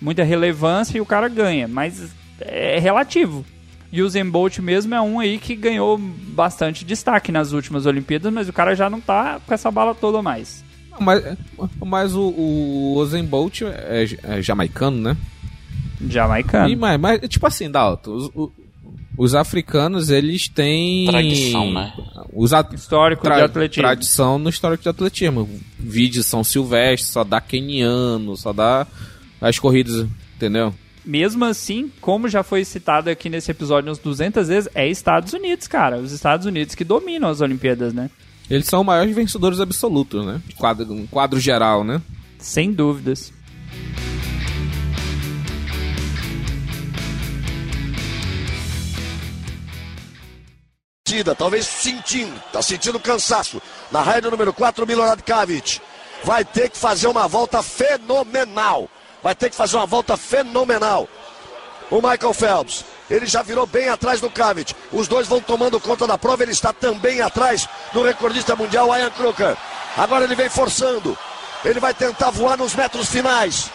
muita 0.00 0.22
relevância 0.22 0.98
e 0.98 1.00
o 1.00 1.06
cara 1.06 1.26
ganha. 1.26 1.66
Mas 1.66 2.12
é 2.38 2.78
relativo. 2.78 3.44
E 3.90 4.02
o 4.02 4.08
Zen 4.10 4.28
Bolt 4.28 4.58
mesmo 4.58 4.94
é 4.94 5.00
um 5.00 5.18
aí 5.18 5.38
que 5.38 5.56
ganhou 5.56 5.96
bastante 5.98 6.84
destaque 6.84 7.32
nas 7.32 7.52
últimas 7.52 7.86
Olimpíadas, 7.86 8.30
mas 8.30 8.46
o 8.46 8.52
cara 8.52 8.76
já 8.76 8.90
não 8.90 9.00
tá 9.00 9.40
com 9.44 9.54
essa 9.54 9.70
bala 9.70 9.94
toda 9.94 10.20
mais. 10.20 10.62
Mas, 11.00 11.24
mas 11.82 12.14
o, 12.14 12.28
o 12.28 13.22
Bolt 13.24 13.62
é, 13.62 14.04
é, 14.22 14.42
jamaicano, 14.42 15.00
né? 15.00 15.16
Jamaicano. 16.06 16.68
E, 16.68 16.76
mas, 16.76 17.00
mas, 17.00 17.20
tipo 17.26 17.46
assim, 17.46 17.70
Dalton, 17.70 18.52
os, 19.20 19.30
os 19.30 19.34
africanos, 19.34 20.10
eles 20.10 20.48
têm... 20.48 21.06
Tradição, 21.06 21.72
né? 21.72 21.92
Os 22.32 22.52
at... 22.52 22.72
Histórico 22.72 23.22
tra 23.22 23.36
de 23.36 23.42
atletismo. 23.42 23.82
Tradição 23.82 24.38
no 24.38 24.48
histórico 24.48 24.82
de 24.82 24.88
atletismo. 24.88 25.48
Vídeos 25.78 26.26
São 26.26 26.42
Silvestre, 26.42 27.10
só 27.10 27.22
dá 27.22 27.40
keniano, 27.40 28.36
só 28.36 28.52
dá 28.52 28.86
as 29.40 29.58
corridas, 29.58 30.06
entendeu? 30.36 30.74
Mesmo 31.04 31.44
assim, 31.44 31.90
como 32.00 32.28
já 32.28 32.42
foi 32.42 32.64
citado 32.64 33.10
aqui 33.10 33.28
nesse 33.28 33.50
episódio 33.50 33.88
umas 33.88 33.98
200 33.98 34.48
vezes, 34.48 34.68
é 34.74 34.88
Estados 34.88 35.32
Unidos, 35.32 35.66
cara. 35.66 35.98
Os 35.98 36.12
Estados 36.12 36.46
Unidos 36.46 36.74
que 36.74 36.84
dominam 36.84 37.28
as 37.28 37.40
Olimpíadas, 37.40 37.92
né? 37.92 38.10
Eles 38.48 38.66
são 38.66 38.80
os 38.80 38.86
maiores 38.86 39.14
vencedores 39.14 39.60
absolutos, 39.60 40.26
né? 40.26 40.40
Quadro, 40.56 40.92
um 40.92 41.06
quadro 41.06 41.38
geral, 41.38 41.84
né? 41.84 42.02
Sem 42.38 42.72
dúvidas. 42.72 43.32
Talvez 51.36 51.66
sentindo, 51.66 52.40
tá 52.52 52.62
sentindo 52.62 53.00
cansaço. 53.00 53.60
Na 53.90 54.00
raia 54.00 54.20
número 54.20 54.52
4, 54.52 54.86
Milorad 54.86 55.20
Kavic. 55.22 55.80
Vai 56.22 56.44
ter 56.44 56.68
que 56.68 56.76
fazer 56.76 57.08
uma 57.08 57.26
volta 57.26 57.62
fenomenal. 57.62 58.88
Vai 59.22 59.34
ter 59.34 59.50
que 59.50 59.56
fazer 59.56 59.76
uma 59.76 59.86
volta 59.86 60.16
fenomenal. 60.16 61.08
O 61.90 61.96
Michael 61.96 62.32
Phelps, 62.32 62.84
ele 63.10 63.26
já 63.26 63.42
virou 63.42 63.66
bem 63.66 63.88
atrás 63.88 64.20
do 64.20 64.30
Kavic. 64.30 64.74
Os 64.92 65.08
dois 65.08 65.26
vão 65.26 65.40
tomando 65.40 65.80
conta 65.80 66.06
da 66.06 66.16
prova. 66.16 66.42
Ele 66.42 66.52
está 66.52 66.72
também 66.72 67.20
atrás 67.20 67.68
do 67.92 68.02
recordista 68.02 68.54
mundial, 68.54 68.96
Ian 68.96 69.10
Kruger. 69.10 69.56
Agora 69.96 70.24
ele 70.24 70.36
vem 70.36 70.48
forçando. 70.48 71.18
Ele 71.64 71.80
vai 71.80 71.92
tentar 71.92 72.30
voar 72.30 72.56
nos 72.56 72.74
metros 72.74 73.08
finais. 73.08 73.70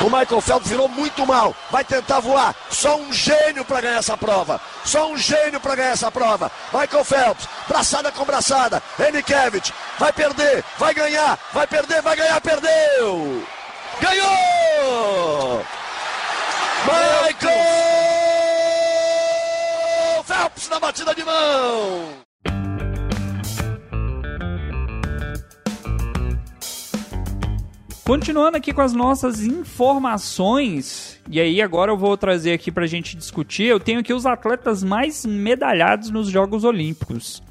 O 0.00 0.04
Michael 0.04 0.40
Phelps 0.40 0.68
virou 0.68 0.88
muito 0.88 1.26
mal. 1.26 1.54
Vai 1.70 1.84
tentar 1.84 2.20
voar. 2.20 2.54
Só 2.70 2.96
um 2.96 3.12
gênio 3.12 3.64
para 3.64 3.80
ganhar 3.80 3.98
essa 3.98 4.16
prova. 4.16 4.60
Só 4.84 5.08
um 5.08 5.16
gênio 5.16 5.60
para 5.60 5.76
ganhar 5.76 5.92
essa 5.92 6.10
prova. 6.10 6.50
Michael 6.72 7.04
Phelps, 7.04 7.48
braçada 7.68 8.10
com 8.12 8.24
braçada. 8.24 8.82
Enikevich 8.98 9.72
vai 9.98 10.12
perder, 10.12 10.64
vai 10.78 10.92
ganhar, 10.94 11.38
vai 11.52 11.66
perder, 11.66 12.02
vai 12.02 12.16
ganhar, 12.16 12.40
perdeu. 12.40 13.46
Ganhou! 14.00 15.64
Michael 16.84 17.54
Phelps 20.24 20.68
na 20.68 20.80
batida 20.80 21.14
de 21.14 21.24
mão. 21.24 22.23
Continuando 28.04 28.58
aqui 28.58 28.70
com 28.70 28.82
as 28.82 28.92
nossas 28.92 29.40
informações, 29.40 31.18
e 31.30 31.40
aí 31.40 31.62
agora 31.62 31.90
eu 31.90 31.96
vou 31.96 32.18
trazer 32.18 32.52
aqui 32.52 32.70
pra 32.70 32.86
gente 32.86 33.16
discutir. 33.16 33.64
Eu 33.64 33.80
tenho 33.80 34.00
aqui 34.00 34.12
os 34.12 34.26
atletas 34.26 34.84
mais 34.84 35.24
medalhados 35.24 36.10
nos 36.10 36.28
Jogos 36.28 36.64
Olímpicos. 36.64 37.42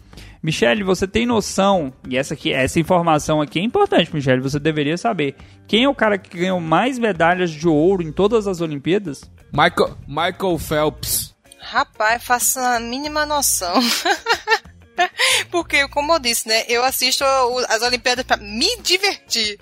Michele, 0.43 0.83
você 0.83 1.07
tem 1.07 1.25
noção, 1.25 1.91
e 2.07 2.17
essa, 2.17 2.35
aqui, 2.35 2.53
essa 2.53 2.79
informação 2.79 3.41
aqui 3.41 3.57
é 3.57 3.63
importante, 3.63 4.13
Michele, 4.13 4.41
você 4.41 4.59
deveria 4.59 4.95
saber. 4.95 5.35
Quem 5.67 5.85
é 5.85 5.89
o 5.89 5.95
cara 5.95 6.19
que 6.19 6.37
ganhou 6.37 6.59
mais 6.59 6.99
medalhas 6.99 7.49
de 7.49 7.67
ouro 7.67 8.03
em 8.03 8.11
todas 8.11 8.45
as 8.47 8.61
Olimpíadas? 8.61 9.23
Michael, 9.51 9.97
Michael 10.07 10.59
Phelps. 10.59 11.33
Rapaz, 11.57 12.23
faço 12.23 12.59
a 12.59 12.79
mínima 12.79 13.25
noção. 13.25 13.73
Porque, 15.49 15.87
como 15.87 16.13
eu 16.13 16.19
disse, 16.19 16.47
né? 16.47 16.63
Eu 16.67 16.83
assisto 16.83 17.23
as 17.69 17.81
Olimpíadas 17.81 18.23
pra 18.23 18.37
me 18.37 18.77
divertir. 18.83 19.57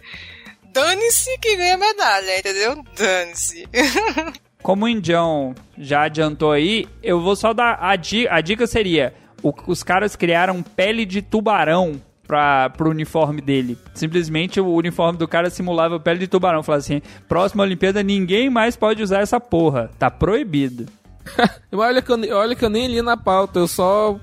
Dane-se 0.73 1.37
que 1.39 1.55
ganha 1.57 1.77
medalha, 1.77 2.39
entendeu? 2.39 2.83
Dane-se. 2.97 3.67
Como 4.63 4.85
o 4.85 4.89
Indião 4.89 5.55
já 5.77 6.03
adiantou 6.03 6.51
aí, 6.51 6.87
eu 7.01 7.19
vou 7.19 7.35
só 7.35 7.53
dar. 7.53 7.77
A, 7.81 7.95
di 7.95 8.27
a 8.27 8.41
dica 8.41 8.67
seria: 8.67 9.13
o, 9.41 9.53
os 9.67 9.83
caras 9.83 10.15
criaram 10.15 10.61
pele 10.61 11.05
de 11.05 11.21
tubarão 11.21 11.99
pra, 12.27 12.69
pro 12.69 12.89
uniforme 12.89 13.41
dele. 13.41 13.77
Simplesmente 13.93 14.61
o 14.61 14.73
uniforme 14.73 15.17
do 15.17 15.27
cara 15.27 15.49
simulava 15.49 15.99
pele 15.99 16.19
de 16.19 16.27
tubarão. 16.27 16.63
Falava 16.63 16.79
assim: 16.79 17.01
próxima 17.27 17.63
Olimpíada 17.63 18.01
ninguém 18.03 18.49
mais 18.49 18.75
pode 18.77 19.03
usar 19.03 19.21
essa 19.21 19.39
porra. 19.39 19.89
Tá 19.97 20.09
proibido. 20.09 20.85
olha, 21.73 22.01
que 22.01 22.11
eu, 22.11 22.37
olha 22.37 22.55
que 22.55 22.63
eu 22.63 22.69
nem 22.69 22.87
li 22.87 23.01
na 23.01 23.17
pauta, 23.17 23.59
eu 23.59 23.67
só. 23.67 24.19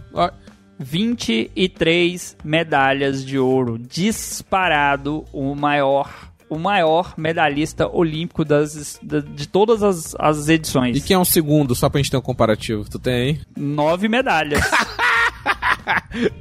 23 0.78 2.36
medalhas 2.44 3.24
de 3.24 3.38
ouro. 3.38 3.76
Disparado 3.76 5.24
o 5.32 5.54
maior 5.54 6.27
o 6.48 6.58
maior 6.58 7.14
medalhista 7.16 7.88
olímpico 7.88 8.44
das, 8.44 9.00
de 9.02 9.48
todas 9.48 9.82
as, 9.82 10.14
as 10.18 10.48
edições. 10.48 10.96
E 10.96 11.00
quem 11.00 11.14
é 11.14 11.18
um 11.18 11.24
segundo, 11.24 11.74
só 11.74 11.88
pra 11.88 11.98
gente 11.98 12.10
ter 12.10 12.16
um 12.16 12.22
comparativo? 12.22 12.88
Tu 12.88 12.98
tem 12.98 13.14
aí? 13.14 13.40
Nove 13.56 14.08
medalhas. 14.08 14.60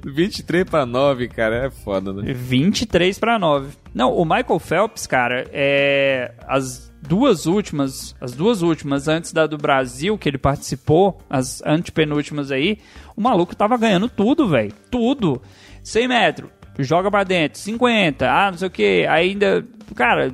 23 0.05 0.69
para 0.69 0.85
9, 0.85 1.27
cara, 1.29 1.67
é 1.67 1.69
foda, 1.69 2.13
né? 2.13 2.33
23 2.33 3.17
para 3.19 3.39
9. 3.39 3.69
Não, 3.93 4.13
o 4.13 4.23
Michael 4.23 4.59
Phelps, 4.59 5.07
cara, 5.07 5.45
é 5.51 6.33
as 6.47 6.91
duas 7.01 7.45
últimas, 7.45 8.15
as 8.19 8.33
duas 8.33 8.61
últimas 8.61 9.07
antes 9.07 9.31
da 9.31 9.47
do 9.47 9.57
Brasil 9.57 10.17
que 10.17 10.27
ele 10.27 10.37
participou, 10.37 11.19
as 11.29 11.61
antepenúltimas 11.65 12.51
aí, 12.51 12.79
o 13.15 13.21
maluco 13.21 13.55
tava 13.55 13.77
ganhando 13.77 14.09
tudo, 14.09 14.47
velho. 14.47 14.73
Tudo. 14.91 15.41
100 15.83 16.07
metros, 16.07 16.49
joga 16.77 17.09
pra 17.09 17.23
dentro, 17.23 17.59
50, 17.59 18.29
ah, 18.29 18.51
não 18.51 18.57
sei 18.57 18.67
o 18.67 18.71
que, 18.71 19.05
ainda, 19.07 19.65
cara, 19.95 20.33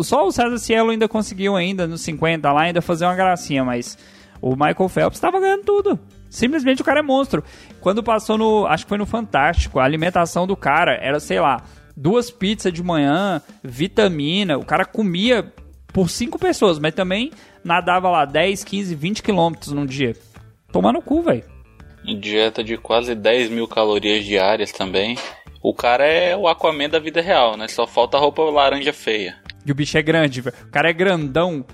só 0.00 0.26
o 0.26 0.32
César 0.32 0.58
Cielo 0.58 0.90
ainda 0.90 1.08
conseguiu 1.08 1.56
ainda 1.56 1.86
nos 1.86 2.00
50 2.02 2.50
lá 2.50 2.62
ainda 2.62 2.80
fazer 2.80 3.04
uma 3.04 3.14
gracinha, 3.14 3.64
mas 3.64 3.98
o 4.40 4.50
Michael 4.50 4.88
Phelps 4.88 5.20
tava 5.20 5.40
ganhando 5.40 5.64
tudo. 5.64 5.98
Simplesmente 6.30 6.80
o 6.80 6.84
cara 6.84 7.00
é 7.00 7.02
monstro. 7.02 7.44
Quando 7.80 8.02
passou 8.02 8.38
no, 8.38 8.66
acho 8.66 8.84
que 8.84 8.88
foi 8.88 8.96
no 8.96 9.04
Fantástico, 9.04 9.78
a 9.78 9.84
alimentação 9.84 10.46
do 10.46 10.56
cara 10.56 10.94
era, 10.94 11.20
sei 11.20 11.38
lá, 11.38 11.62
duas 11.94 12.30
pizzas 12.30 12.72
de 12.72 12.82
manhã, 12.82 13.42
vitamina, 13.62 14.56
o 14.56 14.64
cara 14.64 14.86
comia 14.86 15.52
por 15.92 16.08
cinco 16.08 16.38
pessoas, 16.38 16.78
mas 16.78 16.94
também 16.94 17.30
nadava 17.62 18.08
lá 18.08 18.24
10, 18.24 18.64
15, 18.64 18.94
20 18.94 19.22
quilômetros 19.22 19.72
num 19.72 19.84
dia. 19.84 20.16
Tomando 20.72 21.02
cu, 21.02 21.22
velho. 21.22 21.44
Dieta 22.18 22.64
de 22.64 22.78
quase 22.78 23.14
10 23.14 23.50
mil 23.50 23.68
calorias 23.68 24.24
diárias 24.24 24.72
também. 24.72 25.16
O 25.62 25.72
cara 25.72 26.04
é 26.04 26.36
o 26.36 26.48
Aquaman 26.48 26.88
da 26.88 26.98
vida 26.98 27.20
real, 27.20 27.56
né? 27.56 27.68
Só 27.68 27.86
falta 27.86 28.18
roupa 28.18 28.42
laranja 28.42 28.92
feia. 28.92 29.41
E 29.64 29.70
o 29.70 29.74
bicho 29.74 29.96
é 29.96 30.02
grande, 30.02 30.40
velho. 30.40 30.56
O 30.68 30.70
cara 30.70 30.90
é 30.90 30.92
grandão. 30.92 31.64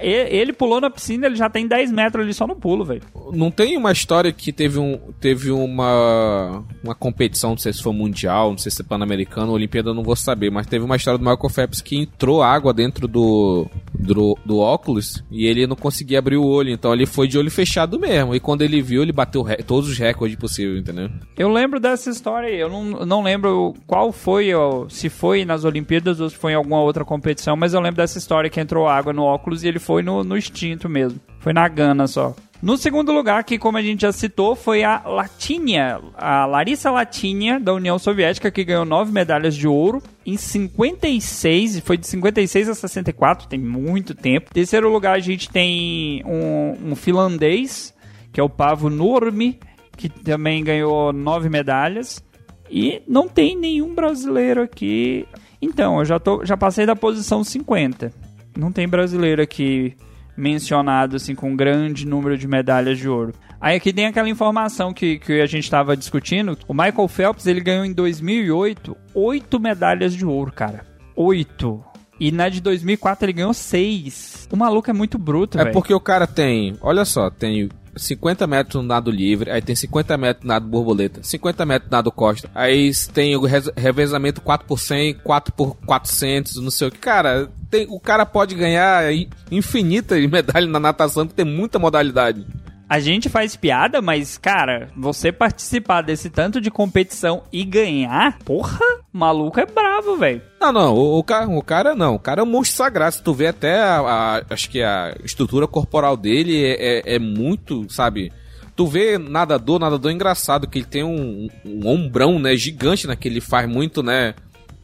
Ele 0.00 0.52
pulou 0.52 0.80
na 0.80 0.90
piscina, 0.90 1.26
ele 1.26 1.36
já 1.36 1.50
tem 1.50 1.66
10 1.66 1.92
metros 1.92 2.24
ali 2.24 2.32
só 2.32 2.46
no 2.46 2.56
pulo, 2.56 2.84
velho. 2.84 3.02
Não 3.32 3.50
tem 3.50 3.76
uma 3.76 3.92
história 3.92 4.32
que 4.32 4.52
teve, 4.52 4.78
um, 4.78 4.98
teve 5.20 5.50
uma, 5.50 6.64
uma 6.82 6.94
competição, 6.94 7.50
não 7.50 7.58
sei 7.58 7.72
se 7.72 7.82
foi 7.82 7.92
mundial, 7.92 8.50
não 8.50 8.58
sei 8.58 8.72
se 8.72 8.80
é 8.80 8.84
pan-americano, 8.84 9.52
Olimpíada, 9.52 9.92
não 9.92 10.02
vou 10.02 10.16
saber, 10.16 10.50
mas 10.50 10.66
teve 10.66 10.84
uma 10.84 10.96
história 10.96 11.18
do 11.18 11.24
Michael 11.24 11.48
Phelps 11.50 11.80
que 11.80 11.96
entrou 11.96 12.42
água 12.42 12.72
dentro 12.72 13.06
do, 13.06 13.66
do, 13.92 14.38
do 14.44 14.58
óculos 14.58 15.22
e 15.30 15.46
ele 15.46 15.66
não 15.66 15.76
conseguia 15.76 16.18
abrir 16.18 16.36
o 16.36 16.46
olho, 16.46 16.70
então 16.70 16.92
ele 16.92 17.06
foi 17.06 17.28
de 17.28 17.38
olho 17.38 17.50
fechado 17.50 17.98
mesmo. 17.98 18.34
E 18.34 18.40
quando 18.40 18.62
ele 18.62 18.80
viu, 18.80 19.02
ele 19.02 19.12
bateu 19.12 19.44
todos 19.66 19.90
os 19.90 19.98
recordes 19.98 20.38
possíveis, 20.38 20.80
entendeu? 20.80 21.10
Eu 21.36 21.50
lembro 21.50 21.78
dessa 21.78 22.08
história 22.10 22.48
aí, 22.48 22.58
eu 22.58 22.70
não, 22.70 23.04
não 23.04 23.22
lembro 23.22 23.74
qual 23.86 24.12
foi, 24.12 24.50
se 24.88 25.08
foi 25.08 25.44
nas 25.44 25.64
Olimpíadas 25.64 26.20
ou 26.20 26.30
se 26.30 26.36
foi 26.36 26.52
em 26.52 26.56
alguma 26.56 26.80
outra 26.80 27.04
competição 27.04 27.33
competição, 27.34 27.56
mas 27.56 27.74
eu 27.74 27.80
lembro 27.80 27.96
dessa 27.96 28.16
história 28.16 28.48
que 28.48 28.60
entrou 28.60 28.88
água 28.88 29.12
no 29.12 29.24
óculos 29.24 29.64
e 29.64 29.68
ele 29.68 29.78
foi 29.78 30.02
no, 30.02 30.22
no 30.22 30.36
instinto 30.36 30.88
mesmo. 30.88 31.20
Foi 31.40 31.52
na 31.52 31.66
gana 31.68 32.06
só. 32.06 32.34
No 32.62 32.78
segundo 32.78 33.12
lugar, 33.12 33.44
que 33.44 33.58
como 33.58 33.76
a 33.76 33.82
gente 33.82 34.02
já 34.02 34.12
citou, 34.12 34.56
foi 34.56 34.82
a 34.84 35.02
Latinha, 35.04 36.00
a 36.16 36.46
Larissa 36.46 36.90
Latinha, 36.90 37.60
da 37.60 37.74
União 37.74 37.98
Soviética, 37.98 38.50
que 38.50 38.64
ganhou 38.64 38.86
nove 38.86 39.12
medalhas 39.12 39.54
de 39.54 39.68
ouro. 39.68 40.02
em 40.24 40.36
56, 40.36 41.80
foi 41.80 41.98
de 41.98 42.06
56 42.06 42.70
a 42.70 42.74
64, 42.74 43.48
tem 43.48 43.58
muito 43.58 44.14
tempo. 44.14 44.54
Terceiro 44.54 44.90
lugar, 44.90 45.16
a 45.16 45.20
gente 45.20 45.50
tem 45.50 46.22
um, 46.24 46.92
um 46.92 46.96
finlandês, 46.96 47.92
que 48.32 48.40
é 48.40 48.42
o 48.42 48.48
Pavo 48.48 48.88
Nurmi, 48.88 49.58
que 49.96 50.08
também 50.08 50.64
ganhou 50.64 51.12
nove 51.12 51.50
medalhas. 51.50 52.24
E 52.70 53.02
não 53.06 53.28
tem 53.28 53.58
nenhum 53.58 53.94
brasileiro 53.94 54.62
aqui. 54.62 55.26
Então, 55.64 55.98
eu 55.98 56.04
já, 56.04 56.18
tô, 56.18 56.44
já 56.44 56.56
passei 56.56 56.84
da 56.86 56.94
posição 56.96 57.42
50. 57.42 58.12
Não 58.56 58.70
tem 58.70 58.86
brasileiro 58.88 59.42
aqui 59.42 59.94
mencionado 60.36 61.16
assim 61.16 61.34
com 61.34 61.50
um 61.50 61.56
grande 61.56 62.06
número 62.06 62.36
de 62.36 62.46
medalhas 62.46 62.98
de 62.98 63.08
ouro. 63.08 63.32
Aí 63.60 63.76
aqui 63.76 63.92
tem 63.92 64.06
aquela 64.06 64.28
informação 64.28 64.92
que, 64.92 65.18
que 65.18 65.40
a 65.40 65.46
gente 65.46 65.64
estava 65.64 65.96
discutindo. 65.96 66.58
O 66.68 66.74
Michael 66.74 67.08
Phelps 67.08 67.46
ele 67.46 67.60
ganhou 67.60 67.84
em 67.84 67.92
2008 67.92 68.96
oito 69.14 69.60
medalhas 69.60 70.12
de 70.14 70.24
ouro, 70.26 70.52
cara. 70.52 70.84
Oito. 71.16 71.82
E 72.20 72.30
na 72.30 72.48
de 72.48 72.60
2004 72.60 73.24
ele 73.24 73.32
ganhou 73.32 73.54
seis. 73.54 74.48
O 74.52 74.56
maluco 74.56 74.90
é 74.90 74.92
muito 74.92 75.18
bruto, 75.18 75.58
É 75.58 75.62
velho. 75.64 75.72
porque 75.72 75.94
o 75.94 76.00
cara 76.00 76.26
tem, 76.26 76.74
olha 76.80 77.04
só, 77.04 77.30
tem 77.30 77.68
50 77.96 78.46
metros 78.46 78.82
no 78.82 78.88
nado 78.88 79.10
livre, 79.10 79.50
aí 79.50 79.60
tem 79.62 79.74
50 79.74 80.16
metros 80.16 80.44
no 80.44 80.48
nado 80.48 80.66
borboleta, 80.66 81.20
50 81.22 81.64
metros 81.66 81.90
no 81.90 81.96
nado 81.96 82.12
costa, 82.12 82.50
aí 82.54 82.90
tem 83.12 83.36
o 83.36 83.42
revezamento 83.76 84.40
4 84.40 84.66
por 84.66 84.78
100, 84.78 85.14
4 85.14 85.52
por 85.54 85.76
400, 85.86 86.56
não 86.56 86.70
sei 86.70 86.88
o 86.88 86.90
que. 86.90 86.98
Cara, 86.98 87.48
tem, 87.70 87.86
o 87.88 88.00
cara 88.00 88.24
pode 88.26 88.54
ganhar 88.54 89.12
i- 89.12 89.28
infinitas 89.50 90.24
medalhas 90.28 90.70
na 90.70 90.80
natação, 90.80 91.26
que 91.26 91.34
tem 91.34 91.44
muita 91.44 91.78
modalidade. 91.78 92.46
A 92.88 93.00
gente 93.00 93.28
faz 93.30 93.56
piada, 93.56 94.02
mas, 94.02 94.36
cara, 94.36 94.88
você 94.96 95.32
participar 95.32 96.02
desse 96.02 96.28
tanto 96.28 96.60
de 96.60 96.70
competição 96.70 97.42
e 97.52 97.64
ganhar, 97.64 98.38
porra, 98.44 98.78
maluco 99.14 99.60
é 99.60 99.64
bravo, 99.64 100.16
velho. 100.16 100.42
Não, 100.60 100.72
não, 100.72 100.94
o, 100.94 101.18
o, 101.18 101.22
cara, 101.24 101.48
o 101.48 101.62
cara 101.62 101.94
não, 101.94 102.16
o 102.16 102.18
cara 102.18 102.40
é 102.40 102.44
um 102.44 102.46
monstro 102.46 102.76
sagrado. 102.78 103.14
Se 103.14 103.22
tu 103.22 103.32
vê 103.32 103.46
até 103.46 103.80
a, 103.80 104.00
a- 104.00 104.42
acho 104.50 104.68
que 104.68 104.82
a 104.82 105.14
estrutura 105.24 105.66
corporal 105.68 106.16
dele 106.16 106.64
é, 106.64 106.98
é, 107.12 107.14
é 107.14 107.18
muito, 107.18 107.86
sabe? 107.88 108.32
Tu 108.76 108.86
vê 108.86 109.16
nadador, 109.16 109.78
nadador 109.78 110.10
é 110.10 110.14
engraçado, 110.14 110.66
que 110.68 110.80
ele 110.80 110.86
tem 110.86 111.04
um, 111.04 111.48
um 111.64 111.86
ombrão, 111.88 112.40
né, 112.40 112.56
gigante, 112.56 113.06
né, 113.06 113.14
que 113.14 113.28
ele 113.28 113.40
faz 113.40 113.68
muito, 113.68 114.02
né, 114.02 114.34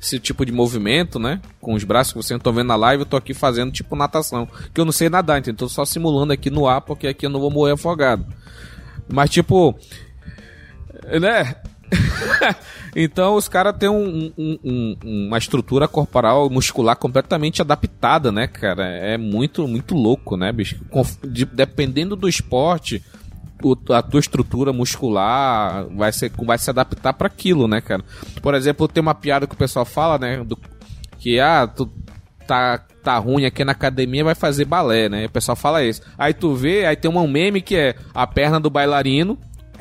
esse 0.01 0.21
tipo 0.21 0.47
de 0.47 0.53
movimento, 0.53 1.19
né, 1.19 1.41
com 1.61 1.75
os 1.75 1.83
braços 1.83 2.13
que 2.13 2.19
vocês 2.21 2.31
não 2.31 2.37
estão 2.39 2.53
vendo 2.53 2.69
na 2.69 2.77
live, 2.77 3.03
eu 3.03 3.07
tô 3.07 3.17
aqui 3.17 3.35
fazendo 3.35 3.73
tipo 3.73 3.97
natação, 3.97 4.47
que 4.73 4.81
eu 4.81 4.85
não 4.85 4.93
sei 4.93 5.09
nadar, 5.09 5.41
então 5.41 5.53
tô 5.53 5.69
só 5.69 5.85
simulando 5.85 6.33
aqui 6.33 6.51
no 6.51 6.69
ar, 6.69 6.83
porque 6.83 7.09
aqui 7.09 7.27
eu 7.27 7.31
não 7.31 7.41
vou 7.41 7.51
morrer 7.51 7.73
afogado. 7.73 8.25
Mas 9.09 9.29
tipo, 9.29 9.77
né, 11.21 11.57
então 12.95 13.35
os 13.35 13.49
caras 13.49 13.77
têm 13.79 13.89
um- 13.89 14.33
um- 14.37 14.59
um- 14.65 14.97
uma 15.29 15.39
estrutura 15.39 15.87
corporal 15.87 16.49
muscular 16.51 16.97
completamente 16.97 17.61
adaptada, 17.63 18.31
né, 18.33 18.47
cara? 18.47 18.87
É 18.87 19.17
muito, 19.17 19.67
muito 19.69 19.95
louco, 19.95 20.37
né, 20.37 20.53
bicho? 20.53 20.81
De- 21.25 21.45
dependendo 21.45 22.17
do 22.17 22.29
esporte, 22.29 23.03
o- 23.63 23.77
a 23.93 24.03
tua 24.03 24.21
estrutura 24.21 24.73
muscular 24.73 25.87
vai, 25.95 26.13
ser, 26.13 26.31
vai 26.45 26.59
se 26.59 26.71
adaptar 26.71 27.13
para 27.13 27.27
aquilo, 27.27 27.69
né, 27.69 27.81
cara? 27.81 28.03
Por 28.43 28.55
exemplo, 28.55 28.89
tem 28.89 29.01
uma 29.03 29.15
piada 29.15 29.47
que 29.47 29.55
o 29.55 29.59
pessoal 29.59 29.85
fala, 29.85 30.19
né, 30.19 30.43
do, 30.45 30.59
que, 31.19 31.39
ah, 31.39 31.67
tu 31.67 31.91
tá, 32.47 32.79
tá 33.05 33.17
ruim 33.19 33.45
aqui 33.45 33.65
na 33.65 33.73
academia, 33.73 34.25
vai 34.25 34.35
fazer 34.35 34.65
balé, 34.65 35.09
né? 35.09 35.27
O 35.27 35.31
pessoal 35.31 35.55
fala 35.55 35.85
isso. 35.85 36.03
Aí 36.19 36.35
tu 36.35 36.55
vê, 36.55 36.85
aí 36.85 36.97
tem 36.97 37.11
um 37.11 37.29
meme 37.29 37.63
que 37.63 37.77
é 37.77 37.95
a 38.13 38.27
perna 38.27 38.59
do 38.59 38.69
bailarino, 38.71 39.39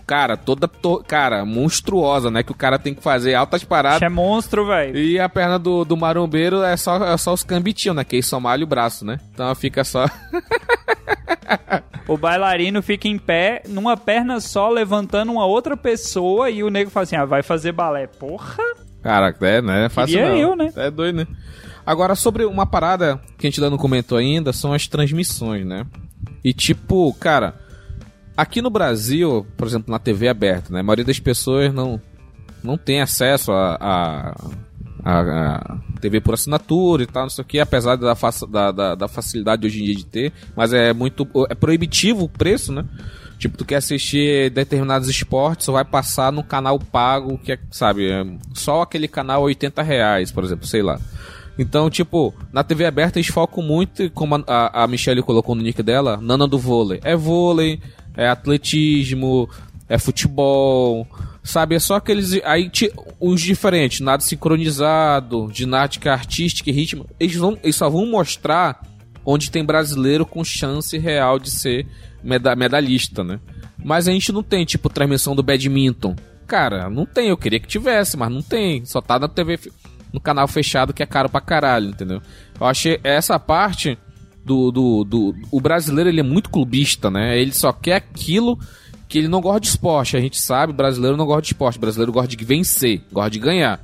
cara, 0.09 0.35
toda, 0.35 0.67
to- 0.67 1.03
cara, 1.07 1.45
monstruosa, 1.45 2.31
né? 2.31 2.41
Que 2.41 2.51
o 2.51 2.55
cara 2.55 2.79
tem 2.79 2.95
que 2.95 3.03
fazer 3.03 3.35
altas 3.35 3.63
paradas. 3.63 4.01
É 4.01 4.09
monstro, 4.09 4.65
velho. 4.65 4.97
E 4.97 5.19
a 5.19 5.29
perna 5.29 5.59
do, 5.59 5.85
do 5.85 5.95
marombeiro 5.95 6.63
é 6.63 6.75
só, 6.75 7.05
é 7.05 7.15
só 7.15 7.31
os 7.31 7.43
cambitinhos, 7.43 7.95
né? 7.95 8.03
Que 8.03 8.15
aí 8.15 8.23
só 8.23 8.39
malha 8.39 8.63
o 8.63 8.67
braço, 8.67 9.05
né? 9.05 9.19
Então 9.31 9.53
fica 9.53 9.83
só. 9.83 10.05
O 12.07 12.17
bailarino 12.17 12.81
fica 12.81 13.07
em 13.07 13.19
pé, 13.19 13.61
numa 13.67 13.95
perna 13.95 14.39
só, 14.39 14.67
levantando 14.67 15.31
uma 15.31 15.45
outra 15.45 15.77
pessoa 15.77 16.49
e 16.49 16.63
o 16.63 16.69
nego 16.69 16.89
fala 16.89 17.03
assim: 17.03 17.15
ah, 17.15 17.25
vai 17.25 17.43
fazer 17.43 17.71
balé. 17.71 18.07
Porra! 18.07 18.63
Cara, 19.03 19.35
é, 19.41 19.61
né? 19.61 19.85
É 19.85 19.89
fácil 19.89 20.17
Queria 20.17 20.31
não. 20.31 20.37
eu, 20.37 20.55
né? 20.55 20.73
É 20.75 20.89
doido, 20.89 21.17
né? 21.17 21.27
Agora, 21.85 22.15
sobre 22.15 22.45
uma 22.45 22.65
parada 22.65 23.21
que 23.37 23.45
a 23.45 23.49
gente 23.49 23.59
ainda 23.59 23.69
não 23.69 23.77
comentou 23.77 24.17
ainda, 24.17 24.51
são 24.51 24.73
as 24.73 24.87
transmissões, 24.87 25.63
né? 25.65 25.85
E 26.43 26.51
tipo, 26.51 27.13
cara, 27.19 27.53
aqui 28.41 28.61
no 28.61 28.69
Brasil, 28.69 29.45
por 29.57 29.67
exemplo, 29.67 29.91
na 29.91 29.99
TV 29.99 30.27
aberta, 30.27 30.71
né? 30.73 30.79
A 30.79 30.83
maioria 30.83 31.05
das 31.05 31.19
pessoas 31.19 31.73
não, 31.73 31.99
não 32.63 32.77
tem 32.77 33.01
acesso 33.01 33.51
a, 33.51 33.77
a, 33.79 34.35
a- 35.03 35.55
a 35.95 35.99
TV 36.01 36.21
por 36.21 36.33
assinatura 36.33 37.03
e 37.03 37.05
tal, 37.07 37.23
não 37.23 37.29
sei 37.29 37.41
o 37.43 37.47
que, 37.47 37.59
apesar 37.59 37.95
da, 37.95 38.13
da, 38.49 38.71
da, 38.71 38.95
da 38.95 39.07
facilidade 39.07 39.65
hoje 39.65 39.81
em 39.81 39.85
dia 39.85 39.95
de 39.95 40.05
ter, 40.05 40.33
mas 40.55 40.73
é 40.73 40.93
muito. 40.93 41.27
é 41.49 41.55
proibitivo 41.55 42.25
o 42.25 42.29
preço, 42.29 42.71
né? 42.71 42.85
Tipo, 43.37 43.57
tu 43.57 43.63
quer 43.63 43.77
assistir 43.77 44.49
determinados 44.49 45.07
esportes, 45.07 45.65
só 45.65 45.71
vai 45.71 45.85
passar 45.85 46.29
no 46.31 46.43
canal 46.43 46.77
pago, 46.77 47.37
que 47.37 47.53
é, 47.53 47.59
sabe, 47.71 48.09
é 48.11 48.25
só 48.53 48.81
aquele 48.81 49.07
canal 49.07 49.43
80 49.43 49.81
reais, 49.81 50.29
por 50.31 50.43
exemplo, 50.43 50.67
sei 50.67 50.81
lá. 50.81 50.99
Então, 51.57 51.89
tipo, 51.89 52.33
na 52.53 52.63
TV 52.63 52.85
aberta 52.85 53.17
eles 53.19 53.29
focam 53.29 53.63
muito, 53.63 54.09
como 54.11 54.35
a, 54.47 54.83
a 54.83 54.87
Michelle 54.87 55.21
colocou 55.23 55.55
no 55.55 55.61
nick 55.61 55.81
dela, 55.83 56.17
Nana 56.21 56.47
do 56.47 56.57
vôlei. 56.59 56.99
É 57.03 57.15
vôlei, 57.15 57.81
é 58.19 58.27
atletismo, 58.29 59.49
é 59.87 59.97
futebol, 59.97 61.07
sabe? 61.43 61.75
É 61.75 61.79
só 61.79 61.95
aqueles. 61.95 62.33
Aí 62.43 62.69
os 63.19 63.41
diferentes, 63.41 64.01
nada 64.01 64.21
sincronizado, 64.21 65.49
ginástica 65.53 66.11
artística 66.11 66.69
e 66.69 66.73
ritmo. 66.73 67.05
Eles, 67.19 67.35
vão, 67.35 67.57
eles 67.63 67.75
só 67.75 67.89
vão 67.89 68.05
mostrar 68.05 68.81
onde 69.25 69.49
tem 69.51 69.63
brasileiro 69.63 70.25
com 70.25 70.43
chance 70.43 70.97
real 70.97 71.39
de 71.39 71.49
ser 71.49 71.87
meda- 72.23 72.55
medalhista, 72.55 73.23
né? 73.23 73.39
Mas 73.83 74.07
a 74.07 74.11
gente 74.11 74.31
não 74.31 74.43
tem, 74.43 74.65
tipo, 74.65 74.89
transmissão 74.89 75.35
do 75.35 75.43
badminton. 75.43 76.15
Cara, 76.45 76.89
não 76.89 77.05
tem, 77.05 77.29
eu 77.29 77.37
queria 77.37 77.59
que 77.59 77.67
tivesse, 77.67 78.17
mas 78.17 78.31
não 78.31 78.41
tem. 78.41 78.83
Só 78.85 78.99
tá 79.01 79.17
na 79.19 79.27
TV, 79.27 79.59
no 80.11 80.19
canal 80.19 80.47
fechado 80.47 80.93
que 80.93 81.03
é 81.03 81.05
caro 81.05 81.29
pra 81.29 81.39
caralho, 81.39 81.89
entendeu? 81.89 82.21
Eu 82.59 82.65
achei 82.67 82.99
essa 83.03 83.39
parte 83.39 83.97
do, 84.49 84.71
do, 84.71 85.03
do. 85.03 85.35
O 85.51 85.61
brasileiro 85.61 86.09
ele 86.09 86.21
é 86.21 86.23
muito 86.23 86.49
clubista, 86.49 87.11
né? 87.11 87.39
Ele 87.39 87.53
só 87.53 87.71
quer 87.71 87.97
aquilo 87.97 88.57
que 89.07 89.19
ele 89.19 89.27
não 89.27 89.41
gosta 89.41 89.59
de 89.59 89.67
esporte. 89.67 90.17
A 90.17 90.19
gente 90.19 90.39
sabe, 90.39 90.73
o 90.73 90.75
brasileiro 90.75 91.15
não 91.15 91.27
gosta 91.27 91.43
de 91.43 91.47
esporte. 91.49 91.77
O 91.77 91.81
brasileiro 91.81 92.11
gosta 92.11 92.35
de 92.35 92.43
vencer, 92.43 93.03
gosta 93.11 93.29
de 93.29 93.37
ganhar. 93.37 93.79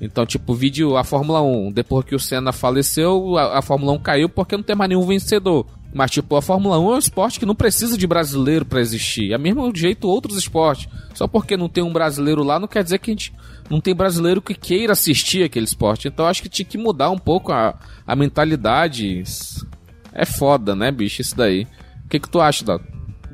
Então, 0.00 0.24
tipo, 0.24 0.52
o 0.52 0.54
vídeo, 0.54 0.96
a 0.96 1.02
Fórmula 1.02 1.42
1, 1.42 1.72
depois 1.72 2.04
que 2.04 2.14
o 2.14 2.20
Senna 2.20 2.52
faleceu, 2.52 3.36
a, 3.36 3.58
a 3.58 3.62
Fórmula 3.62 3.92
1 3.92 3.98
caiu 3.98 4.28
porque 4.28 4.56
não 4.56 4.62
tem 4.62 4.76
mais 4.76 4.88
nenhum 4.88 5.06
vencedor. 5.06 5.66
Mas, 5.92 6.10
tipo, 6.10 6.36
a 6.36 6.42
Fórmula 6.42 6.78
1 6.78 6.92
é 6.92 6.94
um 6.94 6.98
esporte 6.98 7.40
que 7.40 7.46
não 7.46 7.54
precisa 7.54 7.96
de 7.96 8.06
brasileiro 8.06 8.64
pra 8.64 8.80
existir. 8.80 9.32
É 9.32 9.38
mesmo 9.38 9.74
jeito 9.74 10.06
outros 10.06 10.36
esportes. 10.36 10.88
Só 11.14 11.26
porque 11.26 11.56
não 11.56 11.68
tem 11.68 11.82
um 11.82 11.92
brasileiro 11.92 12.44
lá, 12.44 12.60
não 12.60 12.68
quer 12.68 12.84
dizer 12.84 12.98
que 12.98 13.10
a 13.10 13.14
gente 13.14 13.32
não 13.68 13.80
tem 13.80 13.94
brasileiro 13.94 14.42
que 14.42 14.54
queira 14.54 14.92
assistir 14.92 15.42
aquele 15.42 15.64
esporte. 15.64 16.06
Então, 16.06 16.26
acho 16.26 16.42
que 16.42 16.48
tinha 16.48 16.66
que 16.66 16.78
mudar 16.78 17.10
um 17.10 17.18
pouco 17.18 17.50
a, 17.50 17.74
a 18.06 18.14
mentalidade. 18.14 19.24
É 20.16 20.24
foda, 20.24 20.74
né, 20.74 20.90
bicho, 20.90 21.20
isso 21.20 21.36
daí. 21.36 21.66
O 22.04 22.08
que, 22.08 22.18
que 22.18 22.30
tu 22.30 22.40
acha, 22.40 22.64
Dato? 22.64 22.84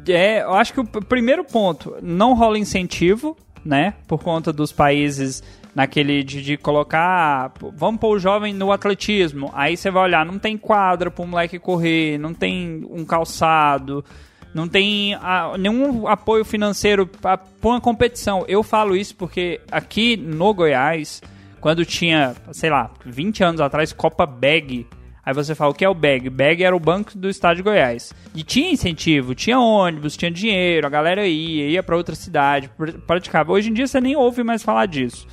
É, 0.08 0.42
eu 0.42 0.54
acho 0.54 0.72
que 0.72 0.80
o 0.80 0.84
primeiro 0.84 1.44
ponto, 1.44 1.96
não 2.02 2.34
rola 2.34 2.58
incentivo, 2.58 3.36
né? 3.64 3.94
Por 4.08 4.20
conta 4.20 4.52
dos 4.52 4.72
países 4.72 5.42
naquele 5.74 6.24
de, 6.24 6.42
de 6.42 6.56
colocar. 6.56 7.52
Vamos 7.76 8.00
pôr 8.00 8.16
o 8.16 8.18
jovem 8.18 8.52
no 8.52 8.72
atletismo. 8.72 9.50
Aí 9.54 9.76
você 9.76 9.92
vai 9.92 10.02
olhar, 10.02 10.26
não 10.26 10.40
tem 10.40 10.58
quadra 10.58 11.08
pro 11.08 11.24
moleque 11.24 11.58
correr, 11.58 12.18
não 12.18 12.34
tem 12.34 12.84
um 12.90 13.04
calçado, 13.04 14.04
não 14.52 14.66
tem 14.66 15.14
ah, 15.14 15.54
nenhum 15.58 16.08
apoio 16.08 16.44
financeiro 16.44 17.06
pra 17.06 17.40
uma 17.62 17.80
competição. 17.80 18.44
Eu 18.48 18.64
falo 18.64 18.96
isso 18.96 19.14
porque 19.14 19.60
aqui 19.70 20.16
no 20.16 20.52
Goiás, 20.52 21.22
quando 21.60 21.84
tinha, 21.84 22.34
sei 22.50 22.70
lá, 22.70 22.90
20 23.06 23.44
anos 23.44 23.60
atrás, 23.60 23.92
Copa 23.92 24.26
Bag. 24.26 24.86
Aí 25.24 25.32
você 25.32 25.54
fala, 25.54 25.70
o 25.70 25.74
que 25.74 25.84
é 25.84 25.88
o 25.88 25.94
BAG? 25.94 26.28
BAG 26.28 26.64
era 26.64 26.74
o 26.74 26.80
banco 26.80 27.16
do 27.16 27.28
estado 27.28 27.56
de 27.56 27.62
Goiás. 27.62 28.12
E 28.34 28.42
tinha 28.42 28.72
incentivo, 28.72 29.34
tinha 29.36 29.58
ônibus, 29.58 30.16
tinha 30.16 30.30
dinheiro, 30.30 30.84
a 30.86 30.90
galera 30.90 31.24
ia, 31.26 31.68
ia 31.68 31.82
pra 31.82 31.96
outra 31.96 32.14
cidade, 32.16 32.68
pr- 32.76 32.98
praticava. 33.06 33.52
Hoje 33.52 33.70
em 33.70 33.72
dia 33.72 33.86
você 33.86 34.00
nem 34.00 34.16
ouve 34.16 34.42
mais 34.42 34.62
falar 34.64 34.86
disso. 34.86 35.26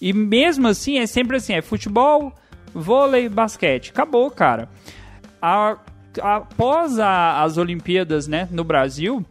E 0.00 0.12
mesmo 0.12 0.68
assim, 0.68 0.98
é 0.98 1.06
sempre 1.06 1.36
assim, 1.38 1.54
é 1.54 1.60
futebol, 1.62 2.32
vôlei, 2.72 3.28
basquete. 3.28 3.90
Acabou, 3.90 4.30
cara. 4.30 4.68
A- 5.40 5.76
após 6.20 6.98
a- 7.00 7.42
as 7.42 7.56
Olimpíadas, 7.56 8.28
né, 8.28 8.46
no 8.50 8.62
Brasil, 8.62 9.24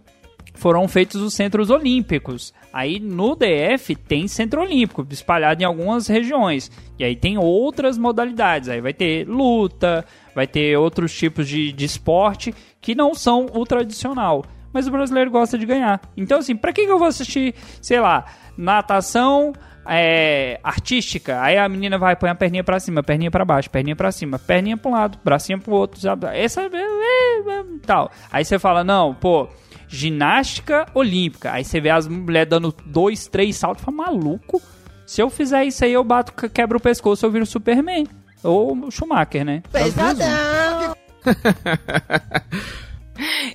foram 0.62 0.88
feitos 0.88 1.20
os 1.20 1.34
centros 1.34 1.72
olímpicos. 1.72 2.53
Aí 2.72 2.99
no 2.99 3.36
DF 3.36 3.95
tem 3.95 4.28
centro 4.28 4.62
olímpico, 4.62 5.03
espalhado 5.09 5.64
em 5.64 5.66
algumas 5.66 6.05
regiões. 6.07 6.70
E 6.99 7.03
aí 7.03 7.16
tem 7.16 7.36
outras 7.36 7.97
modalidades. 7.97 8.70
Aí 8.70 8.80
vai 8.80 8.93
ter 8.93 9.28
luta, 9.28 10.05
vai 10.36 10.45
ter 10.45 10.78
outros 10.78 11.18
tipos 11.18 11.47
de, 11.47 11.72
de 11.72 11.84
esporte 11.84 12.53
que 12.80 12.93
não 12.93 13.16
são 13.16 13.47
o 13.51 13.66
tradicional. 13.66 14.45
Mas 14.72 14.88
o 14.88 14.91
brasileiro 14.91 15.32
gosta 15.32 15.57
de 15.57 15.66
ganhar. 15.66 15.99
Então, 16.16 16.38
assim, 16.38 16.55
pra 16.55 16.72
que, 16.72 16.86
que 16.86 16.91
eu 16.91 16.99
vou 16.99 17.07
assistir, 17.07 17.55
sei 17.82 17.99
lá, 17.99 18.26
natação, 18.55 19.53
é, 19.84 20.59
artística, 20.64 21.41
aí 21.41 21.57
a 21.57 21.68
menina 21.68 21.97
vai 21.97 22.16
põe 22.16 22.30
a 22.30 22.36
perninha 22.36 22.64
pra 22.64 22.80
cima, 22.80 23.01
perninha 23.01 23.32
pra 23.32 23.43
baixo, 23.43 23.68
perninha 23.68 23.95
pra 23.95 24.12
cima, 24.12 24.38
perninha 24.38 24.78
pra 24.78 24.91
um 24.91 24.93
lado, 24.93 25.18
bracinho 25.24 25.59
pro 25.59 25.74
outro, 25.74 25.99
sabe? 25.99 26.28
Essa 26.28 26.62
é, 26.62 26.66
é, 26.66 27.59
é, 27.59 27.64
tal. 27.84 28.12
Aí 28.32 28.45
você 28.45 28.59
fala, 28.59 28.84
não, 28.84 29.16
pô, 29.16 29.49
ginástica 29.91 30.85
olímpica. 30.95 31.51
Aí 31.51 31.65
você 31.65 31.81
vê 31.81 31.89
as 31.89 32.07
mulheres 32.07 32.49
dando 32.49 32.73
dois, 32.85 33.27
três 33.27 33.57
saltos, 33.57 33.83
fala, 33.83 33.97
maluco. 33.97 34.61
Se 35.05 35.21
eu 35.21 35.29
fizer 35.29 35.65
isso 35.65 35.83
aí, 35.83 35.91
eu 35.91 36.03
bato, 36.03 36.31
quebro 36.49 36.77
o 36.77 36.81
pescoço, 36.81 37.25
eu 37.25 37.31
viro 37.31 37.45
Superman. 37.45 38.07
Ou 38.43 38.87
o 38.87 38.91
Schumacher, 38.91 39.45
né? 39.45 39.61
Pesadão. 39.71 40.95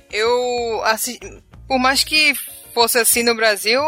Eu, 0.09 0.81
assim, 0.85 1.19
por 1.67 1.77
mais 1.77 2.01
que 2.01 2.33
fosse 2.73 2.97
assim 2.97 3.21
no 3.21 3.35
Brasil, 3.35 3.81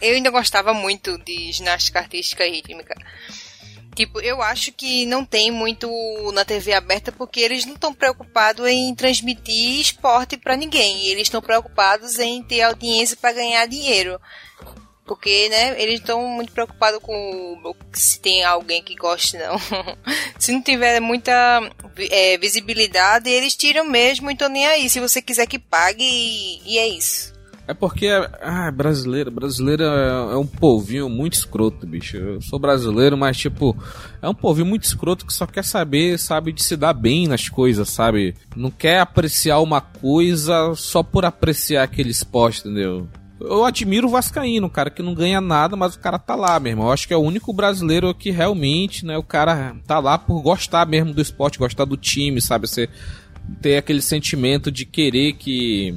eu 0.00 0.14
ainda 0.14 0.30
gostava 0.30 0.72
muito 0.72 1.18
de 1.18 1.52
ginástica 1.52 1.98
artística 1.98 2.46
e 2.46 2.52
rítmica. 2.52 2.94
Tipo, 4.00 4.18
eu 4.22 4.40
acho 4.40 4.72
que 4.72 5.04
não 5.04 5.26
tem 5.26 5.50
muito 5.50 5.86
na 6.32 6.42
TV 6.42 6.72
aberta 6.72 7.12
porque 7.12 7.38
eles 7.38 7.66
não 7.66 7.74
estão 7.74 7.92
preocupados 7.92 8.66
em 8.66 8.94
transmitir 8.94 9.78
esporte 9.78 10.38
para 10.38 10.56
ninguém. 10.56 11.08
Eles 11.08 11.24
estão 11.24 11.42
preocupados 11.42 12.18
em 12.18 12.42
ter 12.42 12.62
audiência 12.62 13.14
para 13.14 13.34
ganhar 13.34 13.66
dinheiro. 13.66 14.18
Porque, 15.04 15.50
né, 15.50 15.78
eles 15.78 16.00
estão 16.00 16.26
muito 16.28 16.50
preocupados 16.50 16.98
com 17.02 17.74
se 17.92 18.18
tem 18.18 18.42
alguém 18.42 18.82
que 18.82 18.94
goste, 18.94 19.36
não. 19.36 19.58
se 20.40 20.50
não 20.50 20.62
tiver 20.62 20.98
muita 20.98 21.60
é, 22.10 22.38
visibilidade, 22.38 23.28
eles 23.28 23.54
tiram 23.54 23.84
mesmo, 23.84 24.30
então 24.30 24.48
nem 24.48 24.66
aí. 24.66 24.88
Se 24.88 24.98
você 24.98 25.20
quiser 25.20 25.44
que 25.44 25.58
pague, 25.58 26.02
e, 26.02 26.62
e 26.64 26.78
é 26.78 26.88
isso. 26.88 27.29
É 27.70 27.74
porque, 27.74 28.08
ah, 28.42 28.68
brasileiro, 28.72 29.30
brasileiro 29.30 29.84
é, 29.84 30.32
é, 30.32 30.36
um 30.36 30.44
povinho 30.44 31.08
muito 31.08 31.34
escroto, 31.34 31.86
bicho. 31.86 32.16
Eu 32.16 32.42
sou 32.42 32.58
brasileiro, 32.58 33.16
mas, 33.16 33.36
tipo, 33.36 33.76
é 34.20 34.28
um 34.28 34.34
povinho 34.34 34.66
muito 34.66 34.82
escroto 34.82 35.24
que 35.24 35.32
só 35.32 35.46
quer 35.46 35.62
saber, 35.62 36.18
sabe, 36.18 36.50
de 36.50 36.64
se 36.64 36.76
dar 36.76 36.92
bem 36.92 37.28
nas 37.28 37.48
coisas, 37.48 37.88
sabe? 37.88 38.34
Não 38.56 38.72
quer 38.72 38.98
apreciar 38.98 39.60
uma 39.60 39.80
coisa 39.80 40.74
só 40.74 41.00
por 41.04 41.24
apreciar 41.24 41.84
aquele 41.84 42.10
esporte, 42.10 42.58
entendeu? 42.58 43.06
Eu 43.40 43.64
admiro 43.64 44.08
o 44.08 44.10
Vascaíno, 44.10 44.68
cara 44.68 44.90
que 44.90 45.00
não 45.00 45.14
ganha 45.14 45.40
nada, 45.40 45.76
mas 45.76 45.94
o 45.94 46.00
cara 46.00 46.18
tá 46.18 46.34
lá, 46.34 46.58
meu 46.58 46.72
irmão. 46.72 46.86
Eu 46.86 46.92
acho 46.92 47.06
que 47.06 47.14
é 47.14 47.16
o 47.16 47.20
único 47.20 47.52
brasileiro 47.52 48.12
que 48.12 48.32
realmente, 48.32 49.06
né, 49.06 49.16
o 49.16 49.22
cara 49.22 49.76
tá 49.86 50.00
lá 50.00 50.18
por 50.18 50.42
gostar 50.42 50.88
mesmo 50.88 51.14
do 51.14 51.22
esporte, 51.22 51.56
gostar 51.56 51.84
do 51.84 51.96
time, 51.96 52.40
sabe? 52.40 52.66
Você 52.66 52.88
ter 53.62 53.76
aquele 53.76 54.02
sentimento 54.02 54.72
de 54.72 54.84
querer 54.84 55.34
que 55.34 55.94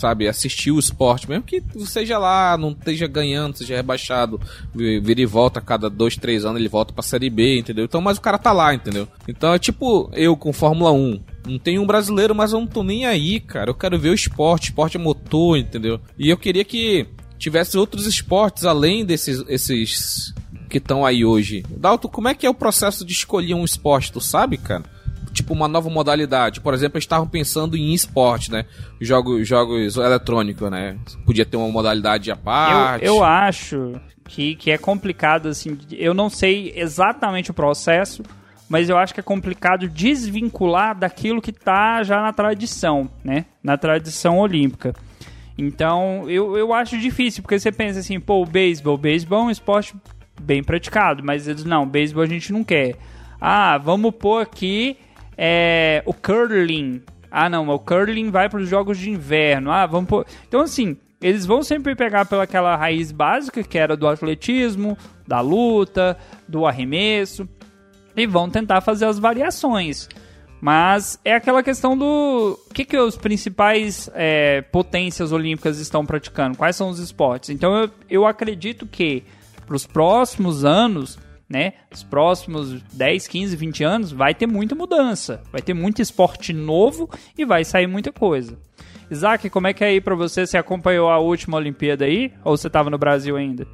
sabe, 0.00 0.26
assistir 0.26 0.70
o 0.70 0.78
esporte, 0.78 1.28
mesmo 1.28 1.44
que 1.44 1.62
seja 1.86 2.18
lá, 2.18 2.56
não 2.56 2.70
esteja 2.70 3.06
ganhando, 3.06 3.58
seja 3.58 3.76
rebaixado, 3.76 4.40
vira 4.74 5.20
e 5.20 5.26
volta 5.26 5.60
a 5.60 5.62
cada 5.62 5.90
dois, 5.90 6.16
três 6.16 6.44
anos, 6.44 6.58
ele 6.58 6.68
volta 6.68 6.92
pra 6.92 7.02
Série 7.02 7.30
B, 7.30 7.58
entendeu? 7.58 7.84
Então, 7.84 8.00
mas 8.00 8.18
o 8.18 8.20
cara 8.20 8.38
tá 8.38 8.52
lá, 8.52 8.74
entendeu? 8.74 9.06
Então 9.28 9.52
é 9.52 9.58
tipo 9.58 10.10
eu 10.14 10.36
com 10.36 10.52
Fórmula 10.52 10.92
1. 10.92 11.20
Não 11.46 11.58
tem 11.58 11.78
um 11.78 11.86
brasileiro, 11.86 12.34
mas 12.34 12.52
eu 12.52 12.60
não 12.60 12.66
tô 12.66 12.82
nem 12.82 13.06
aí, 13.06 13.40
cara. 13.40 13.70
Eu 13.70 13.74
quero 13.74 13.98
ver 13.98 14.10
o 14.10 14.14
esporte, 14.14 14.64
esporte 14.64 14.96
é 14.96 15.00
motor, 15.00 15.56
entendeu? 15.56 16.00
E 16.18 16.28
eu 16.28 16.36
queria 16.36 16.64
que 16.64 17.06
tivesse 17.38 17.76
outros 17.78 18.06
esportes 18.06 18.64
além 18.64 19.04
desses 19.04 19.42
esses 19.48 20.34
que 20.68 20.78
estão 20.78 21.04
aí 21.04 21.24
hoje. 21.24 21.64
Dalton, 21.68 22.08
como 22.08 22.28
é 22.28 22.34
que 22.34 22.46
é 22.46 22.50
o 22.50 22.54
processo 22.54 23.04
de 23.04 23.12
escolher 23.12 23.54
um 23.54 23.64
esporte, 23.64 24.12
tu 24.12 24.20
sabe, 24.20 24.56
cara? 24.56 24.84
Tipo, 25.50 25.54
uma 25.54 25.68
nova 25.68 25.90
modalidade. 25.90 26.60
Por 26.60 26.72
exemplo, 26.74 26.98
estavam 26.98 27.26
pensando 27.26 27.76
em 27.76 27.92
esporte, 27.92 28.50
né? 28.52 28.64
Jogos, 29.00 29.46
jogos 29.46 29.96
eletrônicos, 29.96 30.70
né? 30.70 30.96
Podia 31.26 31.44
ter 31.44 31.56
uma 31.56 31.68
modalidade 31.68 32.30
à 32.30 32.36
parte. 32.36 33.04
Eu, 33.04 33.16
eu 33.16 33.24
acho 33.24 34.00
que, 34.24 34.54
que 34.54 34.70
é 34.70 34.78
complicado, 34.78 35.48
assim. 35.48 35.76
Eu 35.90 36.14
não 36.14 36.30
sei 36.30 36.72
exatamente 36.76 37.50
o 37.50 37.54
processo, 37.54 38.22
mas 38.68 38.88
eu 38.88 38.96
acho 38.96 39.12
que 39.12 39.20
é 39.20 39.22
complicado 39.22 39.88
desvincular 39.88 40.96
daquilo 40.96 41.42
que 41.42 41.50
está 41.50 42.02
já 42.02 42.22
na 42.22 42.32
tradição, 42.32 43.10
né? 43.24 43.46
Na 43.62 43.76
tradição 43.76 44.38
olímpica. 44.38 44.94
Então, 45.58 46.30
eu, 46.30 46.56
eu 46.56 46.72
acho 46.72 46.96
difícil, 46.96 47.42
porque 47.42 47.58
você 47.58 47.72
pensa 47.72 47.98
assim, 47.98 48.18
pô, 48.18 48.40
o 48.40 48.46
beisebol, 48.46 48.94
o 48.94 48.98
beisebol 48.98 49.40
é 49.40 49.44
um 49.44 49.50
esporte 49.50 49.94
bem 50.40 50.62
praticado, 50.62 51.22
mas 51.22 51.46
eles, 51.46 51.64
não, 51.64 51.86
beisebol 51.86 52.22
a 52.22 52.26
gente 52.26 52.52
não 52.52 52.64
quer. 52.64 52.96
Ah, 53.40 53.76
vamos 53.78 54.14
pôr 54.14 54.40
aqui 54.42 54.96
é, 55.42 56.02
o 56.04 56.12
curling. 56.12 57.00
Ah, 57.30 57.48
não, 57.48 57.66
o 57.70 57.78
curling 57.78 58.30
vai 58.30 58.50
para 58.50 58.60
os 58.60 58.68
jogos 58.68 58.98
de 58.98 59.08
inverno. 59.08 59.72
Ah, 59.72 59.86
vamos 59.86 60.10
pôr... 60.10 60.26
Então, 60.46 60.60
assim, 60.60 60.98
eles 61.22 61.46
vão 61.46 61.62
sempre 61.62 61.96
pegar 61.96 62.26
pelaquela 62.26 62.76
raiz 62.76 63.10
básica, 63.10 63.62
que 63.62 63.78
era 63.78 63.96
do 63.96 64.06
atletismo, 64.06 64.98
da 65.26 65.40
luta, 65.40 66.18
do 66.46 66.66
arremesso 66.66 67.48
e 68.16 68.26
vão 68.26 68.50
tentar 68.50 68.80
fazer 68.80 69.06
as 69.06 69.18
variações. 69.18 70.08
Mas 70.60 71.18
é 71.24 71.34
aquela 71.34 71.62
questão 71.62 71.96
do 71.96 72.58
que, 72.74 72.84
que 72.84 72.98
os 72.98 73.16
principais 73.16 74.10
é, 74.14 74.60
potências 74.60 75.32
olímpicas 75.32 75.78
estão 75.78 76.04
praticando, 76.04 76.58
quais 76.58 76.76
são 76.76 76.90
os 76.90 76.98
esportes. 76.98 77.48
Então 77.48 77.74
eu, 77.74 77.90
eu 78.10 78.26
acredito 78.26 78.86
que 78.86 79.24
para 79.66 79.76
os 79.76 79.86
próximos 79.86 80.64
anos, 80.64 81.18
né, 81.50 81.72
os 81.90 82.04
próximos 82.04 82.80
10, 82.92 83.26
15, 83.26 83.56
20 83.56 83.84
anos, 83.84 84.12
vai 84.12 84.32
ter 84.32 84.46
muita 84.46 84.76
mudança, 84.76 85.42
vai 85.50 85.60
ter 85.60 85.74
muito 85.74 86.00
esporte 86.00 86.52
novo 86.52 87.10
e 87.36 87.44
vai 87.44 87.64
sair 87.64 87.88
muita 87.88 88.12
coisa. 88.12 88.56
Isaac, 89.10 89.50
como 89.50 89.66
é 89.66 89.74
que 89.74 89.82
é 89.82 89.88
aí 89.88 90.00
para 90.00 90.14
você? 90.14 90.46
Você 90.46 90.56
acompanhou 90.56 91.10
a 91.10 91.18
última 91.18 91.56
Olimpíada 91.56 92.04
aí? 92.04 92.32
Ou 92.44 92.56
você 92.56 92.68
estava 92.68 92.88
no 92.88 92.96
Brasil 92.96 93.36
ainda? 93.36 93.66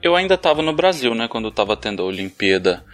Eu 0.00 0.14
ainda 0.14 0.34
estava 0.34 0.62
no 0.62 0.72
Brasil, 0.72 1.12
né, 1.12 1.26
quando 1.26 1.48
estava 1.48 1.76
tendo 1.76 2.02
a 2.02 2.06
Olimpíada. 2.06 2.84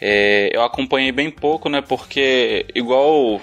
É, 0.00 0.50
eu 0.52 0.62
acompanhei 0.62 1.12
bem 1.12 1.30
pouco, 1.30 1.68
né? 1.68 1.80
Porque, 1.80 2.66
igual 2.74 3.40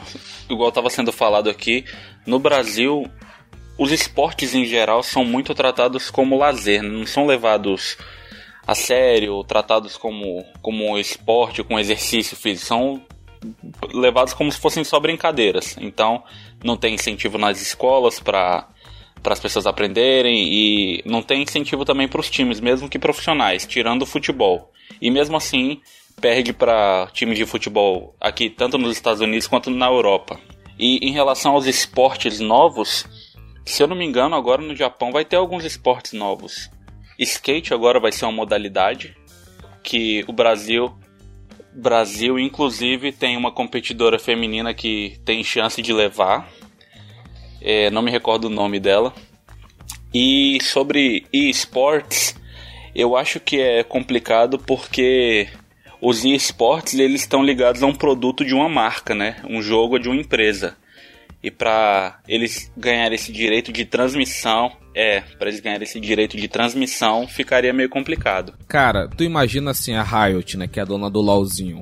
igual 0.49 0.69
estava 0.69 0.89
sendo 0.89 1.11
falado 1.11 1.49
aqui, 1.49 1.85
no 2.27 2.37
Brasil, 2.37 3.07
os 3.77 3.91
esportes 3.91 4.53
em 4.53 4.65
geral 4.65 5.01
são 5.01 5.25
muito 5.25 5.55
tratados 5.55 6.11
como 6.11 6.37
lazer, 6.37 6.83
não 6.83 7.05
são 7.05 7.25
levados 7.25 7.97
a 8.65 8.75
sério, 8.75 9.43
tratados 9.43 9.97
como, 9.97 10.45
como 10.61 10.97
esporte, 10.97 11.63
com 11.63 11.79
exercício 11.79 12.35
físico, 12.37 12.65
são 12.65 13.01
levados 13.93 14.33
como 14.33 14.51
se 14.51 14.59
fossem 14.59 14.83
só 14.83 14.99
brincadeiras. 14.99 15.75
Então, 15.79 16.23
não 16.63 16.77
tem 16.77 16.95
incentivo 16.95 17.37
nas 17.37 17.61
escolas 17.61 18.19
para 18.19 18.67
para 19.21 19.31
as 19.31 19.39
pessoas 19.39 19.65
aprenderem 19.65 20.49
e 20.51 21.01
não 21.05 21.21
tem 21.21 21.43
incentivo 21.43 21.85
também 21.85 22.09
para 22.09 22.19
os 22.19 22.29
times, 22.29 22.59
mesmo 22.59 22.89
que 22.89 22.99
profissionais, 22.99 23.65
tirando 23.65 24.01
o 24.01 24.05
futebol. 24.05 24.69
E 25.01 25.09
mesmo 25.09 25.37
assim, 25.37 25.79
perde 26.19 26.51
para 26.51 27.07
times 27.13 27.37
de 27.37 27.45
futebol 27.45 28.13
aqui, 28.19 28.49
tanto 28.49 28.77
nos 28.77 28.91
Estados 28.91 29.21
Unidos 29.21 29.47
quanto 29.47 29.69
na 29.69 29.87
Europa. 29.87 30.37
E 30.77 30.97
em 31.07 31.13
relação 31.13 31.53
aos 31.53 31.65
esportes 31.65 32.41
novos, 32.41 33.05
se 33.65 33.81
eu 33.81 33.87
não 33.87 33.95
me 33.95 34.05
engano, 34.05 34.35
agora 34.35 34.61
no 34.61 34.75
Japão 34.75 35.09
vai 35.09 35.23
ter 35.23 35.37
alguns 35.37 35.63
esportes 35.63 36.11
novos. 36.11 36.69
Skate 37.19 37.73
agora 37.73 37.99
vai 37.99 38.11
ser 38.11 38.25
uma 38.25 38.31
modalidade 38.31 39.15
que 39.83 40.23
o 40.27 40.33
Brasil 40.33 40.93
Brasil 41.75 42.37
inclusive 42.37 43.11
tem 43.11 43.35
uma 43.35 43.51
competidora 43.51 44.19
feminina 44.19 44.73
que 44.73 45.19
tem 45.25 45.43
chance 45.43 45.81
de 45.81 45.91
levar. 45.91 46.47
É, 47.59 47.89
não 47.89 48.01
me 48.01 48.11
recordo 48.11 48.45
o 48.45 48.49
nome 48.49 48.79
dela. 48.79 49.13
E 50.13 50.59
sobre 50.61 51.25
esportes, 51.33 52.35
eu 52.93 53.15
acho 53.15 53.39
que 53.39 53.59
é 53.59 53.83
complicado 53.83 54.59
porque 54.59 55.47
os 55.99 56.23
esportes 56.23 56.93
eles 56.93 57.21
estão 57.21 57.41
ligados 57.41 57.81
a 57.81 57.87
um 57.87 57.95
produto 57.95 58.45
de 58.45 58.53
uma 58.53 58.69
marca, 58.69 59.15
né? 59.15 59.37
Um 59.49 59.61
jogo 59.61 59.97
de 59.97 60.07
uma 60.07 60.17
empresa. 60.17 60.77
E 61.41 61.49
para 61.49 62.19
eles 62.27 62.71
ganharem 62.77 63.15
esse 63.15 63.31
direito 63.31 63.71
de 63.71 63.85
transmissão, 63.85 64.71
é, 64.95 65.21
para 65.37 65.49
eles 65.49 65.59
ganharem 65.59 65.83
esse 65.83 65.99
direito 65.99 66.37
de 66.37 66.47
transmissão, 66.47 67.27
ficaria 67.27 67.73
meio 67.73 67.89
complicado. 67.89 68.53
Cara, 68.67 69.07
tu 69.07 69.23
imagina 69.23 69.71
assim 69.71 69.93
a 69.93 70.03
Riot, 70.03 70.57
né, 70.57 70.67
que 70.67 70.79
é 70.79 70.83
a 70.83 70.85
dona 70.85 71.09
do 71.09 71.21
LoLzinho. 71.21 71.81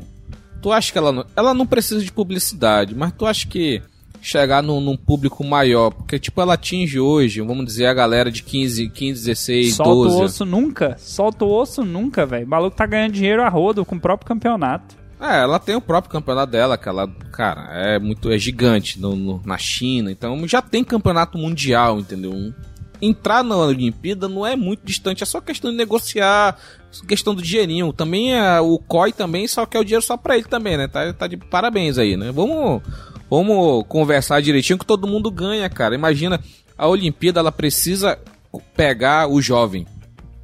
Tu 0.62 0.72
acha 0.72 0.92
que 0.92 0.98
ela 0.98 1.12
não, 1.12 1.26
ela 1.36 1.54
não 1.54 1.66
precisa 1.66 2.04
de 2.04 2.12
publicidade, 2.12 2.94
mas 2.94 3.12
tu 3.14 3.26
acha 3.26 3.48
que 3.48 3.82
chegar 4.22 4.62
num, 4.62 4.80
num, 4.80 4.96
público 4.96 5.44
maior. 5.44 5.90
Porque, 5.92 6.20
tipo, 6.20 6.40
ela 6.40 6.54
atinge 6.54 7.00
hoje, 7.00 7.42
vamos 7.42 7.66
dizer, 7.66 7.88
a 7.88 7.94
galera 7.94 8.32
de 8.32 8.44
15, 8.44 8.90
15 8.90 9.24
16, 9.24 9.76
Solta 9.76 9.92
12. 9.92 10.10
Solta 10.10 10.22
o 10.22 10.26
osso 10.26 10.46
nunca. 10.46 10.96
Solta 11.00 11.46
o 11.46 11.52
osso 11.52 11.84
nunca, 11.84 12.26
velho. 12.26 12.46
O 12.46 12.50
maluco 12.50 12.76
tá 12.76 12.86
ganhando 12.86 13.14
dinheiro 13.14 13.42
a 13.42 13.50
rodo 13.50 13.84
com 13.84 13.96
o 13.96 14.00
próprio 14.00 14.28
campeonato. 14.28 15.02
É, 15.20 15.42
ela 15.42 15.60
tem 15.60 15.76
o 15.76 15.82
próprio 15.82 16.12
campeonato 16.12 16.52
dela, 16.52 16.78
que 16.78 16.90
ela, 16.90 17.08
cara, 17.32 17.70
é 17.74 18.00
muito 18.00 18.32
é 18.32 18.40
gigante 18.40 19.00
no, 19.00 19.16
no, 19.16 19.42
na 19.46 19.56
China, 19.56 20.12
então 20.12 20.48
já 20.48 20.64
tem 20.64 20.84
campeonato 20.84 21.38
mundial, 21.38 22.00
entendeu? 22.00 22.34
Entrar 23.02 23.44
na 23.44 23.56
Olimpíada 23.58 24.30
não 24.30 24.46
é 24.46 24.56
muito 24.56 24.86
distante, 24.86 25.24
é 25.24 25.26
só 25.26 25.42
questão 25.42 25.72
de 25.72 25.78
negociar, 25.78 26.58
questão 27.08 27.34
do 27.34 27.42
dinheirinho. 27.42 27.92
Também 27.92 28.36
é, 28.36 28.60
o 28.62 28.78
COI 28.78 29.12
também 29.12 29.48
só 29.48 29.66
quer 29.66 29.80
o 29.80 29.84
dinheiro 29.84 30.06
só 30.06 30.16
pra 30.16 30.36
ele 30.38 30.46
também, 30.46 30.78
né? 30.78 30.88
Tá, 30.88 31.12
tá 31.14 31.28
de 31.28 31.38
parabéns 31.38 31.98
aí, 31.98 32.16
né? 32.16 32.32
Vamos 32.32 32.82
Vamos 33.32 33.86
conversar 33.88 34.42
direitinho 34.42 34.78
que 34.78 34.86
todo 34.86 35.08
mundo 35.08 35.32
ganha, 35.32 35.70
cara. 35.70 35.96
Imagina, 35.96 36.38
a 36.78 36.86
Olimpíada 36.86 37.40
ela 37.40 37.50
precisa 37.50 38.20
pegar 38.76 39.30
o 39.30 39.42
jovem. 39.42 39.88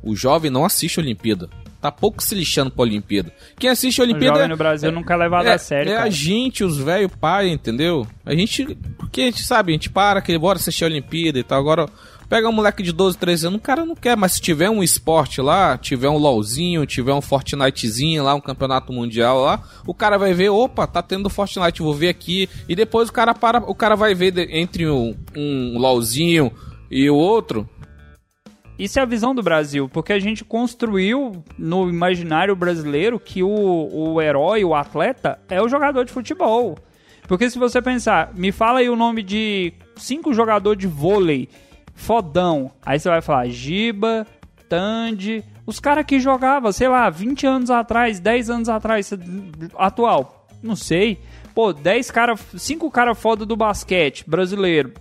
O 0.02 0.16
jovem 0.16 0.50
não 0.50 0.64
assiste 0.64 0.98
a 0.98 1.04
Olimpíada. 1.04 1.50
Tá 1.82 1.92
pouco 1.92 2.24
se 2.24 2.34
lixando 2.34 2.72
pra 2.72 2.84
Olimpíada. 2.84 3.30
Quem 3.60 3.70
assiste 3.70 4.00
a 4.00 4.06
O 4.06 4.08
Olimpíada. 4.08 4.36
jovem 4.36 4.50
no 4.50 4.56
Brasil 4.56 4.90
nunca 4.90 5.16
é 5.16 5.18
levado 5.18 5.48
é, 5.48 5.54
a 5.56 5.58
sério, 5.58 5.92
é 5.92 5.96
cara. 5.96 6.08
a 6.08 6.10
gente, 6.10 6.64
os 6.64 6.78
velhos 6.78 7.12
pai, 7.20 7.50
entendeu? 7.50 8.08
A 8.26 8.34
gente. 8.34 8.64
Porque 8.98 9.24
a 9.24 9.26
gente 9.26 9.44
sabe, 9.44 9.74
a 9.74 9.76
gente 9.76 9.90
para, 9.90 10.22
que 10.22 10.38
bora 10.38 10.58
assistir 10.58 10.86
a 10.86 10.88
Olimpíada 10.88 11.38
e 11.38 11.44
tal. 11.44 11.60
Agora, 11.60 11.90
pega 12.30 12.50
um 12.50 12.52
moleque 12.52 12.84
de 12.84 12.92
12, 12.92 13.18
13 13.18 13.48
anos, 13.48 13.60
o 13.60 13.62
cara 13.62 13.86
não 13.86 13.96
quer, 13.96 14.16
mas 14.18 14.34
se 14.34 14.42
tiver 14.42 14.70
um 14.70 14.84
esporte 14.84 15.42
lá, 15.42 15.78
tiver 15.78 16.10
um 16.10 16.18
LOLzinho, 16.18 16.86
tiver 16.86 17.14
um 17.14 17.22
Fortnitezinho 17.22 18.24
lá, 18.24 18.36
um 18.36 18.42
campeonato 18.42 18.92
mundial 18.92 19.42
lá, 19.42 19.62
o 19.86 19.94
cara 19.94 20.18
vai 20.18 20.34
ver, 20.34 20.50
opa, 20.50 20.86
tá 20.86 21.02
tendo 21.02 21.30
Fortnite, 21.30 21.82
vou 21.82 21.94
ver 21.94 22.10
aqui. 22.10 22.50
E 22.68 22.76
depois 22.76 23.10
o 23.10 23.14
cara 23.14 23.34
para, 23.34 23.60
o 23.60 23.74
cara 23.74 23.96
vai 23.96 24.14
ver 24.14 24.38
entre 24.52 24.88
um, 24.88 25.16
um 25.36 25.78
LOLzinho 25.78 26.52
e 26.92 27.10
o 27.10 27.16
outro. 27.16 27.68
Isso 28.78 29.00
é 29.00 29.02
a 29.02 29.06
visão 29.06 29.34
do 29.34 29.42
Brasil, 29.42 29.90
porque 29.90 30.14
a 30.14 30.20
gente 30.20 30.46
construiu 30.46 31.44
no 31.58 31.90
imaginário 31.90 32.56
brasileiro 32.56 33.20
que 33.20 33.42
o, 33.42 33.50
o 33.92 34.22
herói, 34.22 34.64
o 34.64 34.76
atleta, 34.76 35.40
é 35.50 35.60
o 35.60 35.68
jogador 35.68 36.06
de 36.06 36.12
futebol. 36.12 36.78
Porque 37.28 37.50
se 37.50 37.58
você 37.58 37.82
pensar, 37.82 38.32
me 38.36 38.52
fala 38.52 38.80
aí 38.80 38.90
o 38.90 38.96
nome 38.96 39.24
de 39.24 39.74
cinco 39.96 40.32
jogadores 40.32 40.80
de 40.80 40.88
vôlei 40.88 41.50
fodão. 41.98 42.72
Aí 42.86 42.98
você 42.98 43.10
vai 43.10 43.22
falar 43.22 43.50
Giba, 43.50 44.26
Tandy, 44.70 45.44
os 45.66 45.82
caras 45.82 46.06
que 46.06 46.20
jogavam, 46.20 46.72
sei 46.72 46.88
lá, 46.88 47.10
20 47.10 47.46
anos 47.46 47.70
atrás, 47.70 48.22
10 48.22 48.50
anos 48.50 48.70
atrás, 48.70 49.12
atual, 49.78 50.48
não 50.64 50.78
sei. 50.78 51.20
Pô, 51.54 51.74
10 51.74 52.12
cara, 52.12 52.36
5 52.38 52.90
cara 52.92 53.14
foda 53.14 53.46
do 53.46 53.58
basquete 53.58 54.24
brasileiro. 54.26 54.94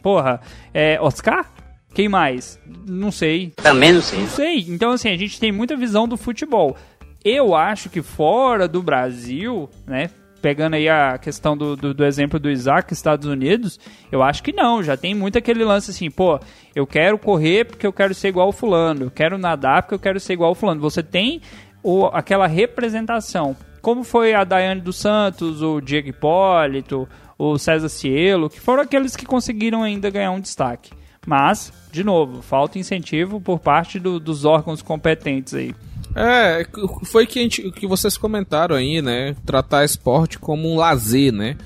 Porra, 0.00 0.40
é 0.72 1.00
Oscar? 1.00 1.50
Quem 1.94 2.08
mais? 2.08 2.60
Não 2.86 3.10
sei. 3.10 3.50
Também 3.56 3.92
não 3.92 4.02
sei. 4.02 4.20
Não 4.20 4.28
sei. 4.28 4.60
Então, 4.68 4.92
assim, 4.92 5.08
a 5.08 5.16
gente 5.16 5.40
tem 5.40 5.50
muita 5.50 5.76
visão 5.76 6.06
do 6.06 6.16
futebol. 6.16 6.76
Eu 7.24 7.54
acho 7.54 7.88
que 7.88 8.02
fora 8.02 8.66
do 8.66 8.82
Brasil, 8.82 9.68
né? 9.86 10.10
Pegando 10.42 10.74
aí 10.74 10.88
a 10.88 11.16
questão 11.18 11.56
do, 11.56 11.76
do, 11.76 11.94
do 11.94 12.04
exemplo 12.04 12.38
do 12.38 12.50
Isaac, 12.50 12.92
Estados 12.92 13.26
Unidos, 13.28 13.78
eu 14.10 14.22
acho 14.22 14.42
que 14.42 14.52
não. 14.52 14.82
Já 14.82 14.96
tem 14.96 15.14
muito 15.14 15.38
aquele 15.38 15.64
lance 15.64 15.92
assim, 15.92 16.10
pô, 16.10 16.38
eu 16.74 16.84
quero 16.86 17.16
correr 17.16 17.64
porque 17.64 17.86
eu 17.86 17.92
quero 17.92 18.12
ser 18.12 18.28
igual 18.28 18.48
o 18.48 18.52
fulano. 18.52 19.04
Eu 19.04 19.10
quero 19.10 19.38
nadar 19.38 19.82
porque 19.82 19.94
eu 19.94 19.98
quero 20.00 20.18
ser 20.18 20.32
igual 20.32 20.50
o 20.50 20.54
fulano. 20.56 20.80
Você 20.80 21.00
tem 21.02 21.40
o, 21.82 22.06
aquela 22.06 22.46
representação. 22.48 23.56
Como 23.80 24.02
foi 24.04 24.34
a 24.34 24.44
Daiane 24.44 24.80
dos 24.80 24.96
Santos, 24.96 25.62
o 25.62 25.80
Diego 25.80 26.08
Hipólito, 26.08 27.08
o 27.38 27.56
César 27.58 27.88
Cielo, 27.88 28.50
que 28.50 28.60
foram 28.60 28.82
aqueles 28.82 29.14
que 29.16 29.24
conseguiram 29.24 29.82
ainda 29.82 30.10
ganhar 30.10 30.32
um 30.32 30.40
destaque. 30.40 30.90
Mas, 31.24 31.72
de 31.92 32.02
novo, 32.02 32.42
falta 32.42 32.78
incentivo 32.80 33.40
por 33.40 33.60
parte 33.60 33.98
do- 34.00 34.18
dos 34.18 34.44
órgãos 34.44 34.82
competentes 34.82 35.54
aí. 35.54 35.72
É, 36.14 36.66
foi 37.04 37.26
que, 37.26 37.38
a 37.38 37.42
gente, 37.42 37.70
que 37.72 37.86
vocês 37.86 38.16
comentaram 38.16 38.76
aí, 38.76 39.00
né? 39.00 39.34
Tratar 39.46 39.84
esporte 39.84 40.38
como 40.38 40.68
um 40.70 40.76
lazer, 40.76 41.32
né? 41.32 41.56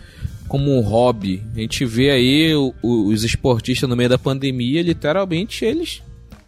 Como 0.48 0.70
um 0.70 0.80
hobby. 0.80 1.42
A 1.54 1.58
gente 1.58 1.84
vê 1.84 2.10
aí 2.10 2.54
o- 2.54 2.72
o- 2.82 3.08
os 3.08 3.24
esportistas 3.24 3.88
no 3.88 3.96
meio 3.96 4.08
da 4.08 4.18
pandemia, 4.18 4.82
literalmente 4.82 5.64
eles, 5.64 6.02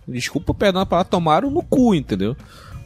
desculpa 0.07 0.55
perdão 0.55 0.87
para 0.87 1.03
tomaram 1.05 1.51
no 1.51 1.63
cu, 1.63 1.95
entendeu? 1.95 2.37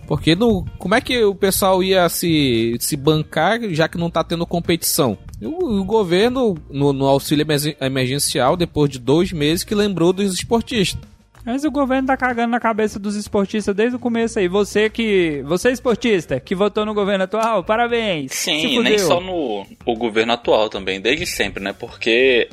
Porque 0.07 0.35
no, 0.35 0.65
como 0.79 0.95
é 0.95 1.01
que 1.01 1.23
o 1.23 1.35
pessoal 1.35 1.83
ia 1.83 2.09
se, 2.09 2.77
se 2.81 2.97
bancar 2.97 3.61
já 3.71 3.87
que 3.89 3.97
não 3.99 4.11
tá 4.11 4.25
tendo 4.25 4.47
competição? 4.47 5.17
O, 5.41 5.81
o 5.81 5.85
governo, 5.85 6.57
no, 6.71 6.93
no 6.93 7.07
auxílio 7.07 7.43
emergen- 7.43 7.77
emergencial, 7.81 8.57
depois 8.57 8.91
de 8.91 8.99
dois 8.99 9.33
meses, 9.33 9.63
que 9.65 9.75
lembrou 9.75 10.13
dos 10.13 10.35
esportistas. 10.35 11.01
Mas 11.45 11.65
o 11.65 11.71
governo 11.71 12.07
tá 12.07 12.17
cagando 12.17 12.53
na 12.53 12.61
cabeça 12.61 12.99
dos 12.99 13.17
esportistas 13.17 13.75
desde 13.75 13.97
o 13.97 13.99
começo 13.99 14.39
aí. 14.39 14.47
Você 14.49 14.89
que. 14.89 15.43
Você 15.45 15.71
esportista, 15.71 16.39
que 16.39 16.55
votou 16.55 16.87
no 16.87 16.95
governo 16.95 17.25
atual, 17.25 17.65
parabéns. 17.65 18.33
Sim, 18.33 18.81
nem 18.81 18.99
só 18.99 19.21
no 19.21 19.67
o 19.85 19.97
governo 19.97 20.33
atual 20.33 20.69
também, 20.69 21.01
desde 21.01 21.27
sempre, 21.27 21.63
né? 21.63 21.73
Porque 21.73 22.49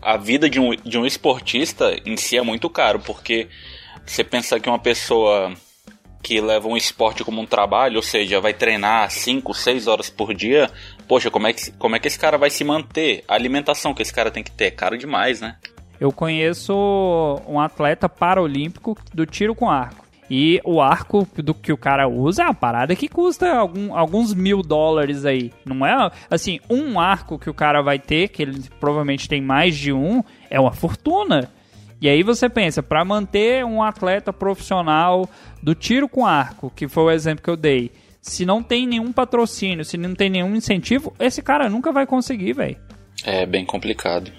a 0.00 0.16
vida 0.16 0.48
de 0.48 0.58
um, 0.58 0.74
de 0.74 0.98
um 0.98 1.04
esportista 1.04 1.94
em 2.04 2.16
si 2.16 2.36
é 2.36 2.42
muito 2.42 2.70
caro, 2.70 3.00
porque 3.00 3.48
você 4.06 4.24
pensar 4.24 4.58
que 4.58 4.68
uma 4.68 4.78
pessoa 4.78 5.52
que 6.22 6.40
leva 6.40 6.68
um 6.68 6.76
esporte 6.76 7.24
como 7.24 7.40
um 7.40 7.46
trabalho, 7.46 7.96
ou 7.96 8.02
seja, 8.02 8.40
vai 8.40 8.52
treinar 8.52 9.10
5, 9.10 9.54
6 9.54 9.86
horas 9.86 10.10
por 10.10 10.34
dia, 10.34 10.70
poxa, 11.08 11.30
como 11.30 11.46
é, 11.46 11.52
que, 11.52 11.72
como 11.72 11.96
é 11.96 11.98
que 11.98 12.08
esse 12.08 12.18
cara 12.18 12.36
vai 12.36 12.50
se 12.50 12.62
manter? 12.62 13.24
A 13.26 13.34
alimentação 13.34 13.94
que 13.94 14.02
esse 14.02 14.12
cara 14.12 14.30
tem 14.30 14.42
que 14.42 14.50
ter 14.50 14.66
é 14.66 14.70
caro 14.70 14.98
demais, 14.98 15.40
né? 15.40 15.56
Eu 16.00 16.10
conheço 16.10 16.72
um 17.46 17.60
atleta 17.60 18.08
paralímpico 18.08 18.96
do 19.12 19.26
tiro 19.26 19.54
com 19.54 19.68
arco. 19.68 20.06
E 20.32 20.60
o 20.64 20.80
arco 20.80 21.26
do 21.36 21.52
que 21.52 21.72
o 21.72 21.76
cara 21.76 22.08
usa 22.08 22.42
é 22.42 22.46
uma 22.46 22.54
parada 22.54 22.94
que 22.94 23.08
custa 23.08 23.52
algum- 23.52 23.94
alguns 23.96 24.32
mil 24.32 24.62
dólares 24.62 25.24
aí. 25.24 25.52
Não 25.64 25.84
é 25.84 26.10
assim, 26.30 26.60
um 26.70 27.00
arco 27.00 27.36
que 27.36 27.50
o 27.50 27.54
cara 27.54 27.82
vai 27.82 27.98
ter, 27.98 28.28
que 28.28 28.40
ele 28.42 28.62
provavelmente 28.78 29.28
tem 29.28 29.42
mais 29.42 29.76
de 29.76 29.92
um, 29.92 30.22
é 30.48 30.58
uma 30.60 30.70
fortuna. 30.70 31.50
E 32.00 32.08
aí 32.08 32.22
você 32.22 32.48
pensa, 32.48 32.80
para 32.82 33.04
manter 33.04 33.64
um 33.64 33.82
atleta 33.82 34.32
profissional 34.32 35.28
do 35.60 35.74
tiro 35.74 36.08
com 36.08 36.24
arco, 36.24 36.72
que 36.74 36.86
foi 36.88 37.02
o 37.02 37.10
exemplo 37.10 37.42
que 37.42 37.50
eu 37.50 37.56
dei, 37.56 37.90
se 38.22 38.46
não 38.46 38.62
tem 38.62 38.86
nenhum 38.86 39.12
patrocínio, 39.12 39.84
se 39.84 39.98
não 39.98 40.14
tem 40.14 40.30
nenhum 40.30 40.54
incentivo, 40.54 41.12
esse 41.18 41.42
cara 41.42 41.68
nunca 41.68 41.90
vai 41.92 42.06
conseguir, 42.06 42.52
velho. 42.52 42.76
É 43.24 43.44
bem 43.44 43.66
complicado. 43.66 44.30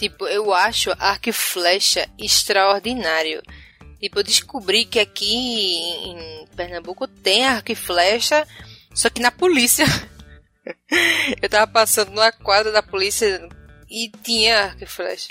Tipo, 0.00 0.26
eu 0.26 0.54
acho 0.54 0.90
arco 0.98 1.28
e 1.28 1.32
flecha 1.32 2.08
extraordinário. 2.18 3.42
Tipo, 4.00 4.20
eu 4.20 4.22
descobri 4.22 4.86
que 4.86 4.98
aqui 4.98 5.34
em 5.34 6.46
Pernambuco 6.56 7.06
tem 7.06 7.44
arco 7.44 7.70
e 7.70 7.74
flecha, 7.74 8.48
só 8.94 9.10
que 9.10 9.20
na 9.20 9.30
polícia. 9.30 9.84
eu 11.42 11.48
tava 11.50 11.70
passando 11.70 12.12
numa 12.12 12.32
quadra 12.32 12.72
da 12.72 12.82
polícia 12.82 13.46
e 13.90 14.10
tinha 14.22 14.64
arco 14.64 14.84
e 14.84 14.86
flecha. 14.86 15.28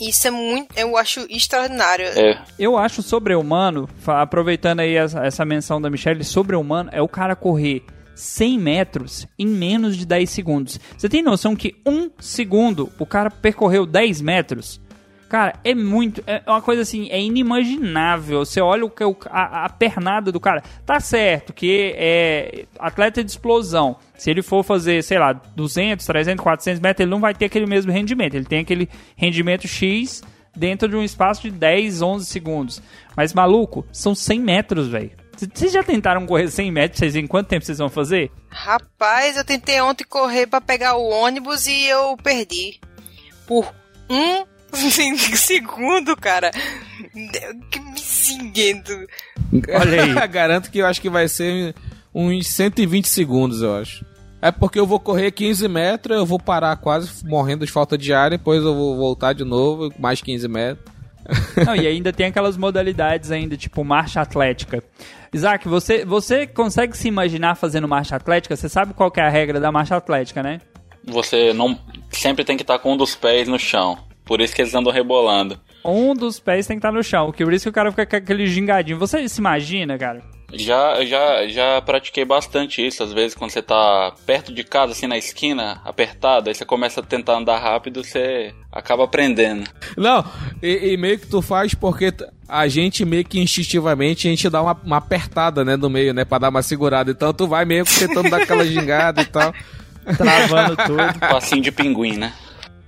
Isso 0.00 0.26
é 0.28 0.30
muito, 0.30 0.74
eu 0.78 0.96
acho 0.96 1.26
extraordinário. 1.28 2.06
É, 2.06 2.42
Eu 2.58 2.78
acho 2.78 3.02
sobre-humano, 3.02 3.86
aproveitando 4.06 4.80
aí 4.80 4.94
essa, 4.94 5.26
essa 5.26 5.44
menção 5.44 5.78
da 5.78 5.90
Michelle, 5.90 6.24
sobre-humano 6.24 6.88
é 6.90 7.02
o 7.02 7.08
cara 7.08 7.36
correr 7.36 7.84
100 8.16 8.58
metros 8.58 9.28
em 9.38 9.46
menos 9.46 9.96
de 9.96 10.06
10 10.06 10.28
segundos. 10.28 10.80
Você 10.96 11.08
tem 11.08 11.22
noção 11.22 11.54
que 11.54 11.76
um 11.86 12.10
segundo 12.18 12.90
o 12.98 13.06
cara 13.06 13.30
percorreu 13.30 13.86
10 13.86 14.22
metros? 14.22 14.80
Cara, 15.28 15.54
é 15.64 15.74
muito. 15.74 16.22
É 16.26 16.42
uma 16.46 16.62
coisa 16.62 16.82
assim, 16.82 17.08
é 17.10 17.20
inimaginável. 17.20 18.44
Você 18.44 18.60
olha 18.60 18.84
o, 18.84 18.92
a, 19.28 19.64
a 19.64 19.68
pernada 19.68 20.30
do 20.30 20.38
cara. 20.38 20.62
Tá 20.84 21.00
certo 21.00 21.52
que 21.52 21.94
é 21.96 22.64
atleta 22.78 23.24
de 23.24 23.30
explosão. 23.30 23.96
Se 24.16 24.30
ele 24.30 24.40
for 24.40 24.62
fazer, 24.62 25.02
sei 25.02 25.18
lá, 25.18 25.32
200, 25.32 26.06
300, 26.06 26.42
400 26.42 26.80
metros, 26.80 27.00
ele 27.02 27.10
não 27.10 27.20
vai 27.20 27.34
ter 27.34 27.46
aquele 27.46 27.66
mesmo 27.66 27.90
rendimento. 27.90 28.34
Ele 28.34 28.44
tem 28.44 28.60
aquele 28.60 28.88
rendimento 29.16 29.66
X 29.66 30.22
dentro 30.56 30.88
de 30.88 30.96
um 30.96 31.02
espaço 31.02 31.42
de 31.42 31.50
10, 31.50 32.02
11 32.02 32.24
segundos. 32.24 32.82
Mas, 33.16 33.34
maluco, 33.34 33.84
são 33.92 34.14
100 34.14 34.40
metros, 34.40 34.86
velho. 34.86 35.10
Vocês 35.36 35.72
já 35.72 35.82
tentaram 35.82 36.26
correr 36.26 36.48
100 36.48 36.70
metros? 36.72 36.98
Vocês 36.98 37.16
em 37.16 37.26
quanto 37.26 37.48
tempo 37.48 37.64
vocês 37.64 37.78
vão 37.78 37.88
fazer? 37.88 38.30
Rapaz, 38.48 39.36
eu 39.36 39.44
tentei 39.44 39.80
ontem 39.80 40.04
correr 40.04 40.46
pra 40.46 40.60
pegar 40.60 40.96
o 40.96 41.08
ônibus 41.08 41.66
e 41.66 41.84
eu 41.86 42.16
perdi. 42.16 42.80
Por 43.46 43.72
um 44.08 44.44
segundo, 45.36 46.16
cara. 46.16 46.50
Que 47.70 47.80
me 47.80 47.98
seguindo. 47.98 49.06
Olha 49.68 50.02
aí. 50.02 50.14
Garanto 50.28 50.70
que 50.70 50.78
eu 50.78 50.86
acho 50.86 51.00
que 51.00 51.10
vai 51.10 51.28
ser 51.28 51.74
uns 52.14 52.48
120 52.48 53.06
segundos, 53.06 53.62
eu 53.62 53.76
acho. 53.76 54.04
É 54.40 54.50
porque 54.50 54.78
eu 54.78 54.86
vou 54.86 55.00
correr 55.00 55.30
15 55.32 55.66
metros, 55.66 56.16
eu 56.16 56.26
vou 56.26 56.38
parar 56.38 56.76
quase 56.76 57.26
morrendo 57.26 57.64
de 57.64 57.72
falta 57.72 57.96
de 57.96 58.12
ar, 58.12 58.30
depois 58.30 58.62
eu 58.62 58.74
vou 58.74 58.96
voltar 58.96 59.32
de 59.32 59.44
novo, 59.44 59.92
mais 59.98 60.20
15 60.20 60.46
metros. 60.46 60.96
Não, 61.64 61.74
e 61.74 61.86
ainda 61.86 62.12
tem 62.12 62.26
aquelas 62.26 62.56
modalidades 62.56 63.30
ainda, 63.30 63.56
tipo 63.56 63.82
marcha 63.82 64.20
atlética. 64.20 64.82
Isaac, 65.36 65.68
você, 65.68 66.04
você 66.04 66.46
consegue 66.46 66.96
se 66.96 67.08
imaginar 67.08 67.54
fazendo 67.54 67.86
marcha 67.86 68.16
atlética? 68.16 68.56
Você 68.56 68.68
sabe 68.68 68.94
qual 68.94 69.10
que 69.10 69.20
é 69.20 69.24
a 69.24 69.28
regra 69.28 69.60
da 69.60 69.70
marcha 69.70 69.96
atlética, 69.96 70.42
né? 70.42 70.60
você 71.06 71.52
não 71.52 71.78
sempre 72.10 72.44
tem 72.44 72.56
que 72.56 72.62
estar 72.62 72.78
com 72.78 72.92
um 72.92 72.96
dos 72.96 73.14
pés 73.14 73.46
no 73.46 73.58
chão. 73.58 73.98
Por 74.24 74.40
isso 74.40 74.54
que 74.54 74.60
eles 74.60 74.74
andam 74.74 74.92
rebolando. 74.92 75.58
Um 75.84 76.14
dos 76.14 76.40
pés 76.40 76.66
tem 76.66 76.76
que 76.76 76.80
estar 76.80 76.90
no 76.90 77.02
chão, 77.02 77.30
que 77.30 77.44
por 77.44 77.52
isso 77.52 77.64
que 77.64 77.70
o 77.70 77.72
cara 77.72 77.90
fica 77.92 78.06
com 78.06 78.16
aquele 78.16 78.46
gingadinho. 78.46 78.98
Você 78.98 79.28
se 79.28 79.38
imagina, 79.38 79.96
cara? 79.96 80.20
Já, 80.58 81.04
já, 81.04 81.46
já 81.48 81.82
pratiquei 81.82 82.24
bastante 82.24 82.84
isso. 82.84 83.02
Às 83.02 83.12
vezes, 83.12 83.34
quando 83.34 83.50
você 83.50 83.62
tá 83.62 84.12
perto 84.24 84.52
de 84.52 84.64
casa, 84.64 84.92
assim 84.92 85.06
na 85.06 85.16
esquina, 85.16 85.80
apertado, 85.84 86.48
aí 86.48 86.54
você 86.54 86.64
começa 86.64 87.00
a 87.00 87.02
tentar 87.02 87.36
andar 87.36 87.58
rápido, 87.58 88.02
você 88.02 88.54
acaba 88.70 89.04
aprendendo. 89.04 89.68
Não, 89.96 90.24
e, 90.62 90.92
e 90.92 90.96
meio 90.96 91.18
que 91.18 91.26
tu 91.26 91.40
faz 91.42 91.74
porque 91.74 92.12
a 92.48 92.68
gente 92.68 93.04
meio 93.04 93.24
que 93.24 93.40
instintivamente 93.40 94.26
a 94.26 94.30
gente 94.30 94.48
dá 94.48 94.62
uma, 94.62 94.78
uma 94.84 94.96
apertada, 94.98 95.64
né, 95.64 95.76
no 95.76 95.90
meio, 95.90 96.14
né, 96.14 96.24
pra 96.24 96.38
dar 96.38 96.50
uma 96.50 96.62
segurada. 96.62 97.10
Então 97.10 97.32
tu 97.32 97.46
vai 97.46 97.64
meio 97.64 97.84
que 97.84 97.98
tentando 97.98 98.30
dar 98.30 98.42
aquela 98.42 98.64
gingada 98.64 99.22
e 99.22 99.26
tal. 99.26 99.52
Travando 100.16 100.76
tudo. 100.76 101.18
Passinho 101.18 101.62
de 101.62 101.72
pinguim, 101.72 102.16
né? 102.16 102.32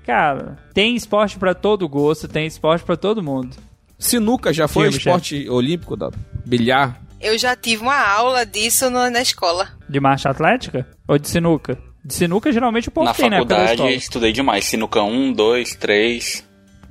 Cara, 0.06 0.56
tem 0.72 0.94
esporte 0.94 1.38
pra 1.38 1.54
todo 1.54 1.88
gosto, 1.88 2.28
tem 2.28 2.46
esporte 2.46 2.84
pra 2.84 2.96
todo 2.96 3.22
mundo. 3.22 3.56
Sinuca 3.98 4.52
já 4.52 4.68
foi 4.68 4.90
Sim, 4.90 4.96
esporte 4.96 5.48
olímpico, 5.50 5.96
Dado? 5.96 6.16
Bilhar. 6.46 6.98
Eu 7.20 7.36
já 7.38 7.56
tive 7.56 7.82
uma 7.82 7.98
aula 8.00 8.46
disso 8.46 8.88
no- 8.90 9.10
na 9.10 9.20
escola. 9.20 9.68
De 9.88 9.98
marcha 10.00 10.30
atlética? 10.30 10.86
Ou 11.06 11.18
de 11.18 11.28
sinuca? 11.28 11.76
De 12.04 12.14
sinuca, 12.14 12.52
geralmente 12.52 12.88
o 12.88 12.92
povo 12.92 13.06
Na 13.06 13.14
tem 13.14 13.28
da 13.28 13.36
faculdade, 13.38 13.72
escola. 13.72 13.90
estudei 13.90 14.32
demais. 14.32 14.64
Sinuca 14.64 15.02
1, 15.02 15.32
2, 15.32 15.74
3. 15.74 16.44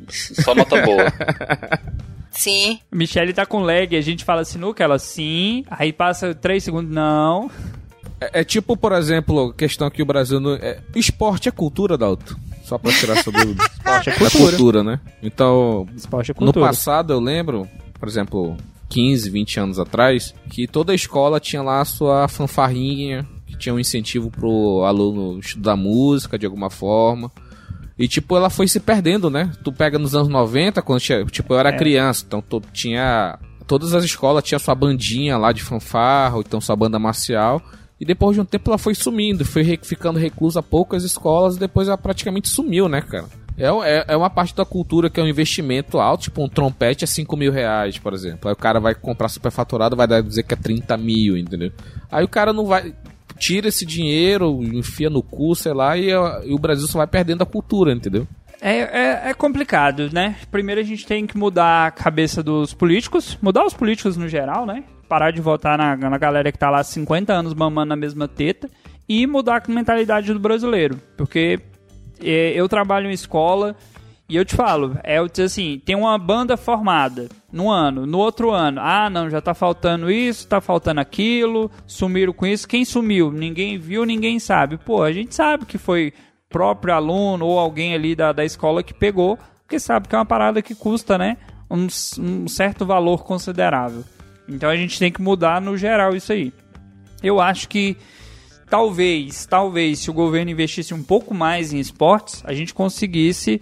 Só 0.09 0.53
nota 0.53 0.81
boa. 0.83 1.05
Sim. 2.31 2.79
Michelle 2.91 3.33
tá 3.33 3.45
com 3.45 3.61
lag, 3.61 3.95
a 3.95 4.01
gente 4.01 4.23
fala 4.23 4.45
sinuca, 4.45 4.83
ela 4.83 4.99
sim, 4.99 5.65
aí 5.71 5.91
passa 5.91 6.35
3 6.35 6.63
segundos, 6.63 6.91
não. 6.93 7.49
É, 8.21 8.41
é 8.41 8.43
tipo, 8.43 8.77
por 8.77 8.91
exemplo, 8.91 9.51
questão 9.53 9.89
que 9.89 10.03
o 10.03 10.05
Brasil. 10.05 10.39
Não, 10.39 10.53
é, 10.53 10.79
esporte 10.95 11.49
é 11.49 11.51
cultura, 11.51 11.97
Dalto. 11.97 12.37
Só 12.63 12.77
pra 12.77 12.91
tirar 12.91 13.17
essa 13.17 13.31
dúvida. 13.31 13.63
Esporte 13.63 14.09
é 14.09 14.13
É 14.13 14.15
cultura. 14.17 14.49
cultura, 14.51 14.83
né? 14.83 14.99
Então, 15.23 15.87
Esporte 15.95 16.29
é 16.31 16.33
no 16.33 16.37
cultura. 16.39 16.67
passado 16.67 17.11
eu 17.13 17.19
lembro, 17.19 17.67
por 17.99 18.07
exemplo, 18.07 18.55
15, 18.89 19.29
20 19.29 19.59
anos 19.59 19.79
atrás, 19.79 20.33
que 20.49 20.67
toda 20.67 20.93
escola 20.95 21.39
tinha 21.39 21.61
lá 21.61 21.81
a 21.81 21.85
sua 21.85 22.27
fanfarrinha, 22.27 23.27
que 23.45 23.57
tinha 23.57 23.73
um 23.73 23.79
incentivo 23.79 24.29
pro 24.31 24.83
aluno 24.85 25.39
estudar 25.39 25.75
música 25.75 26.37
de 26.37 26.45
alguma 26.45 26.69
forma. 26.69 27.31
E, 27.97 28.07
tipo, 28.07 28.35
ela 28.37 28.49
foi 28.49 28.67
se 28.67 28.79
perdendo, 28.79 29.29
né? 29.29 29.51
Tu 29.63 29.71
pega 29.71 29.97
nos 29.97 30.13
anos 30.13 30.27
90, 30.27 30.81
quando 30.83 30.99
tinha, 30.99 31.25
tipo, 31.25 31.53
eu 31.53 31.59
era 31.59 31.69
É. 31.69 31.77
criança, 31.77 32.23
então 32.27 32.41
tu, 32.41 32.61
tinha... 32.71 33.39
Todas 33.65 33.93
as 33.93 34.03
escolas 34.03 34.43
tinham 34.43 34.59
sua 34.59 34.75
bandinha 34.75 35.37
lá 35.37 35.51
de 35.51 35.61
fanfarra, 35.61 36.35
ou 36.35 36.41
então 36.41 36.61
sua 36.61 36.75
banda 36.75 36.97
marcial. 36.97 37.61
E 37.99 38.05
depois 38.05 38.35
de 38.35 38.41
um 38.41 38.45
tempo 38.45 38.69
ela 38.69 38.77
foi 38.77 38.93
sumindo, 38.93 39.43
foi 39.43 39.77
ficando 39.81 40.19
reclusa 40.19 40.59
a 40.59 40.63
poucas 40.63 41.03
escolas 41.03 41.55
e 41.55 41.59
depois 41.59 41.87
ela 41.87 41.97
praticamente 41.97 42.47
sumiu, 42.47 42.87
né, 42.87 43.01
cara? 43.01 43.25
É, 43.57 43.65
é, 43.65 44.05
é 44.09 44.17
uma 44.17 44.29
parte 44.29 44.55
da 44.55 44.63
cultura 44.63 45.09
que 45.09 45.19
é 45.19 45.23
um 45.23 45.27
investimento 45.27 45.99
alto, 45.99 46.23
tipo 46.23 46.43
um 46.43 46.47
trompete 46.47 47.03
é 47.03 47.07
5 47.07 47.35
mil 47.35 47.51
reais, 47.51 47.97
por 47.97 48.13
exemplo. 48.13 48.47
Aí 48.47 48.53
o 48.53 48.57
cara 48.57 48.79
vai 48.79 48.93
comprar 48.93 49.29
superfaturado, 49.29 49.95
vai 49.95 50.07
dizer 50.21 50.43
que 50.43 50.53
é 50.53 50.57
30 50.57 50.95
mil, 50.97 51.35
entendeu? 51.35 51.71
Aí 52.11 52.23
o 52.23 52.27
cara 52.27 52.53
não 52.53 52.65
vai. 52.65 52.93
Tira 53.39 53.67
esse 53.67 53.85
dinheiro, 53.85 54.63
enfia 54.63 55.09
no 55.09 55.21
cu, 55.21 55.55
sei 55.55 55.73
lá, 55.73 55.95
e, 55.97 56.09
e 56.09 56.53
o 56.53 56.59
Brasil 56.59 56.87
só 56.87 56.99
vai 56.99 57.07
perdendo 57.07 57.43
a 57.43 57.45
cultura, 57.45 57.91
entendeu? 57.91 58.27
É, 58.59 58.79
é, 58.79 59.29
é 59.29 59.33
complicado, 59.33 60.09
né? 60.11 60.35
Primeiro 60.49 60.81
a 60.81 60.83
gente 60.83 61.05
tem 61.05 61.27
que 61.27 61.37
mudar 61.37 61.87
a 61.87 61.91
cabeça 61.91 62.41
dos 62.41 62.73
políticos, 62.73 63.37
mudar 63.41 63.65
os 63.65 63.73
políticos 63.73 64.17
no 64.17 64.27
geral, 64.27 64.65
né? 64.65 64.83
Parar 65.07 65.31
de 65.31 65.41
votar 65.41 65.77
na, 65.77 65.95
na 65.95 66.17
galera 66.17 66.51
que 66.51 66.57
tá 66.57 66.69
lá 66.69 66.79
há 66.79 66.83
50 66.83 67.31
anos 67.31 67.53
mamando 67.53 67.89
na 67.89 67.95
mesma 67.95 68.27
teta 68.27 68.69
e 69.07 69.27
mudar 69.27 69.63
a 69.63 69.71
mentalidade 69.71 70.33
do 70.33 70.39
brasileiro. 70.39 70.99
Porque 71.15 71.59
eu 72.21 72.67
trabalho 72.67 73.09
em 73.09 73.13
escola 73.13 73.75
e 74.29 74.35
eu 74.35 74.43
te 74.43 74.55
falo, 74.55 74.97
é 75.03 75.17
assim, 75.43 75.81
tem 75.85 75.95
uma 75.95 76.17
banda 76.17 76.57
formada 76.57 77.29
no 77.51 77.69
ano, 77.69 78.05
no 78.05 78.17
outro 78.17 78.51
ano, 78.51 78.81
ah 78.81 79.09
não, 79.09 79.29
já 79.29 79.39
tá 79.39 79.53
faltando 79.53 80.11
isso, 80.11 80.47
tá 80.47 80.59
faltando 80.59 80.99
aquilo, 80.99 81.71
sumiram 81.85 82.33
com 82.33 82.45
isso, 82.45 82.67
quem 82.67 82.83
sumiu? 82.83 83.31
Ninguém 83.31 83.77
viu, 83.77 84.05
ninguém 84.05 84.37
sabe. 84.37 84.77
Pô, 84.77 85.01
a 85.01 85.13
gente 85.13 85.33
sabe 85.33 85.65
que 85.65 85.77
foi 85.77 86.13
próprio 86.49 86.93
aluno 86.93 87.45
ou 87.45 87.57
alguém 87.57 87.93
ali 87.93 88.15
da, 88.15 88.33
da 88.33 88.43
escola 88.43 88.83
que 88.83 88.93
pegou, 88.93 89.39
porque 89.61 89.79
sabe 89.79 90.09
que 90.09 90.15
é 90.15 90.17
uma 90.17 90.25
parada 90.25 90.61
que 90.61 90.75
custa, 90.75 91.17
né, 91.17 91.37
um, 91.71 91.87
um 92.19 92.47
certo 92.49 92.85
valor 92.85 93.23
considerável. 93.23 94.03
Então 94.47 94.69
a 94.69 94.75
gente 94.75 94.99
tem 94.99 95.11
que 95.11 95.21
mudar 95.21 95.61
no 95.61 95.77
geral 95.77 96.15
isso 96.15 96.33
aí. 96.33 96.53
Eu 97.23 97.39
acho 97.39 97.67
que 97.69 97.95
talvez, 98.69 99.45
talvez, 99.45 99.99
se 99.99 100.09
o 100.09 100.13
governo 100.13 100.51
investisse 100.51 100.93
um 100.93 101.03
pouco 101.03 101.33
mais 101.33 101.73
em 101.73 101.79
esportes, 101.79 102.43
a 102.45 102.53
gente 102.53 102.73
conseguisse 102.73 103.61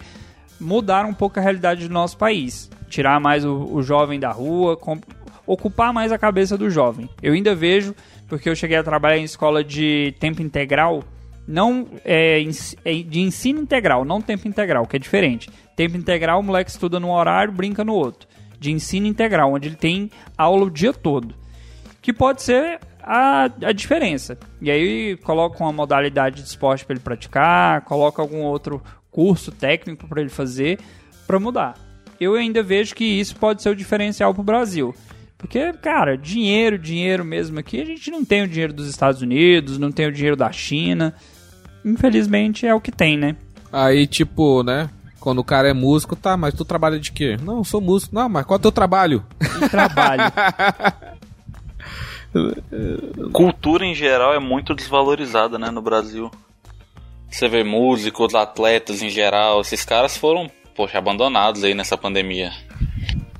mudar 0.60 1.04
um 1.06 1.14
pouco 1.14 1.38
a 1.38 1.42
realidade 1.42 1.86
do 1.86 1.92
nosso 1.92 2.16
país. 2.16 2.70
Tirar 2.88 3.20
mais 3.20 3.44
o, 3.44 3.68
o 3.72 3.82
jovem 3.82 4.18
da 4.18 4.30
rua, 4.30 4.78
ocupar 5.46 5.92
mais 5.92 6.12
a 6.12 6.18
cabeça 6.18 6.56
do 6.56 6.70
jovem. 6.70 7.08
Eu 7.22 7.34
ainda 7.34 7.54
vejo, 7.54 7.94
porque 8.28 8.48
eu 8.48 8.56
cheguei 8.56 8.76
a 8.76 8.82
trabalhar 8.82 9.18
em 9.18 9.24
escola 9.24 9.62
de 9.62 10.14
tempo 10.18 10.42
integral, 10.42 11.02
não 11.46 11.86
é, 12.04 12.42
é 12.84 12.92
de 12.94 13.20
ensino 13.20 13.60
integral, 13.60 14.04
não 14.04 14.20
tempo 14.20 14.48
integral, 14.48 14.86
que 14.86 14.96
é 14.96 14.98
diferente. 14.98 15.48
Tempo 15.76 15.96
integral, 15.96 16.40
o 16.40 16.42
moleque 16.42 16.70
estuda 16.70 16.98
num 16.98 17.12
horário, 17.12 17.52
brinca 17.52 17.84
no 17.84 17.92
outro. 17.92 18.28
De 18.58 18.72
ensino 18.72 19.06
integral, 19.06 19.52
onde 19.52 19.68
ele 19.68 19.76
tem 19.76 20.10
aula 20.36 20.64
o 20.64 20.70
dia 20.70 20.92
todo 20.92 21.34
que 22.06 22.12
pode 22.12 22.40
ser 22.40 22.78
a, 23.06 23.44
a 23.62 23.72
diferença. 23.72 24.36
E 24.60 24.68
aí 24.68 25.16
coloca 25.18 25.62
uma 25.62 25.72
modalidade 25.72 26.42
de 26.42 26.48
esporte 26.48 26.84
para 26.84 26.94
ele 26.94 27.02
praticar, 27.02 27.82
coloca 27.82 28.20
algum 28.20 28.42
outro 28.42 28.82
curso 29.10 29.52
técnico 29.52 30.08
para 30.08 30.20
ele 30.20 30.28
fazer 30.28 30.80
para 31.26 31.38
mudar. 31.38 31.74
Eu 32.20 32.34
ainda 32.34 32.62
vejo 32.62 32.94
que 32.94 33.04
isso 33.04 33.36
pode 33.36 33.62
ser 33.62 33.70
o 33.70 33.76
diferencial 33.76 34.34
para 34.34 34.40
o 34.40 34.44
Brasil. 34.44 34.94
Porque, 35.38 35.72
cara, 35.74 36.16
dinheiro, 36.16 36.78
dinheiro 36.78 37.24
mesmo 37.24 37.58
aqui, 37.58 37.80
a 37.80 37.84
gente 37.84 38.10
não 38.10 38.24
tem 38.24 38.42
o 38.42 38.48
dinheiro 38.48 38.72
dos 38.72 38.88
Estados 38.88 39.22
Unidos, 39.22 39.78
não 39.78 39.92
tem 39.92 40.06
o 40.06 40.12
dinheiro 40.12 40.36
da 40.36 40.50
China. 40.50 41.14
Infelizmente 41.84 42.66
é 42.66 42.74
o 42.74 42.80
que 42.80 42.90
tem, 42.90 43.16
né? 43.16 43.36
Aí, 43.72 44.06
tipo, 44.06 44.62
né? 44.62 44.90
Quando 45.20 45.38
o 45.38 45.44
cara 45.44 45.68
é 45.68 45.72
músico, 45.72 46.16
tá, 46.16 46.36
mas 46.36 46.54
tu 46.54 46.64
trabalha 46.64 46.98
de 46.98 47.12
quê? 47.12 47.36
Não, 47.42 47.62
sou 47.62 47.80
músico. 47.80 48.14
Não, 48.14 48.28
mas 48.28 48.46
qual 48.46 48.56
é 48.56 48.58
o 48.58 48.62
teu 48.62 48.72
trabalho? 48.72 49.24
E 49.62 49.68
trabalho. 49.68 50.22
Cultura 53.32 53.84
em 53.84 53.94
geral 53.94 54.34
é 54.34 54.38
muito 54.38 54.74
desvalorizada, 54.74 55.58
né, 55.58 55.70
no 55.70 55.82
Brasil. 55.82 56.30
Você 57.30 57.48
vê 57.48 57.64
músicos, 57.64 58.34
atletas 58.34 59.02
em 59.02 59.10
geral, 59.10 59.60
esses 59.60 59.84
caras 59.84 60.16
foram, 60.16 60.50
poxa, 60.74 60.98
abandonados 60.98 61.64
aí 61.64 61.74
nessa 61.74 61.96
pandemia. 61.96 62.50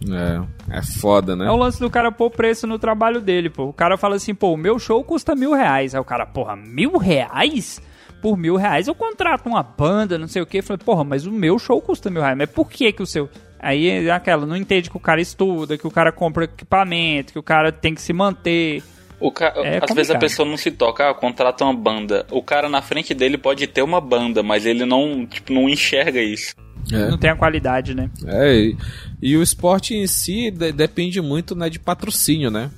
É, 0.08 0.78
é 0.78 0.82
foda, 0.82 1.34
né? 1.34 1.46
É 1.46 1.50
o 1.50 1.56
lance 1.56 1.80
do 1.80 1.90
cara 1.90 2.12
pôr 2.12 2.30
preço 2.30 2.66
no 2.66 2.78
trabalho 2.78 3.20
dele, 3.20 3.50
pô. 3.50 3.64
O 3.64 3.72
cara 3.72 3.96
fala 3.96 4.16
assim, 4.16 4.34
pô, 4.34 4.52
o 4.52 4.56
meu 4.56 4.78
show 4.78 5.02
custa 5.02 5.34
mil 5.34 5.52
reais. 5.52 5.94
Aí 5.94 6.00
o 6.00 6.04
cara, 6.04 6.26
porra, 6.26 6.54
mil 6.54 6.96
reais? 6.96 7.80
Por 8.22 8.36
mil 8.36 8.56
reais 8.56 8.88
eu 8.88 8.94
contrato 8.94 9.46
uma 9.46 9.62
banda, 9.62 10.18
não 10.18 10.28
sei 10.28 10.42
o 10.42 10.46
quê. 10.46 10.62
Falei, 10.62 10.82
porra, 10.84 11.04
mas 11.04 11.26
o 11.26 11.32
meu 11.32 11.58
show 11.58 11.80
custa 11.80 12.10
mil 12.10 12.22
reais. 12.22 12.38
Mas 12.38 12.50
por 12.50 12.70
que 12.70 12.92
que 12.92 13.02
o 13.02 13.06
seu... 13.06 13.28
Aí 13.58 13.88
é 13.88 14.10
aquela, 14.10 14.46
não 14.46 14.56
entende 14.56 14.90
que 14.90 14.96
o 14.96 15.00
cara 15.00 15.20
estuda, 15.20 15.78
que 15.78 15.86
o 15.86 15.90
cara 15.90 16.12
compra 16.12 16.44
equipamento, 16.44 17.32
que 17.32 17.38
o 17.38 17.42
cara 17.42 17.72
tem 17.72 17.94
que 17.94 18.02
se 18.02 18.12
manter. 18.12 18.82
O 19.18 19.32
ca... 19.32 19.52
É 19.56 19.80
Às 19.82 19.94
vezes 19.94 20.10
a 20.10 20.18
pessoa 20.18 20.46
não 20.48 20.56
se 20.56 20.70
toca, 20.70 21.08
ah, 21.10 21.14
contrata 21.14 21.64
uma 21.64 21.74
banda. 21.74 22.26
O 22.30 22.42
cara 22.42 22.68
na 22.68 22.82
frente 22.82 23.14
dele 23.14 23.38
pode 23.38 23.66
ter 23.66 23.82
uma 23.82 24.00
banda, 24.00 24.42
mas 24.42 24.66
ele 24.66 24.84
não, 24.84 25.26
tipo, 25.26 25.52
não 25.52 25.68
enxerga 25.68 26.20
isso. 26.20 26.54
É. 26.92 27.08
Não 27.08 27.18
tem 27.18 27.30
a 27.30 27.36
qualidade, 27.36 27.94
né? 27.94 28.10
É, 28.26 28.54
e, 28.54 28.76
e 29.20 29.36
o 29.36 29.42
esporte 29.42 29.94
em 29.94 30.06
si 30.06 30.50
de- 30.50 30.70
depende 30.72 31.20
muito 31.20 31.54
né, 31.56 31.68
de 31.68 31.78
patrocínio, 31.80 32.50
né? 32.50 32.70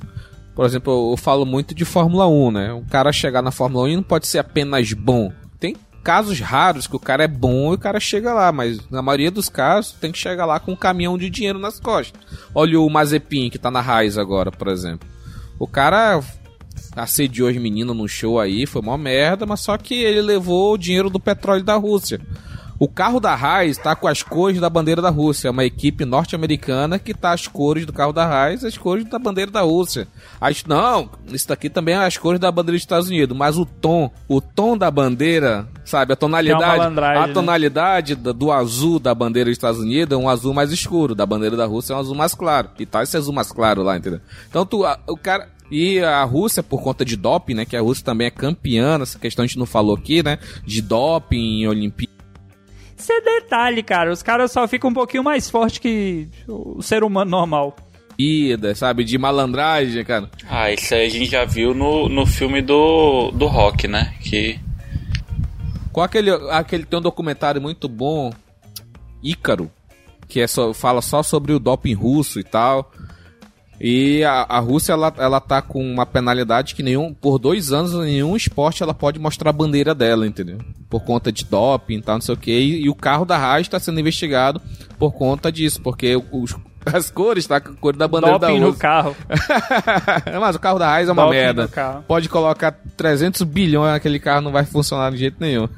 Por 0.54 0.64
exemplo, 0.64 0.92
eu, 0.92 1.10
eu 1.12 1.16
falo 1.16 1.44
muito 1.44 1.74
de 1.74 1.84
Fórmula 1.84 2.26
1, 2.26 2.50
né? 2.50 2.72
Um 2.72 2.84
cara 2.84 3.12
chegar 3.12 3.42
na 3.42 3.50
Fórmula 3.50 3.88
1 3.88 3.96
não 3.96 4.02
pode 4.02 4.26
ser 4.26 4.38
apenas 4.38 4.92
bom. 4.92 5.30
Casos 6.02 6.40
raros 6.40 6.86
que 6.86 6.96
o 6.96 7.00
cara 7.00 7.24
é 7.24 7.28
bom 7.28 7.72
e 7.72 7.74
o 7.74 7.78
cara 7.78 8.00
chega 8.00 8.32
lá, 8.32 8.50
mas 8.50 8.88
na 8.90 9.02
maioria 9.02 9.30
dos 9.30 9.48
casos 9.48 9.92
tem 9.92 10.10
que 10.10 10.18
chegar 10.18 10.46
lá 10.46 10.58
com 10.58 10.72
um 10.72 10.76
caminhão 10.76 11.18
de 11.18 11.28
dinheiro 11.28 11.58
nas 11.58 11.78
costas. 11.78 12.20
Olha 12.54 12.80
o 12.80 12.88
Mazepin 12.88 13.50
que 13.50 13.58
tá 13.58 13.70
na 13.70 13.80
Raiz 13.80 14.16
agora, 14.16 14.50
por 14.50 14.68
exemplo. 14.68 15.08
O 15.58 15.66
cara 15.66 16.20
assediou 16.96 17.48
as 17.48 17.56
meninas 17.56 17.96
num 17.96 18.08
show 18.08 18.40
aí, 18.40 18.66
foi 18.66 18.80
uma 18.80 18.96
merda, 18.96 19.44
mas 19.44 19.60
só 19.60 19.76
que 19.76 19.94
ele 19.94 20.22
levou 20.22 20.74
o 20.74 20.78
dinheiro 20.78 21.10
do 21.10 21.20
petróleo 21.20 21.64
da 21.64 21.74
Rússia. 21.74 22.20
O 22.80 22.86
carro 22.86 23.18
da 23.18 23.34
Raiz 23.34 23.76
tá 23.76 23.96
com 23.96 24.06
as 24.06 24.22
cores 24.22 24.60
da 24.60 24.70
bandeira 24.70 25.02
da 25.02 25.10
Rússia. 25.10 25.48
É 25.48 25.50
uma 25.50 25.64
equipe 25.64 26.04
norte-americana 26.04 26.98
que 26.98 27.12
tá 27.12 27.32
as 27.32 27.46
cores 27.48 27.84
do 27.84 27.92
carro 27.92 28.12
da 28.12 28.24
Raiz, 28.24 28.64
as 28.64 28.78
cores 28.78 29.04
da 29.04 29.18
bandeira 29.18 29.50
da 29.50 29.62
Rússia. 29.62 30.06
As, 30.40 30.62
não, 30.64 31.10
isso 31.26 31.48
daqui 31.48 31.68
também 31.68 31.94
é 31.96 31.98
as 32.06 32.16
cores 32.16 32.38
da 32.38 32.52
bandeira 32.52 32.76
dos 32.76 32.82
Estados 32.82 33.08
Unidos, 33.08 33.36
mas 33.36 33.58
o 33.58 33.64
tom, 33.66 34.10
o 34.28 34.40
tom 34.40 34.76
da 34.78 34.90
bandeira, 34.90 35.66
sabe, 35.84 36.12
a 36.12 36.16
tonalidade, 36.16 36.78
malandragem, 36.78 37.22
a 37.22 37.26
né? 37.26 37.32
tonalidade 37.32 38.14
do, 38.14 38.32
do 38.32 38.52
azul 38.52 39.00
da 39.00 39.12
bandeira 39.14 39.50
dos 39.50 39.56
Estados 39.56 39.80
Unidos 39.80 40.16
é 40.16 40.20
um 40.20 40.28
azul 40.28 40.54
mais 40.54 40.70
escuro, 40.70 41.14
da 41.16 41.26
bandeira 41.26 41.56
da 41.56 41.66
Rússia 41.66 41.94
é 41.94 41.96
um 41.96 42.00
azul 42.00 42.14
mais 42.14 42.32
claro. 42.34 42.68
E 42.78 42.86
tá 42.86 43.02
esse 43.02 43.16
azul 43.16 43.34
mais 43.34 43.50
claro 43.50 43.82
lá, 43.82 43.96
entendeu? 43.96 44.20
Então 44.48 44.64
tu, 44.64 44.84
a- 44.84 44.98
o 45.08 45.16
cara 45.16 45.48
e 45.70 45.98
a 46.00 46.22
Rússia, 46.24 46.62
por 46.62 46.80
conta 46.80 47.04
de 47.04 47.16
doping, 47.16 47.54
né? 47.54 47.64
Que 47.64 47.76
a 47.76 47.80
Rússia 47.80 48.04
também 48.04 48.28
é 48.28 48.30
campeã, 48.30 48.98
essa 49.02 49.18
questão 49.18 49.42
a 49.42 49.46
gente 49.46 49.58
não 49.58 49.66
falou 49.66 49.96
aqui, 49.96 50.22
né? 50.22 50.38
De 50.64 50.80
doping 50.80 51.62
em 51.62 51.66
Olimpíadas. 51.66 52.17
Isso 52.98 53.12
é 53.12 53.20
detalhe, 53.20 53.82
cara. 53.82 54.10
Os 54.12 54.22
caras 54.22 54.50
só 54.50 54.66
ficam 54.66 54.90
um 54.90 54.94
pouquinho 54.94 55.22
mais 55.22 55.48
fortes 55.48 55.78
que 55.78 56.28
o 56.48 56.82
ser 56.82 57.04
humano 57.04 57.30
normal. 57.30 57.76
sabe? 58.74 59.04
De 59.04 59.16
malandragem, 59.16 60.04
cara. 60.04 60.28
Ah, 60.48 60.72
isso 60.72 60.92
aí 60.92 61.06
a 61.06 61.08
gente 61.08 61.30
já 61.30 61.44
viu 61.44 61.72
no, 61.72 62.08
no 62.08 62.26
filme 62.26 62.60
do, 62.60 63.30
do 63.30 63.46
Rock, 63.46 63.86
né? 63.86 64.12
Que 64.20 64.58
Qual 65.92 66.04
aquele, 66.04 66.30
aquele. 66.50 66.84
Tem 66.84 66.98
um 66.98 67.02
documentário 67.02 67.62
muito 67.62 67.88
bom, 67.88 68.32
Ícaro, 69.22 69.70
que 70.28 70.40
é 70.40 70.48
só, 70.48 70.74
fala 70.74 71.00
só 71.00 71.22
sobre 71.22 71.52
o 71.52 71.60
doping 71.60 71.94
russo 71.94 72.40
e 72.40 72.44
tal. 72.44 72.90
E 73.80 74.24
a, 74.24 74.44
a 74.48 74.58
Rússia, 74.58 74.92
ela, 74.92 75.12
ela 75.18 75.40
tá 75.40 75.62
com 75.62 75.80
uma 75.80 76.04
penalidade 76.04 76.74
que 76.74 76.82
nenhum, 76.82 77.14
por 77.14 77.38
dois 77.38 77.72
anos, 77.72 77.94
nenhum 77.94 78.36
esporte 78.36 78.82
ela 78.82 78.94
pode 78.94 79.18
mostrar 79.18 79.50
a 79.50 79.52
bandeira 79.52 79.94
dela, 79.94 80.26
entendeu? 80.26 80.58
Por 80.90 81.04
conta 81.04 81.30
de 81.30 81.44
doping 81.44 81.98
e 81.98 82.02
tal, 82.02 82.16
não 82.16 82.22
sei 82.22 82.34
o 82.34 82.38
que. 82.38 82.50
E, 82.50 82.84
e 82.84 82.88
o 82.88 82.94
carro 82.94 83.24
da 83.24 83.36
Haas 83.36 83.62
está 83.62 83.78
sendo 83.78 84.00
investigado 84.00 84.60
por 84.98 85.12
conta 85.12 85.52
disso, 85.52 85.80
porque 85.80 86.20
os, 86.32 86.56
as 86.92 87.10
cores, 87.10 87.46
tá? 87.46 87.56
A 87.56 87.60
cor 87.60 87.96
da 87.96 88.06
bandeira 88.08 88.38
Doping 88.38 88.60
da 88.60 88.66
no 88.66 88.74
carro. 88.74 89.16
Mas 90.40 90.56
o 90.56 90.58
carro 90.58 90.78
da 90.78 90.88
Raiz 90.88 91.08
é 91.08 91.12
uma 91.12 91.22
Doping 91.24 91.36
merda. 91.36 91.62
no 91.62 91.68
carro. 91.68 92.04
Pode 92.06 92.28
colocar 92.28 92.72
300 92.96 93.42
bilhões 93.42 93.92
naquele 93.92 94.18
carro, 94.18 94.40
não 94.42 94.52
vai 94.52 94.64
funcionar 94.64 95.10
de 95.10 95.18
jeito 95.18 95.36
nenhum. 95.40 95.68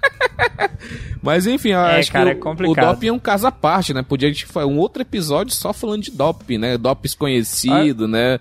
Mas 1.23 1.47
enfim, 1.47 1.71
eu 1.71 1.81
É, 1.81 1.99
acho 2.01 2.11
cara, 2.13 2.27
que 2.27 2.31
é 2.33 2.35
o, 2.37 2.39
o 2.39 2.43
complicado. 2.43 2.95
doping 2.95 3.09
é 3.09 3.13
um 3.13 3.19
caso 3.19 3.47
à 3.47 3.53
parte, 3.53 3.93
né? 3.93 4.03
Podia 4.03 4.29
a 4.29 4.33
gente 4.33 4.47
fazer 4.47 4.67
um 4.67 4.79
outro 4.79 5.03
episódio 5.03 5.55
só 5.55 5.73
falando 5.73 6.03
de 6.03 6.11
doping, 6.11 6.59
né? 6.59 6.79
Doping 6.79 7.09
conhecido, 7.19 8.09
né? 8.09 8.39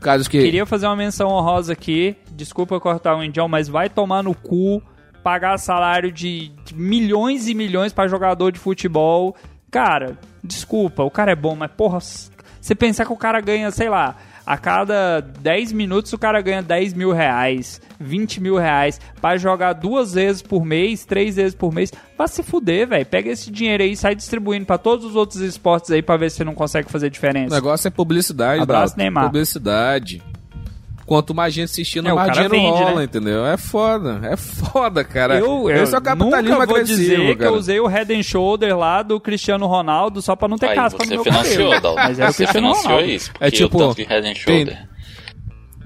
Casos 0.00 0.28
que... 0.28 0.38
Ah. 0.38 0.42
Queria 0.42 0.66
fazer 0.66 0.86
uma 0.86 0.96
menção 0.96 1.28
honrosa 1.28 1.72
aqui. 1.72 2.16
Desculpa 2.32 2.78
cortar 2.80 3.16
o 3.16 3.22
Indião, 3.22 3.48
mas 3.48 3.68
vai 3.68 3.88
tomar 3.88 4.22
no 4.22 4.34
cu 4.34 4.82
pagar 5.22 5.58
salário 5.58 6.12
de, 6.12 6.52
de 6.64 6.72
milhões 6.74 7.48
e 7.48 7.54
milhões 7.54 7.92
pra 7.92 8.06
jogador 8.06 8.52
de 8.52 8.60
futebol. 8.60 9.34
Cara, 9.70 10.16
desculpa, 10.46 11.02
o 11.02 11.10
cara 11.10 11.32
é 11.32 11.36
bom, 11.36 11.54
mas 11.54 11.70
porra, 11.70 11.98
você 12.00 12.74
pensar 12.74 13.04
que 13.04 13.12
o 13.12 13.16
cara 13.16 13.40
ganha, 13.40 13.70
sei 13.70 13.88
lá, 13.90 14.16
a 14.46 14.56
cada 14.56 15.20
10 15.20 15.72
minutos 15.72 16.12
o 16.12 16.18
cara 16.18 16.40
ganha 16.40 16.62
10 16.62 16.94
mil 16.94 17.12
reais, 17.12 17.80
20 17.98 18.40
mil 18.40 18.56
reais, 18.56 19.00
pra 19.20 19.36
jogar 19.36 19.72
duas 19.72 20.14
vezes 20.14 20.40
por 20.40 20.64
mês, 20.64 21.04
três 21.04 21.34
vezes 21.36 21.54
por 21.54 21.72
mês, 21.74 21.92
vai 22.16 22.28
se 22.28 22.42
fuder, 22.44 22.86
velho. 22.86 23.04
Pega 23.04 23.30
esse 23.30 23.50
dinheiro 23.50 23.82
aí 23.82 23.92
e 23.92 23.96
sai 23.96 24.14
distribuindo 24.14 24.64
pra 24.64 24.78
todos 24.78 25.04
os 25.04 25.16
outros 25.16 25.40
esportes 25.40 25.90
aí 25.90 26.00
pra 26.00 26.16
ver 26.16 26.30
se 26.30 26.36
você 26.36 26.44
não 26.44 26.54
consegue 26.54 26.90
fazer 26.90 27.08
O 27.08 27.10
diferença. 27.10 27.54
negócio 27.54 27.88
é 27.88 27.90
publicidade, 27.90 28.62
Abraço. 28.62 28.96
Neymar. 28.96 29.24
Publicidade. 29.26 30.22
Quanto 31.06 31.32
mais 31.32 31.54
gente 31.54 31.66
assistindo, 31.66 32.08
É, 32.08 32.12
o 32.12 32.16
mais 32.16 32.32
dinheiro 32.32 32.52
vende, 32.54 32.66
rola, 32.82 32.94
né? 32.96 33.04
entendeu? 33.04 33.46
É 33.46 33.56
foda, 33.56 34.18
é 34.24 34.36
foda, 34.36 35.04
cara. 35.04 35.38
Eu, 35.38 35.70
eu 35.70 35.84
Esse 35.84 35.94
é 35.94 35.98
o 35.98 36.02
capitalismo 36.02 36.42
nunca 36.58 36.66
vou 36.66 36.76
agressivo, 36.76 36.98
dizer 36.98 37.16
que 37.28 37.36
cara. 37.36 37.50
eu 37.50 37.54
usei 37.54 37.78
o 37.78 37.86
Head 37.86 38.12
and 38.12 38.22
Shoulder 38.24 38.76
lá 38.76 39.02
do 39.02 39.20
Cristiano 39.20 39.66
Ronaldo 39.68 40.20
só 40.20 40.34
pra 40.34 40.48
não 40.48 40.58
ter 40.58 40.66
Aí 40.70 40.74
caspa 40.74 40.98
no 41.04 41.08
você 41.08 41.14
meu 41.14 41.22
financiou, 41.24 41.70
cabelo. 41.70 41.94
Mas 41.94 42.18
era 42.18 42.28
o 42.28 42.32
Você 42.32 42.42
Cristiano 42.42 42.66
financiou 42.68 42.92
Ronaldo. 42.94 43.12
isso. 43.12 43.30
É 43.40 43.46
o 43.46 43.50
tipo, 43.52 43.92
Head 43.92 44.28
and 44.28 44.34
Shoulder. 44.34 44.88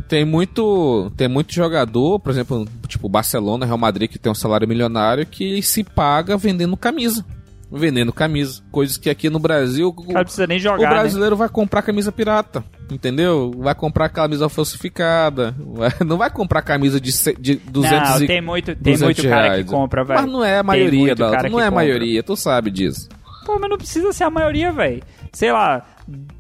Tem 0.09 0.25
muito, 0.25 1.13
tem 1.17 1.29
muito 1.29 1.55
jogador, 1.55 2.19
por 2.19 2.31
exemplo, 2.31 2.67
tipo 2.89 3.09
Barcelona, 3.09 3.65
Real 3.65 3.79
Madrid, 3.79 4.11
que 4.11 4.19
tem 4.19 4.33
um 4.33 4.35
salário 4.35 4.67
milionário, 4.67 5.25
que 5.25 5.63
se 5.63 5.85
paga 5.85 6.37
vendendo 6.37 6.77
camisa. 6.77 7.25
Vendendo 7.71 8.13
camisa. 8.13 8.61
Coisas 8.73 8.97
que 8.97 9.09
aqui 9.09 9.31
no 9.31 9.39
Brasil 9.39 9.95
O 9.97 10.13
cara 10.13 10.25
precisa 10.25 10.47
nem 10.49 10.57
o 10.57 10.61
jogar, 10.61 10.79
né? 10.89 10.89
brasileiro 10.89 11.37
vai 11.37 11.49
comprar 11.49 11.83
camisa 11.83 12.11
pirata, 12.11 12.65
entendeu? 12.91 13.53
Vai 13.57 13.75
comprar 13.75 14.09
camisa 14.09 14.49
falsificada, 14.49 15.55
não 16.05 16.17
vai 16.19 16.31
comprar 16.31 16.63
camisa 16.63 17.01
de, 17.01 17.13
ce- 17.13 17.37
de 17.39 17.57
200 17.57 18.11
Não, 18.11 18.23
e 18.23 18.27
tem 18.27 18.41
muito, 18.41 18.67
tem 18.77 18.95
200 18.95 19.03
muito 19.03 19.23
cara 19.29 19.43
reais. 19.49 19.65
que 19.65 19.71
compra, 19.71 20.05
velho. 20.05 20.21
Mas 20.23 20.31
não 20.31 20.45
é 20.45 20.59
a 20.59 20.63
maioria, 20.63 21.15
cara 21.17 21.49
não 21.49 21.59
é 21.61 21.65
a 21.65 21.67
compra. 21.67 21.71
maioria, 21.71 22.23
tu 22.23 22.37
sabe 22.37 22.71
disso. 22.71 23.09
Pô, 23.47 23.59
mas 23.59 23.71
não 23.71 23.79
precisa 23.79 24.13
ser 24.13 24.25
a 24.25 24.31
maioria, 24.31 24.71
velho. 24.73 25.03
Sei 25.33 25.51
lá, 25.53 25.87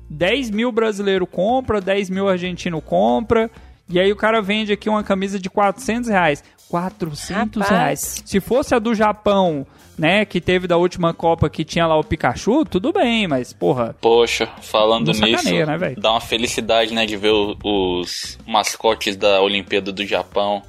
10 0.08 0.50
mil 0.50 0.70
brasileiro 0.72 1.26
compra, 1.26 1.80
10 1.80 2.10
mil 2.10 2.28
argentino 2.28 2.80
compra, 2.80 3.50
e 3.88 3.98
aí 3.98 4.12
o 4.12 4.16
cara 4.16 4.40
vende 4.42 4.72
aqui 4.72 4.88
uma 4.88 5.02
camisa 5.02 5.38
de 5.38 5.48
400 5.48 6.08
reais. 6.10 6.44
400 6.68 7.62
Rapaz. 7.62 7.68
reais. 7.70 8.22
Se 8.24 8.38
fosse 8.40 8.74
a 8.74 8.78
do 8.78 8.94
Japão, 8.94 9.66
né, 10.00 10.24
que 10.24 10.40
teve 10.40 10.66
da 10.66 10.78
última 10.78 11.12
Copa 11.12 11.50
que 11.50 11.62
tinha 11.62 11.86
lá 11.86 11.94
o 11.98 12.02
Pikachu, 12.02 12.64
tudo 12.64 12.90
bem, 12.90 13.28
mas, 13.28 13.52
porra, 13.52 13.94
Poxa, 14.00 14.48
falando 14.62 15.12
Não 15.12 15.26
nisso, 15.28 15.52
né, 15.54 15.94
dá 15.98 16.12
uma 16.12 16.20
felicidade, 16.20 16.94
né, 16.94 17.04
de 17.04 17.16
ver 17.18 17.32
os 17.62 18.38
mascotes 18.46 19.14
da 19.14 19.42
Olimpíada 19.42 19.92
do 19.92 20.04
Japão. 20.06 20.62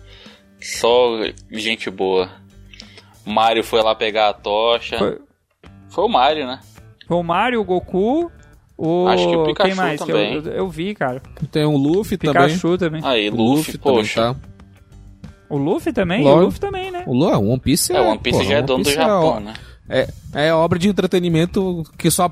Só 0.60 1.18
gente 1.50 1.90
boa. 1.90 2.30
Mario 3.26 3.64
foi 3.64 3.82
lá 3.82 3.96
pegar 3.96 4.30
a 4.30 4.34
tocha. 4.34 4.98
Foi- 4.98 5.18
Foi, 5.90 6.04
o 6.06 6.08
Mario, 6.10 6.46
né? 6.46 6.60
Foi 7.08 7.18
o 7.18 7.24
Mario, 7.24 7.62
o 7.62 7.64
Goku, 7.64 8.32
o. 8.78 9.08
Acho 9.08 9.28
que 9.30 9.36
o 9.36 9.44
Pikachu 9.46 9.70
Quem 9.70 9.76
mais? 9.76 10.02
Que 10.02 10.08
também. 10.08 10.34
eu, 10.36 10.42
eu, 10.44 10.52
eu 10.54 10.70
vi, 10.70 10.94
cara. 10.94 11.22
Tem 11.52 11.66
um 11.66 11.76
Luffy 11.78 12.18
também. 12.18 12.44
Pikachu 12.44 12.78
também. 12.78 13.02
Aí, 13.04 13.30
O 13.30 13.36
Luffy, 13.36 13.78
poxa. 13.78 14.22
também 14.22 14.42
tá. 14.42 14.50
O 15.52 15.58
Luffy 15.58 15.92
também? 15.94 16.24
Lógico. 16.24 16.40
O 16.42 16.46
Luffy 16.46 16.60
também, 16.60 16.92
né? 16.92 17.04
O 17.06 17.14
Lu- 17.14 17.52
One 17.52 17.60
Piece 17.60 17.92
é, 17.94 17.98
É, 17.98 18.02
One 18.02 18.20
Piece 18.20 18.40
pô, 18.40 18.44
já 18.46 18.56
é 18.56 18.62
dono 18.62 18.80
do 18.84 18.86
Piece 18.86 18.98
Japão, 18.98 19.24
ó- 19.28 19.40
né? 19.40 19.54
É, 19.90 20.08
é 20.34 20.54
obra 20.54 20.80
de 20.80 20.88
entretenimento 20.88 21.84
que 21.98 22.10
só. 22.10 22.30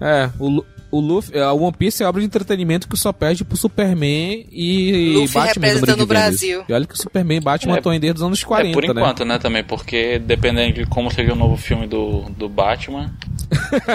É, 0.00 0.28
o, 0.38 0.62
o 0.90 1.00
Luffy, 1.00 1.38
a 1.40 1.52
One 1.52 1.72
Piece 1.72 2.02
é 2.02 2.06
obra 2.06 2.20
de 2.20 2.26
entretenimento 2.26 2.86
que 2.88 2.96
só 2.96 3.12
perde 3.12 3.44
pro 3.44 3.56
Superman 3.56 4.46
e 4.52 5.14
Luffy 5.14 5.34
Batman. 5.34 5.66
representando 5.66 6.00
o. 6.02 6.06
Brasil. 6.06 6.64
E 6.68 6.72
olha 6.72 6.86
que 6.86 6.94
o 6.94 6.96
Superman 6.98 7.38
e 7.38 7.40
Batman 7.40 7.74
É, 7.74 7.78
estão 7.78 7.90
aí 7.92 7.98
desde 7.98 8.18
os 8.18 8.22
anos 8.22 8.44
40, 8.44 8.68
é, 8.68 8.72
por 8.72 8.82
né? 8.94 9.00
enquanto, 9.00 9.24
né? 9.24 9.38
também, 9.38 9.64
porque 9.64 10.18
dependendo 10.18 10.74
de 10.74 10.86
como 10.86 11.10
seja 11.10 11.32
o 11.32 11.36
novo 11.36 11.56
filme 11.56 11.86
do, 11.86 12.22
do 12.36 12.48
Batman, 12.48 13.10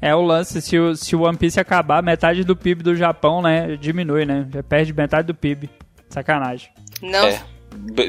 É 0.00 0.14
o 0.14 0.22
lance, 0.22 0.62
se 0.62 0.78
o, 0.78 0.94
se 0.94 1.16
o 1.16 1.22
One 1.22 1.36
Piece 1.36 1.58
acabar, 1.58 2.00
metade 2.02 2.44
do 2.44 2.54
PIB 2.54 2.84
do 2.84 2.94
Japão, 2.94 3.42
né, 3.42 3.76
diminui, 3.76 4.24
né? 4.24 4.46
Já 4.54 4.62
perde 4.62 4.92
metade 4.92 5.26
do 5.26 5.34
PIB. 5.34 5.68
Sacanagem. 6.08 6.70
Não, 7.02 7.26
é. 7.26 7.42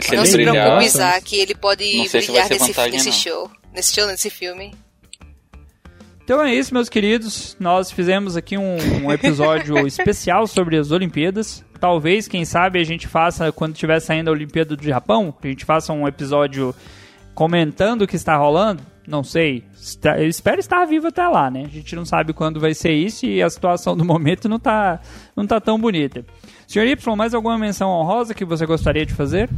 Se 0.01 0.15
não 0.15 0.25
se 0.25 0.31
brilhar, 0.33 0.53
preocupe. 0.55 0.85
Isaac, 0.85 1.35
ele 1.35 1.55
pode 1.55 1.83
se 2.09 2.17
brilhar 2.17 2.47
ser 2.47 2.53
nesse, 2.53 2.67
vantagem, 2.67 2.91
nesse 2.93 3.11
show. 3.11 3.51
Nesse 3.73 3.93
show, 3.93 4.07
nesse 4.07 4.29
filme. 4.29 4.73
Então 6.23 6.41
é 6.43 6.53
isso, 6.53 6.73
meus 6.73 6.89
queridos. 6.89 7.57
Nós 7.59 7.91
fizemos 7.91 8.37
aqui 8.37 8.57
um, 8.57 8.77
um 9.05 9.11
episódio 9.11 9.79
especial 9.87 10.45
sobre 10.47 10.77
as 10.77 10.91
Olimpíadas. 10.91 11.65
Talvez, 11.79 12.27
quem 12.27 12.45
sabe, 12.45 12.79
a 12.79 12.83
gente 12.83 13.07
faça, 13.07 13.51
quando 13.51 13.73
estiver 13.73 13.99
saindo 13.99 14.29
a 14.29 14.33
Olimpíada 14.33 14.75
do 14.75 14.83
Japão, 14.83 15.33
a 15.41 15.47
gente 15.47 15.65
faça 15.65 15.91
um 15.93 16.07
episódio 16.07 16.75
comentando 17.33 18.03
o 18.03 18.07
que 18.07 18.15
está 18.15 18.35
rolando. 18.37 18.83
Não 19.07 19.23
sei. 19.23 19.63
Está- 19.73 20.19
Eu 20.19 20.27
espero 20.27 20.59
estar 20.59 20.85
vivo 20.85 21.07
até 21.07 21.27
lá, 21.27 21.49
né? 21.49 21.63
A 21.65 21.69
gente 21.69 21.95
não 21.95 22.05
sabe 22.05 22.31
quando 22.31 22.59
vai 22.59 22.75
ser 22.75 22.91
isso 22.91 23.25
e 23.25 23.41
a 23.41 23.49
situação 23.49 23.97
do 23.97 24.05
momento 24.05 24.47
não 24.47 24.59
tá, 24.59 24.99
não 25.35 25.47
tá 25.47 25.59
tão 25.59 25.79
bonita. 25.79 26.23
Senhor 26.69 26.85
Y, 26.85 27.15
mais 27.15 27.33
alguma 27.33 27.57
menção 27.57 27.89
honrosa 27.89 28.35
que 28.35 28.45
você 28.45 28.63
gostaria 28.63 29.03
de 29.03 29.11
fazer? 29.11 29.49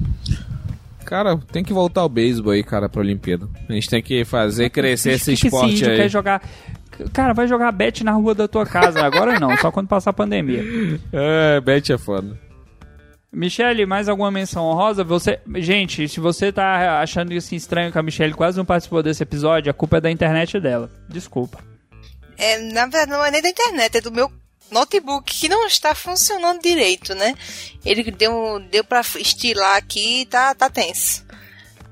Cara, 1.03 1.38
tem 1.51 1.62
que 1.62 1.74
voltar 1.74 2.05
o 2.05 2.09
beisebol 2.09 2.53
aí, 2.53 2.64
cara, 2.64 2.88
pra 2.88 3.01
Olimpíada. 3.01 3.49
A 3.68 3.74
gente 3.74 3.89
tem 3.89 4.01
que 4.01 4.24
fazer 4.24 4.70
crescer 4.70 5.12
esse 5.16 5.36
que 5.36 5.47
esporte 5.47 5.74
esse 5.74 5.76
índio 5.76 5.91
aí. 5.91 5.97
quer 5.97 6.09
jogar... 6.09 6.41
Cara, 7.12 7.34
vai 7.34 7.49
jogar 7.49 7.70
bet 7.74 8.01
na 8.01 8.14
rua 8.14 8.34
da 8.34 8.47
tua 8.47 8.66
casa. 8.66 9.01
Agora 9.01 9.38
não, 9.38 9.57
só 9.57 9.70
quando 9.74 9.89
passar 9.89 10.12
a 10.12 10.14
pandemia. 10.14 10.64
É, 11.12 11.59
Bet 11.59 11.91
é 11.91 11.97
foda. 11.97 12.39
Michele, 13.30 13.86
mais 13.86 14.07
alguma 14.07 14.32
menção 14.32 14.64
honrosa? 14.64 15.03
Você, 15.03 15.38
gente, 15.55 16.07
se 16.07 16.22
você 16.22 16.49
tá 16.49 17.01
achando 17.01 17.34
isso 17.34 17.53
estranho 17.53 17.91
que 17.91 17.97
a 17.97 18.03
Michele 18.03 18.34
quase 18.34 18.57
não 18.57 18.64
participou 18.64 19.03
desse 19.03 19.22
episódio, 19.22 19.70
a 19.70 19.74
culpa 19.74 19.97
é 19.97 20.01
da 20.01 20.12
internet 20.12 20.62
dela. 20.62 20.89
Desculpa. 21.09 21.59
É, 22.38 22.57
na 22.72 22.84
verdade, 22.84 23.12
não 23.12 23.26
é 23.26 23.32
nem 23.32 23.41
da 23.41 23.49
internet, 23.49 23.97
é 23.97 24.01
do 24.01 24.12
meu 24.14 24.32
notebook 24.72 25.34
que 25.34 25.49
não 25.49 25.67
está 25.67 25.93
funcionando 25.93 26.61
direito, 26.61 27.13
né? 27.13 27.36
Ele 27.86 28.09
deu, 28.11 28.59
deu 28.69 28.84
pra 28.84 29.01
estilar 29.19 29.78
aqui 29.78 30.26
tá, 30.26 30.53
tá 30.55 30.69
tenso. 30.69 31.26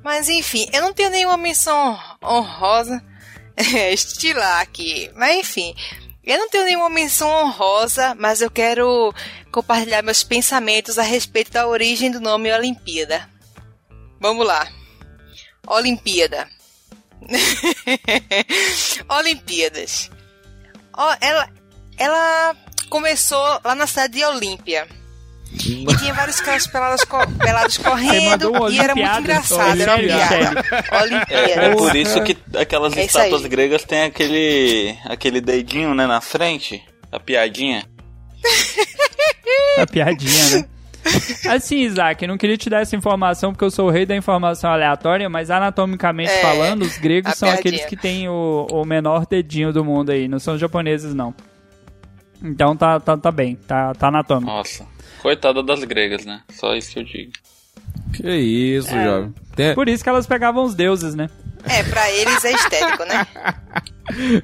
Mas 0.03 0.29
enfim, 0.29 0.67
eu 0.71 0.81
não 0.81 0.93
tenho 0.93 1.09
nenhuma 1.09 1.37
menção 1.37 1.99
honrosa. 2.23 3.03
É, 3.75 3.91
estilar 3.93 4.61
aqui. 4.61 5.11
Mas 5.15 5.35
enfim, 5.35 5.75
eu 6.23 6.37
não 6.37 6.47
tenho 6.47 6.63
nenhuma 6.63 6.89
menção 6.89 7.29
honrosa, 7.29 8.15
mas 8.15 8.39
eu 8.39 8.49
quero 8.49 9.13
compartilhar 9.51 10.01
meus 10.01 10.23
pensamentos 10.23 10.97
a 10.97 11.03
respeito 11.03 11.51
da 11.51 11.67
origem 11.67 12.09
do 12.09 12.21
nome 12.21 12.53
Olimpíada. 12.53 13.29
Vamos 14.17 14.47
lá. 14.47 14.65
Olimpíada. 15.67 16.47
Olimpíadas. 19.09 20.09
Ó, 20.93 21.15
ela, 21.19 21.49
ela 21.97 22.55
começou 22.89 23.59
lá 23.63 23.75
na 23.75 23.87
cidade 23.87 24.13
de 24.17 24.25
Olímpia. 24.25 24.87
E 25.51 25.85
tinha 25.97 26.13
vários 26.13 26.39
caras 26.39 26.67
pelados, 26.67 27.03
co- 27.05 27.27
pelados 27.39 27.77
correndo 27.79 28.51
e 28.69 28.77
era 28.79 28.93
muito 28.93 29.09
Olimpiadas, 29.09 29.19
engraçado, 29.51 29.81
era 29.81 29.95
uma 29.95 30.03
piada. 30.03 30.65
É, 30.71 30.95
é 30.95 31.01
Olimpíadas. 31.01 31.75
por 31.75 31.95
isso 31.95 32.23
que 32.23 32.37
aquelas 32.55 32.95
É 32.95 33.03
isso 33.05 33.17
aí. 33.17 33.25
estátuas 33.25 33.49
gregas 33.49 33.83
têm 33.83 34.03
aquele, 34.03 34.95
aquele 35.05 35.41
dedinho, 35.41 35.95
né, 35.95 36.05
na 36.05 36.21
frente, 36.21 36.83
a 37.11 37.19
piadinha. 37.19 37.83
A 39.79 39.87
piadinha, 39.87 40.49
né? 40.59 40.65
Assim, 41.49 41.77
Isaac, 41.79 42.27
não 42.27 42.37
queria 42.37 42.57
te 42.57 42.69
dar 42.69 42.81
essa 42.81 42.95
informação 42.95 43.51
porque 43.51 43.63
eu 43.65 43.71
sou 43.71 43.87
o 43.87 43.89
rei 43.89 44.05
da 44.05 44.15
informação 44.15 44.69
aleatória, 44.69 45.27
mas 45.29 45.49
anatomicamente 45.49 46.29
É, 46.31 46.41
falando, 46.41 46.83
os 46.83 46.97
gregos 46.99 47.33
são 47.35 47.47
piadinha. 47.49 47.59
aqueles 47.59 47.85
que 47.85 47.95
têm 47.97 48.29
o, 48.29 48.67
o 48.69 48.85
menor 48.85 49.25
dedinho 49.25 49.73
do 49.73 49.83
mundo 49.83 50.11
aí, 50.11 50.27
não 50.27 50.37
são 50.37 50.53
os 50.53 50.59
japoneses, 50.61 51.13
não. 51.15 51.33
Então 52.43 52.75
tá, 52.75 52.99
tá, 52.99 53.17
tá 53.17 53.31
bem, 53.31 53.55
tá, 53.55 53.93
tá 53.95 54.07
anatômico. 54.07 54.51
Nossa, 54.51 54.85
coitada 55.21 55.61
das 55.61 55.83
gregas, 55.83 56.25
né? 56.25 56.41
Só 56.51 56.75
isso 56.75 56.91
que 56.93 56.99
eu 56.99 57.03
digo. 57.03 57.31
Que 58.13 58.35
isso, 58.37 58.93
É. 58.95 59.03
jovem. 59.03 59.33
Tem- 59.55 59.75
Por 59.75 59.87
isso 59.89 60.03
que 60.03 60.09
elas 60.09 60.25
pegavam 60.25 60.63
os 60.63 60.73
deuses, 60.73 61.13
né? 61.15 61.29
É, 61.65 61.83
pra 61.83 62.09
eles 62.11 62.45
é 62.45 62.51
estético, 62.53 63.03
né? 63.03 63.27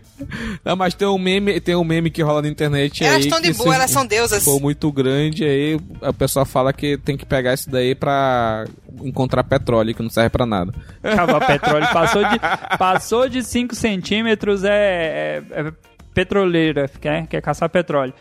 Não, 0.64 0.76
mas 0.76 0.94
tem 0.94 1.08
um 1.08 1.18
meme, 1.18 1.60
tem 1.60 1.76
um 1.76 1.84
meme 1.84 2.10
que 2.12 2.22
rola 2.22 2.42
na 2.42 2.48
internet 2.48 3.04
Elas 3.04 3.16
aí. 3.16 3.22
estão 3.22 3.42
de 3.42 3.52
que 3.52 3.58
boa, 3.58 3.74
elas 3.76 3.90
são 3.90 4.06
deusas. 4.06 4.44
for 4.44 4.60
muito 4.62 4.92
grande, 4.92 5.44
aí 5.44 5.80
a 6.02 6.14
pessoa 6.14 6.46
fala 6.46 6.72
que 6.74 6.98
tem 6.98 7.18
que 7.18 7.26
pegar 7.26 7.54
isso 7.54 7.70
daí 7.70 7.96
pra 7.96 8.66
encontrar 9.02 9.44
petróleo, 9.44 9.96
que 9.96 10.04
não 10.04 10.10
serve 10.10 10.30
pra 10.30 10.46
nada. 10.46 10.74
Cavar 11.02 11.46
petróleo. 11.48 11.88
Passou 11.92 12.24
de, 12.24 12.40
passou 12.78 13.30
de 13.30 13.44
5 13.44 13.74
centímetros 13.76 14.64
é, 14.64 15.42
é, 15.52 15.60
é 15.62 15.74
petroleira, 16.16 16.88
quer, 16.88 17.28
quer 17.28 17.42
caçar 17.42 17.70
petróleo. 17.70 18.14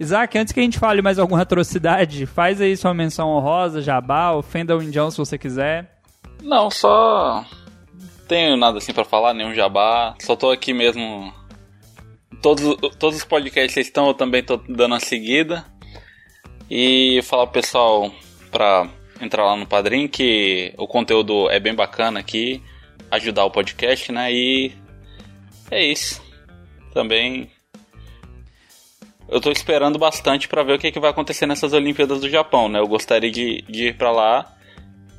Isaac, 0.00 0.36
antes 0.36 0.52
que 0.52 0.58
a 0.58 0.62
gente 0.62 0.78
fale 0.78 1.00
mais 1.00 1.18
alguma 1.18 1.42
atrocidade, 1.42 2.26
faz 2.26 2.60
aí 2.60 2.76
sua 2.76 2.92
menção 2.92 3.28
honrosa, 3.28 3.80
jabá, 3.80 4.32
ofenda 4.32 4.76
o 4.76 4.82
indião 4.82 5.10
se 5.10 5.18
você 5.18 5.38
quiser. 5.38 6.00
Não, 6.42 6.70
só. 6.70 7.44
Tenho 8.26 8.56
nada 8.56 8.78
assim 8.78 8.92
pra 8.92 9.04
falar, 9.04 9.34
nenhum 9.34 9.54
jabá. 9.54 10.14
Só 10.20 10.34
tô 10.34 10.50
aqui 10.50 10.72
mesmo. 10.72 11.32
Todos, 12.42 12.76
todos 12.98 13.18
os 13.18 13.24
podcasts 13.24 13.74
que 13.74 13.80
estão, 13.80 14.08
eu 14.08 14.14
também 14.14 14.42
tô 14.42 14.56
dando 14.56 14.92
uma 14.92 15.00
seguida. 15.00 15.64
E 16.70 17.20
falar 17.24 17.46
pro 17.46 17.60
pessoal 17.60 18.10
pra 18.50 18.88
entrar 19.20 19.44
lá 19.44 19.56
no 19.56 19.66
Padrim 19.66 20.08
que 20.08 20.72
o 20.78 20.86
conteúdo 20.86 21.50
é 21.50 21.60
bem 21.60 21.74
bacana 21.74 22.18
aqui. 22.20 22.62
Ajudar 23.10 23.44
o 23.44 23.50
podcast, 23.50 24.10
né? 24.10 24.32
E. 24.32 24.72
É 25.70 25.84
isso. 25.84 26.29
Também. 26.92 27.50
Eu 29.28 29.40
tô 29.40 29.50
esperando 29.52 29.98
bastante 29.98 30.48
pra 30.48 30.64
ver 30.64 30.74
o 30.74 30.78
que, 30.78 30.90
que 30.90 30.98
vai 30.98 31.10
acontecer 31.10 31.46
nessas 31.46 31.72
Olimpíadas 31.72 32.20
do 32.20 32.28
Japão, 32.28 32.68
né? 32.68 32.80
Eu 32.80 32.88
gostaria 32.88 33.30
de, 33.30 33.62
de 33.62 33.88
ir 33.88 33.96
pra 33.96 34.10
lá. 34.10 34.56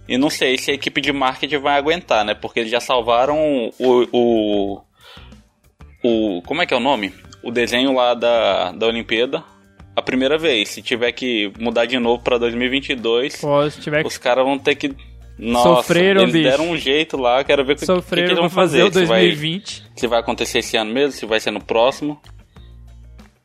E 0.08 0.18
não 0.18 0.30
sei 0.30 0.58
se 0.58 0.72
a 0.72 0.74
equipe 0.74 1.00
de 1.00 1.14
marketing 1.14 1.60
vai 1.60 1.78
aguentar, 1.78 2.26
né? 2.26 2.34
Porque 2.34 2.60
eles 2.60 2.72
já 2.72 2.82
salvaram 2.82 3.72
o. 3.80 4.08
o, 4.12 4.82
o 6.04 6.42
como 6.42 6.62
é 6.62 6.66
que 6.66 6.74
é 6.74 6.78
o 6.78 6.82
nome? 6.82 7.14
O 7.42 7.52
desenho 7.52 7.94
lá 7.94 8.14
da, 8.14 8.74
da 8.74 8.88
Olimpíada. 8.88 9.44
A 9.96 10.02
primeira 10.02 10.38
vez. 10.38 10.70
Se 10.70 10.82
tiver 10.82 11.12
que 11.14 11.54
mudar 11.58 11.86
de 11.86 11.98
novo 11.98 12.22
pra 12.22 12.38
2022, 12.38 13.40
Pô, 13.40 13.60
que 13.70 14.08
os 14.08 14.18
caras 14.18 14.44
vão 14.44 14.60
ter 14.60 14.76
que. 14.76 14.94
Nossa, 15.44 15.76
Sofreram, 15.78 16.22
eles 16.22 16.34
bicho. 16.34 16.50
deram 16.50 16.70
um 16.70 16.78
jeito 16.78 17.18
lá. 17.18 17.44
Quero 17.44 17.66
ver 17.66 17.74
o 17.74 17.76
que, 17.76 17.86
que, 17.86 18.02
que 18.16 18.20
eles 18.20 18.38
vão 18.38 18.50
fazer 18.50 18.80
fazer. 18.84 18.84
o 18.84 18.94
Se 19.02 19.06
vai, 19.06 19.22
2020. 19.28 19.84
se 19.96 20.08
vai 20.08 20.20
acontecer 20.20 20.60
esse 20.60 20.78
ano 20.78 20.94
mesmo, 20.94 21.12
se 21.14 21.26
vai 21.26 21.40
ser 21.40 21.50
no 21.50 21.60
próximo. 21.64 22.22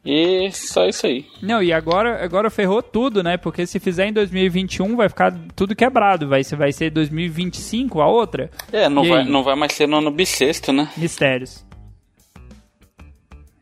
E 0.04 0.50
só 0.52 0.86
isso 0.86 1.04
aí. 1.06 1.24
Não, 1.42 1.60
e 1.62 1.72
agora, 1.72 2.22
agora 2.22 2.48
ferrou 2.50 2.80
tudo, 2.80 3.22
né? 3.24 3.36
Porque 3.36 3.66
se 3.66 3.80
fizer 3.80 4.06
em 4.06 4.12
2021 4.12 4.94
vai 4.94 5.08
ficar 5.08 5.34
tudo 5.56 5.74
quebrado. 5.74 6.28
Vai, 6.28 6.44
ser- 6.44 6.54
vai 6.56 6.70
ser 6.70 6.90
2025 6.90 8.00
a 8.00 8.06
outra. 8.06 8.50
É, 8.72 8.88
não 8.88 9.04
E 9.04 9.08
vai, 9.08 9.22
aí? 9.22 9.28
não 9.28 9.42
vai 9.42 9.56
mais 9.56 9.72
ser 9.72 9.88
no 9.88 9.96
ano 9.96 10.10
bissexto, 10.12 10.72
né? 10.72 10.88
Mistérios. 10.96 11.64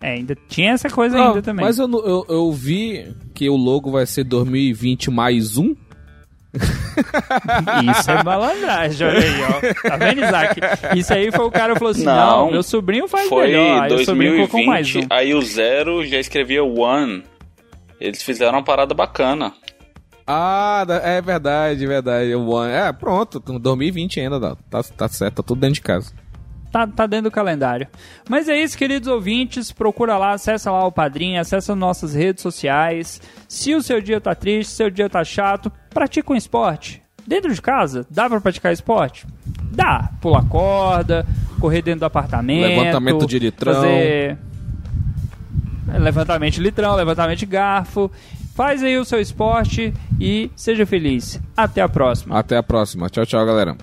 É, 0.02 0.10
ainda 0.16 0.36
tinha 0.48 0.72
essa 0.72 0.90
coisa 0.90 1.16
Não, 1.16 1.28
ainda 1.28 1.40
também. 1.40 1.64
Mas 1.64 1.78
eu, 1.78 1.88
eu, 1.90 2.26
eu 2.28 2.52
vi 2.52 3.14
que 3.34 3.48
o 3.48 3.56
logo 3.56 3.90
vai 3.90 4.04
ser 4.04 4.24
2020 4.24 5.10
mais 5.10 5.56
um. 5.56 5.74
Isso 7.90 8.10
é 8.10 8.22
malandragem, 8.22 9.06
olha 9.06 9.18
aí, 9.18 9.42
ó. 9.42 9.88
Tá 9.88 9.96
vendo, 9.96 10.24
Isaac? 10.24 10.60
Isso 10.96 11.12
aí 11.12 11.32
foi 11.32 11.44
o 11.44 11.50
cara 11.50 11.72
que 11.72 11.78
falou 11.78 11.92
assim: 11.92 12.04
não, 12.04 12.44
Não, 12.46 12.50
meu 12.52 12.62
sobrinho 12.62 13.08
faz 13.08 13.28
Foi 13.28 13.48
melhor. 13.48 13.82
Aí 13.82 13.92
o 13.92 14.04
sobrinho 14.04 14.36
colocou 14.36 14.64
mais 14.64 14.86
2020, 14.86 15.12
um. 15.12 15.16
aí 15.16 15.34
o 15.34 15.42
zero 15.42 16.04
já 16.06 16.18
escrevia 16.18 16.62
one. 16.62 17.24
Eles 18.00 18.22
fizeram 18.22 18.58
uma 18.58 18.64
parada 18.64 18.94
bacana. 18.94 19.52
Ah, 20.26 20.84
é 21.02 21.20
verdade, 21.20 21.86
verdade. 21.86 22.34
One. 22.34 22.72
É, 22.72 22.92
pronto, 22.92 23.40
2020 23.40 24.20
ainda, 24.20 24.40
dá. 24.40 24.56
Tá, 24.70 24.82
tá 24.82 25.08
certo, 25.08 25.36
tá 25.36 25.42
tudo 25.42 25.60
dentro 25.60 25.74
de 25.74 25.80
casa. 25.82 26.12
Tá, 26.74 26.88
tá 26.88 27.06
dentro 27.06 27.30
do 27.30 27.30
calendário. 27.30 27.86
Mas 28.28 28.48
é 28.48 28.60
isso, 28.60 28.76
queridos 28.76 29.06
ouvintes. 29.06 29.70
Procura 29.70 30.18
lá, 30.18 30.32
acessa 30.32 30.72
lá 30.72 30.84
o 30.84 30.90
Padrinho, 30.90 31.40
acessa 31.40 31.72
nossas 31.72 32.14
redes 32.14 32.42
sociais. 32.42 33.22
Se 33.46 33.76
o 33.76 33.80
seu 33.80 34.00
dia 34.00 34.20
tá 34.20 34.34
triste, 34.34 34.72
seu 34.72 34.90
dia 34.90 35.08
tá 35.08 35.22
chato, 35.22 35.70
pratica 35.88 36.32
um 36.32 36.36
esporte. 36.36 37.00
Dentro 37.24 37.54
de 37.54 37.62
casa, 37.62 38.04
dá 38.10 38.28
pra 38.28 38.40
praticar 38.40 38.72
esporte? 38.72 39.24
Dá. 39.70 40.10
Pular 40.20 40.44
corda, 40.48 41.24
correr 41.60 41.80
dentro 41.80 42.00
do 42.00 42.06
apartamento. 42.06 42.66
Levantamento 42.66 43.24
de 43.24 43.38
litrão. 43.38 43.74
Fazer 43.74 44.36
é, 45.92 45.98
levantamento 46.00 46.54
de 46.54 46.60
litrão, 46.60 46.96
levantamento 46.96 47.38
de 47.38 47.46
garfo. 47.46 48.10
Faz 48.56 48.82
aí 48.82 48.98
o 48.98 49.04
seu 49.04 49.20
esporte 49.20 49.94
e 50.20 50.50
seja 50.56 50.84
feliz. 50.84 51.40
Até 51.56 51.82
a 51.82 51.88
próxima. 51.88 52.36
Até 52.36 52.56
a 52.56 52.64
próxima. 52.64 53.08
Tchau, 53.08 53.24
tchau, 53.24 53.46
galera. 53.46 53.76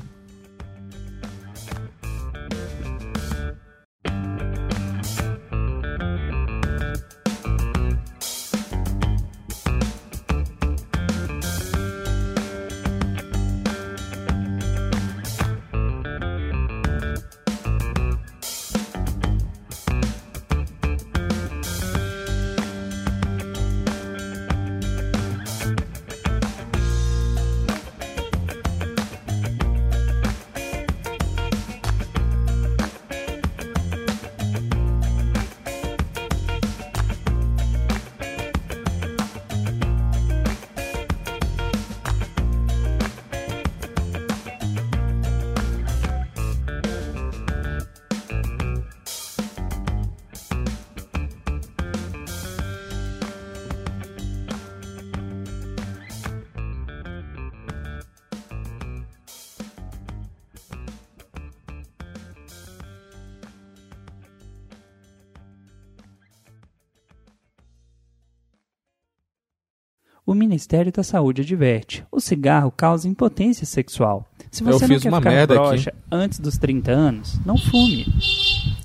Ministério 70.72 70.92
da 70.94 71.04
Saúde 71.04 71.42
adverte: 71.42 72.06
o 72.10 72.22
cigarro 72.22 72.72
causa 72.72 73.06
impotência 73.08 73.66
sexual. 73.66 74.26
Se 74.50 74.64
Eu 74.64 74.68
você 74.68 74.88
fiz 74.88 75.04
não 75.04 75.20
quer 75.20 75.30
uma 75.30 75.46
ficar 75.46 75.48
broxa 75.48 75.94
antes 76.10 76.40
dos 76.40 76.58
30 76.58 76.92
anos, 76.92 77.40
não 77.46 77.58
fume. 77.58 78.06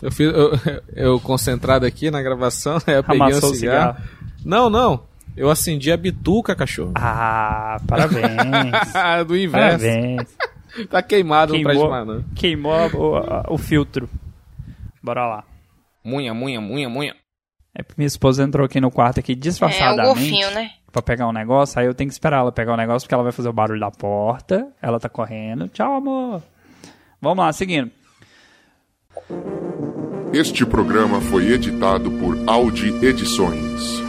Eu, 0.03 0.11
fiz, 0.11 0.33
eu, 0.33 0.51
eu 0.93 1.21
concentrado 1.21 1.87
aqui 1.87 2.11
na 2.11 2.21
gravação, 2.23 2.79
né, 2.87 2.99
eu 2.99 3.05
peguei 3.05 3.21
Amassou 3.23 3.51
um 3.51 3.53
o 3.53 3.55
cigarro. 3.55 4.03
Não, 4.45 4.69
não. 4.69 5.05
Eu 5.37 5.49
acendi 5.49 5.93
a 5.93 5.97
bituca, 5.97 6.57
cachorro. 6.57 6.93
Ah, 6.97 7.81
parabéns. 7.87 8.27
Do 9.29 9.37
inverso. 9.37 9.85
parabéns. 9.85 10.37
Tá 10.91 11.03
queimado, 11.03 11.53
Queimou, 11.53 11.91
mais, 11.91 12.07
não. 12.07 12.23
queimou 12.35 12.91
o, 12.95 13.55
o 13.55 13.59
filtro. 13.59 14.09
Bora 15.03 15.27
lá. 15.27 15.45
Munha, 16.05 16.35
munha, 16.35 16.61
munha, 16.61 16.89
munha. 16.89 17.15
É 17.79 17.83
porque 17.83 18.01
minha 18.01 18.07
esposa 18.07 18.43
entrou 18.43 18.65
aqui 18.65 18.81
no 18.81 18.91
quarto 18.91 19.21
aqui 19.21 19.33
É 19.33 19.37
um 19.37 19.39
disfarçadamente 19.39 20.07
golfinho, 20.07 20.51
né? 20.53 20.71
pra 20.91 21.03
pegar 21.03 21.29
um 21.29 21.33
negócio, 21.33 21.79
aí 21.79 21.87
eu 21.87 21.93
tenho 21.93 22.09
que 22.09 22.15
esperar 22.15 22.39
ela 22.39 22.51
pegar 22.51 22.73
o 22.73 22.77
negócio 22.77 23.07
porque 23.07 23.13
ela 23.15 23.23
vai 23.23 23.33
fazer 23.33 23.51
o 23.51 23.53
barulho 23.53 23.79
da 23.81 23.91
porta. 23.91 24.67
Ela 24.81 24.99
tá 24.99 25.11
correndo. 25.11 25.69
Tchau, 25.69 25.95
amor. 25.95 26.43
Vamos 27.21 27.45
lá, 27.45 27.53
seguindo. 27.53 27.91
Este 30.33 30.65
programa 30.65 31.21
foi 31.21 31.53
editado 31.53 32.11
por 32.13 32.39
Audi 32.47 32.89
Edições. 33.05 34.06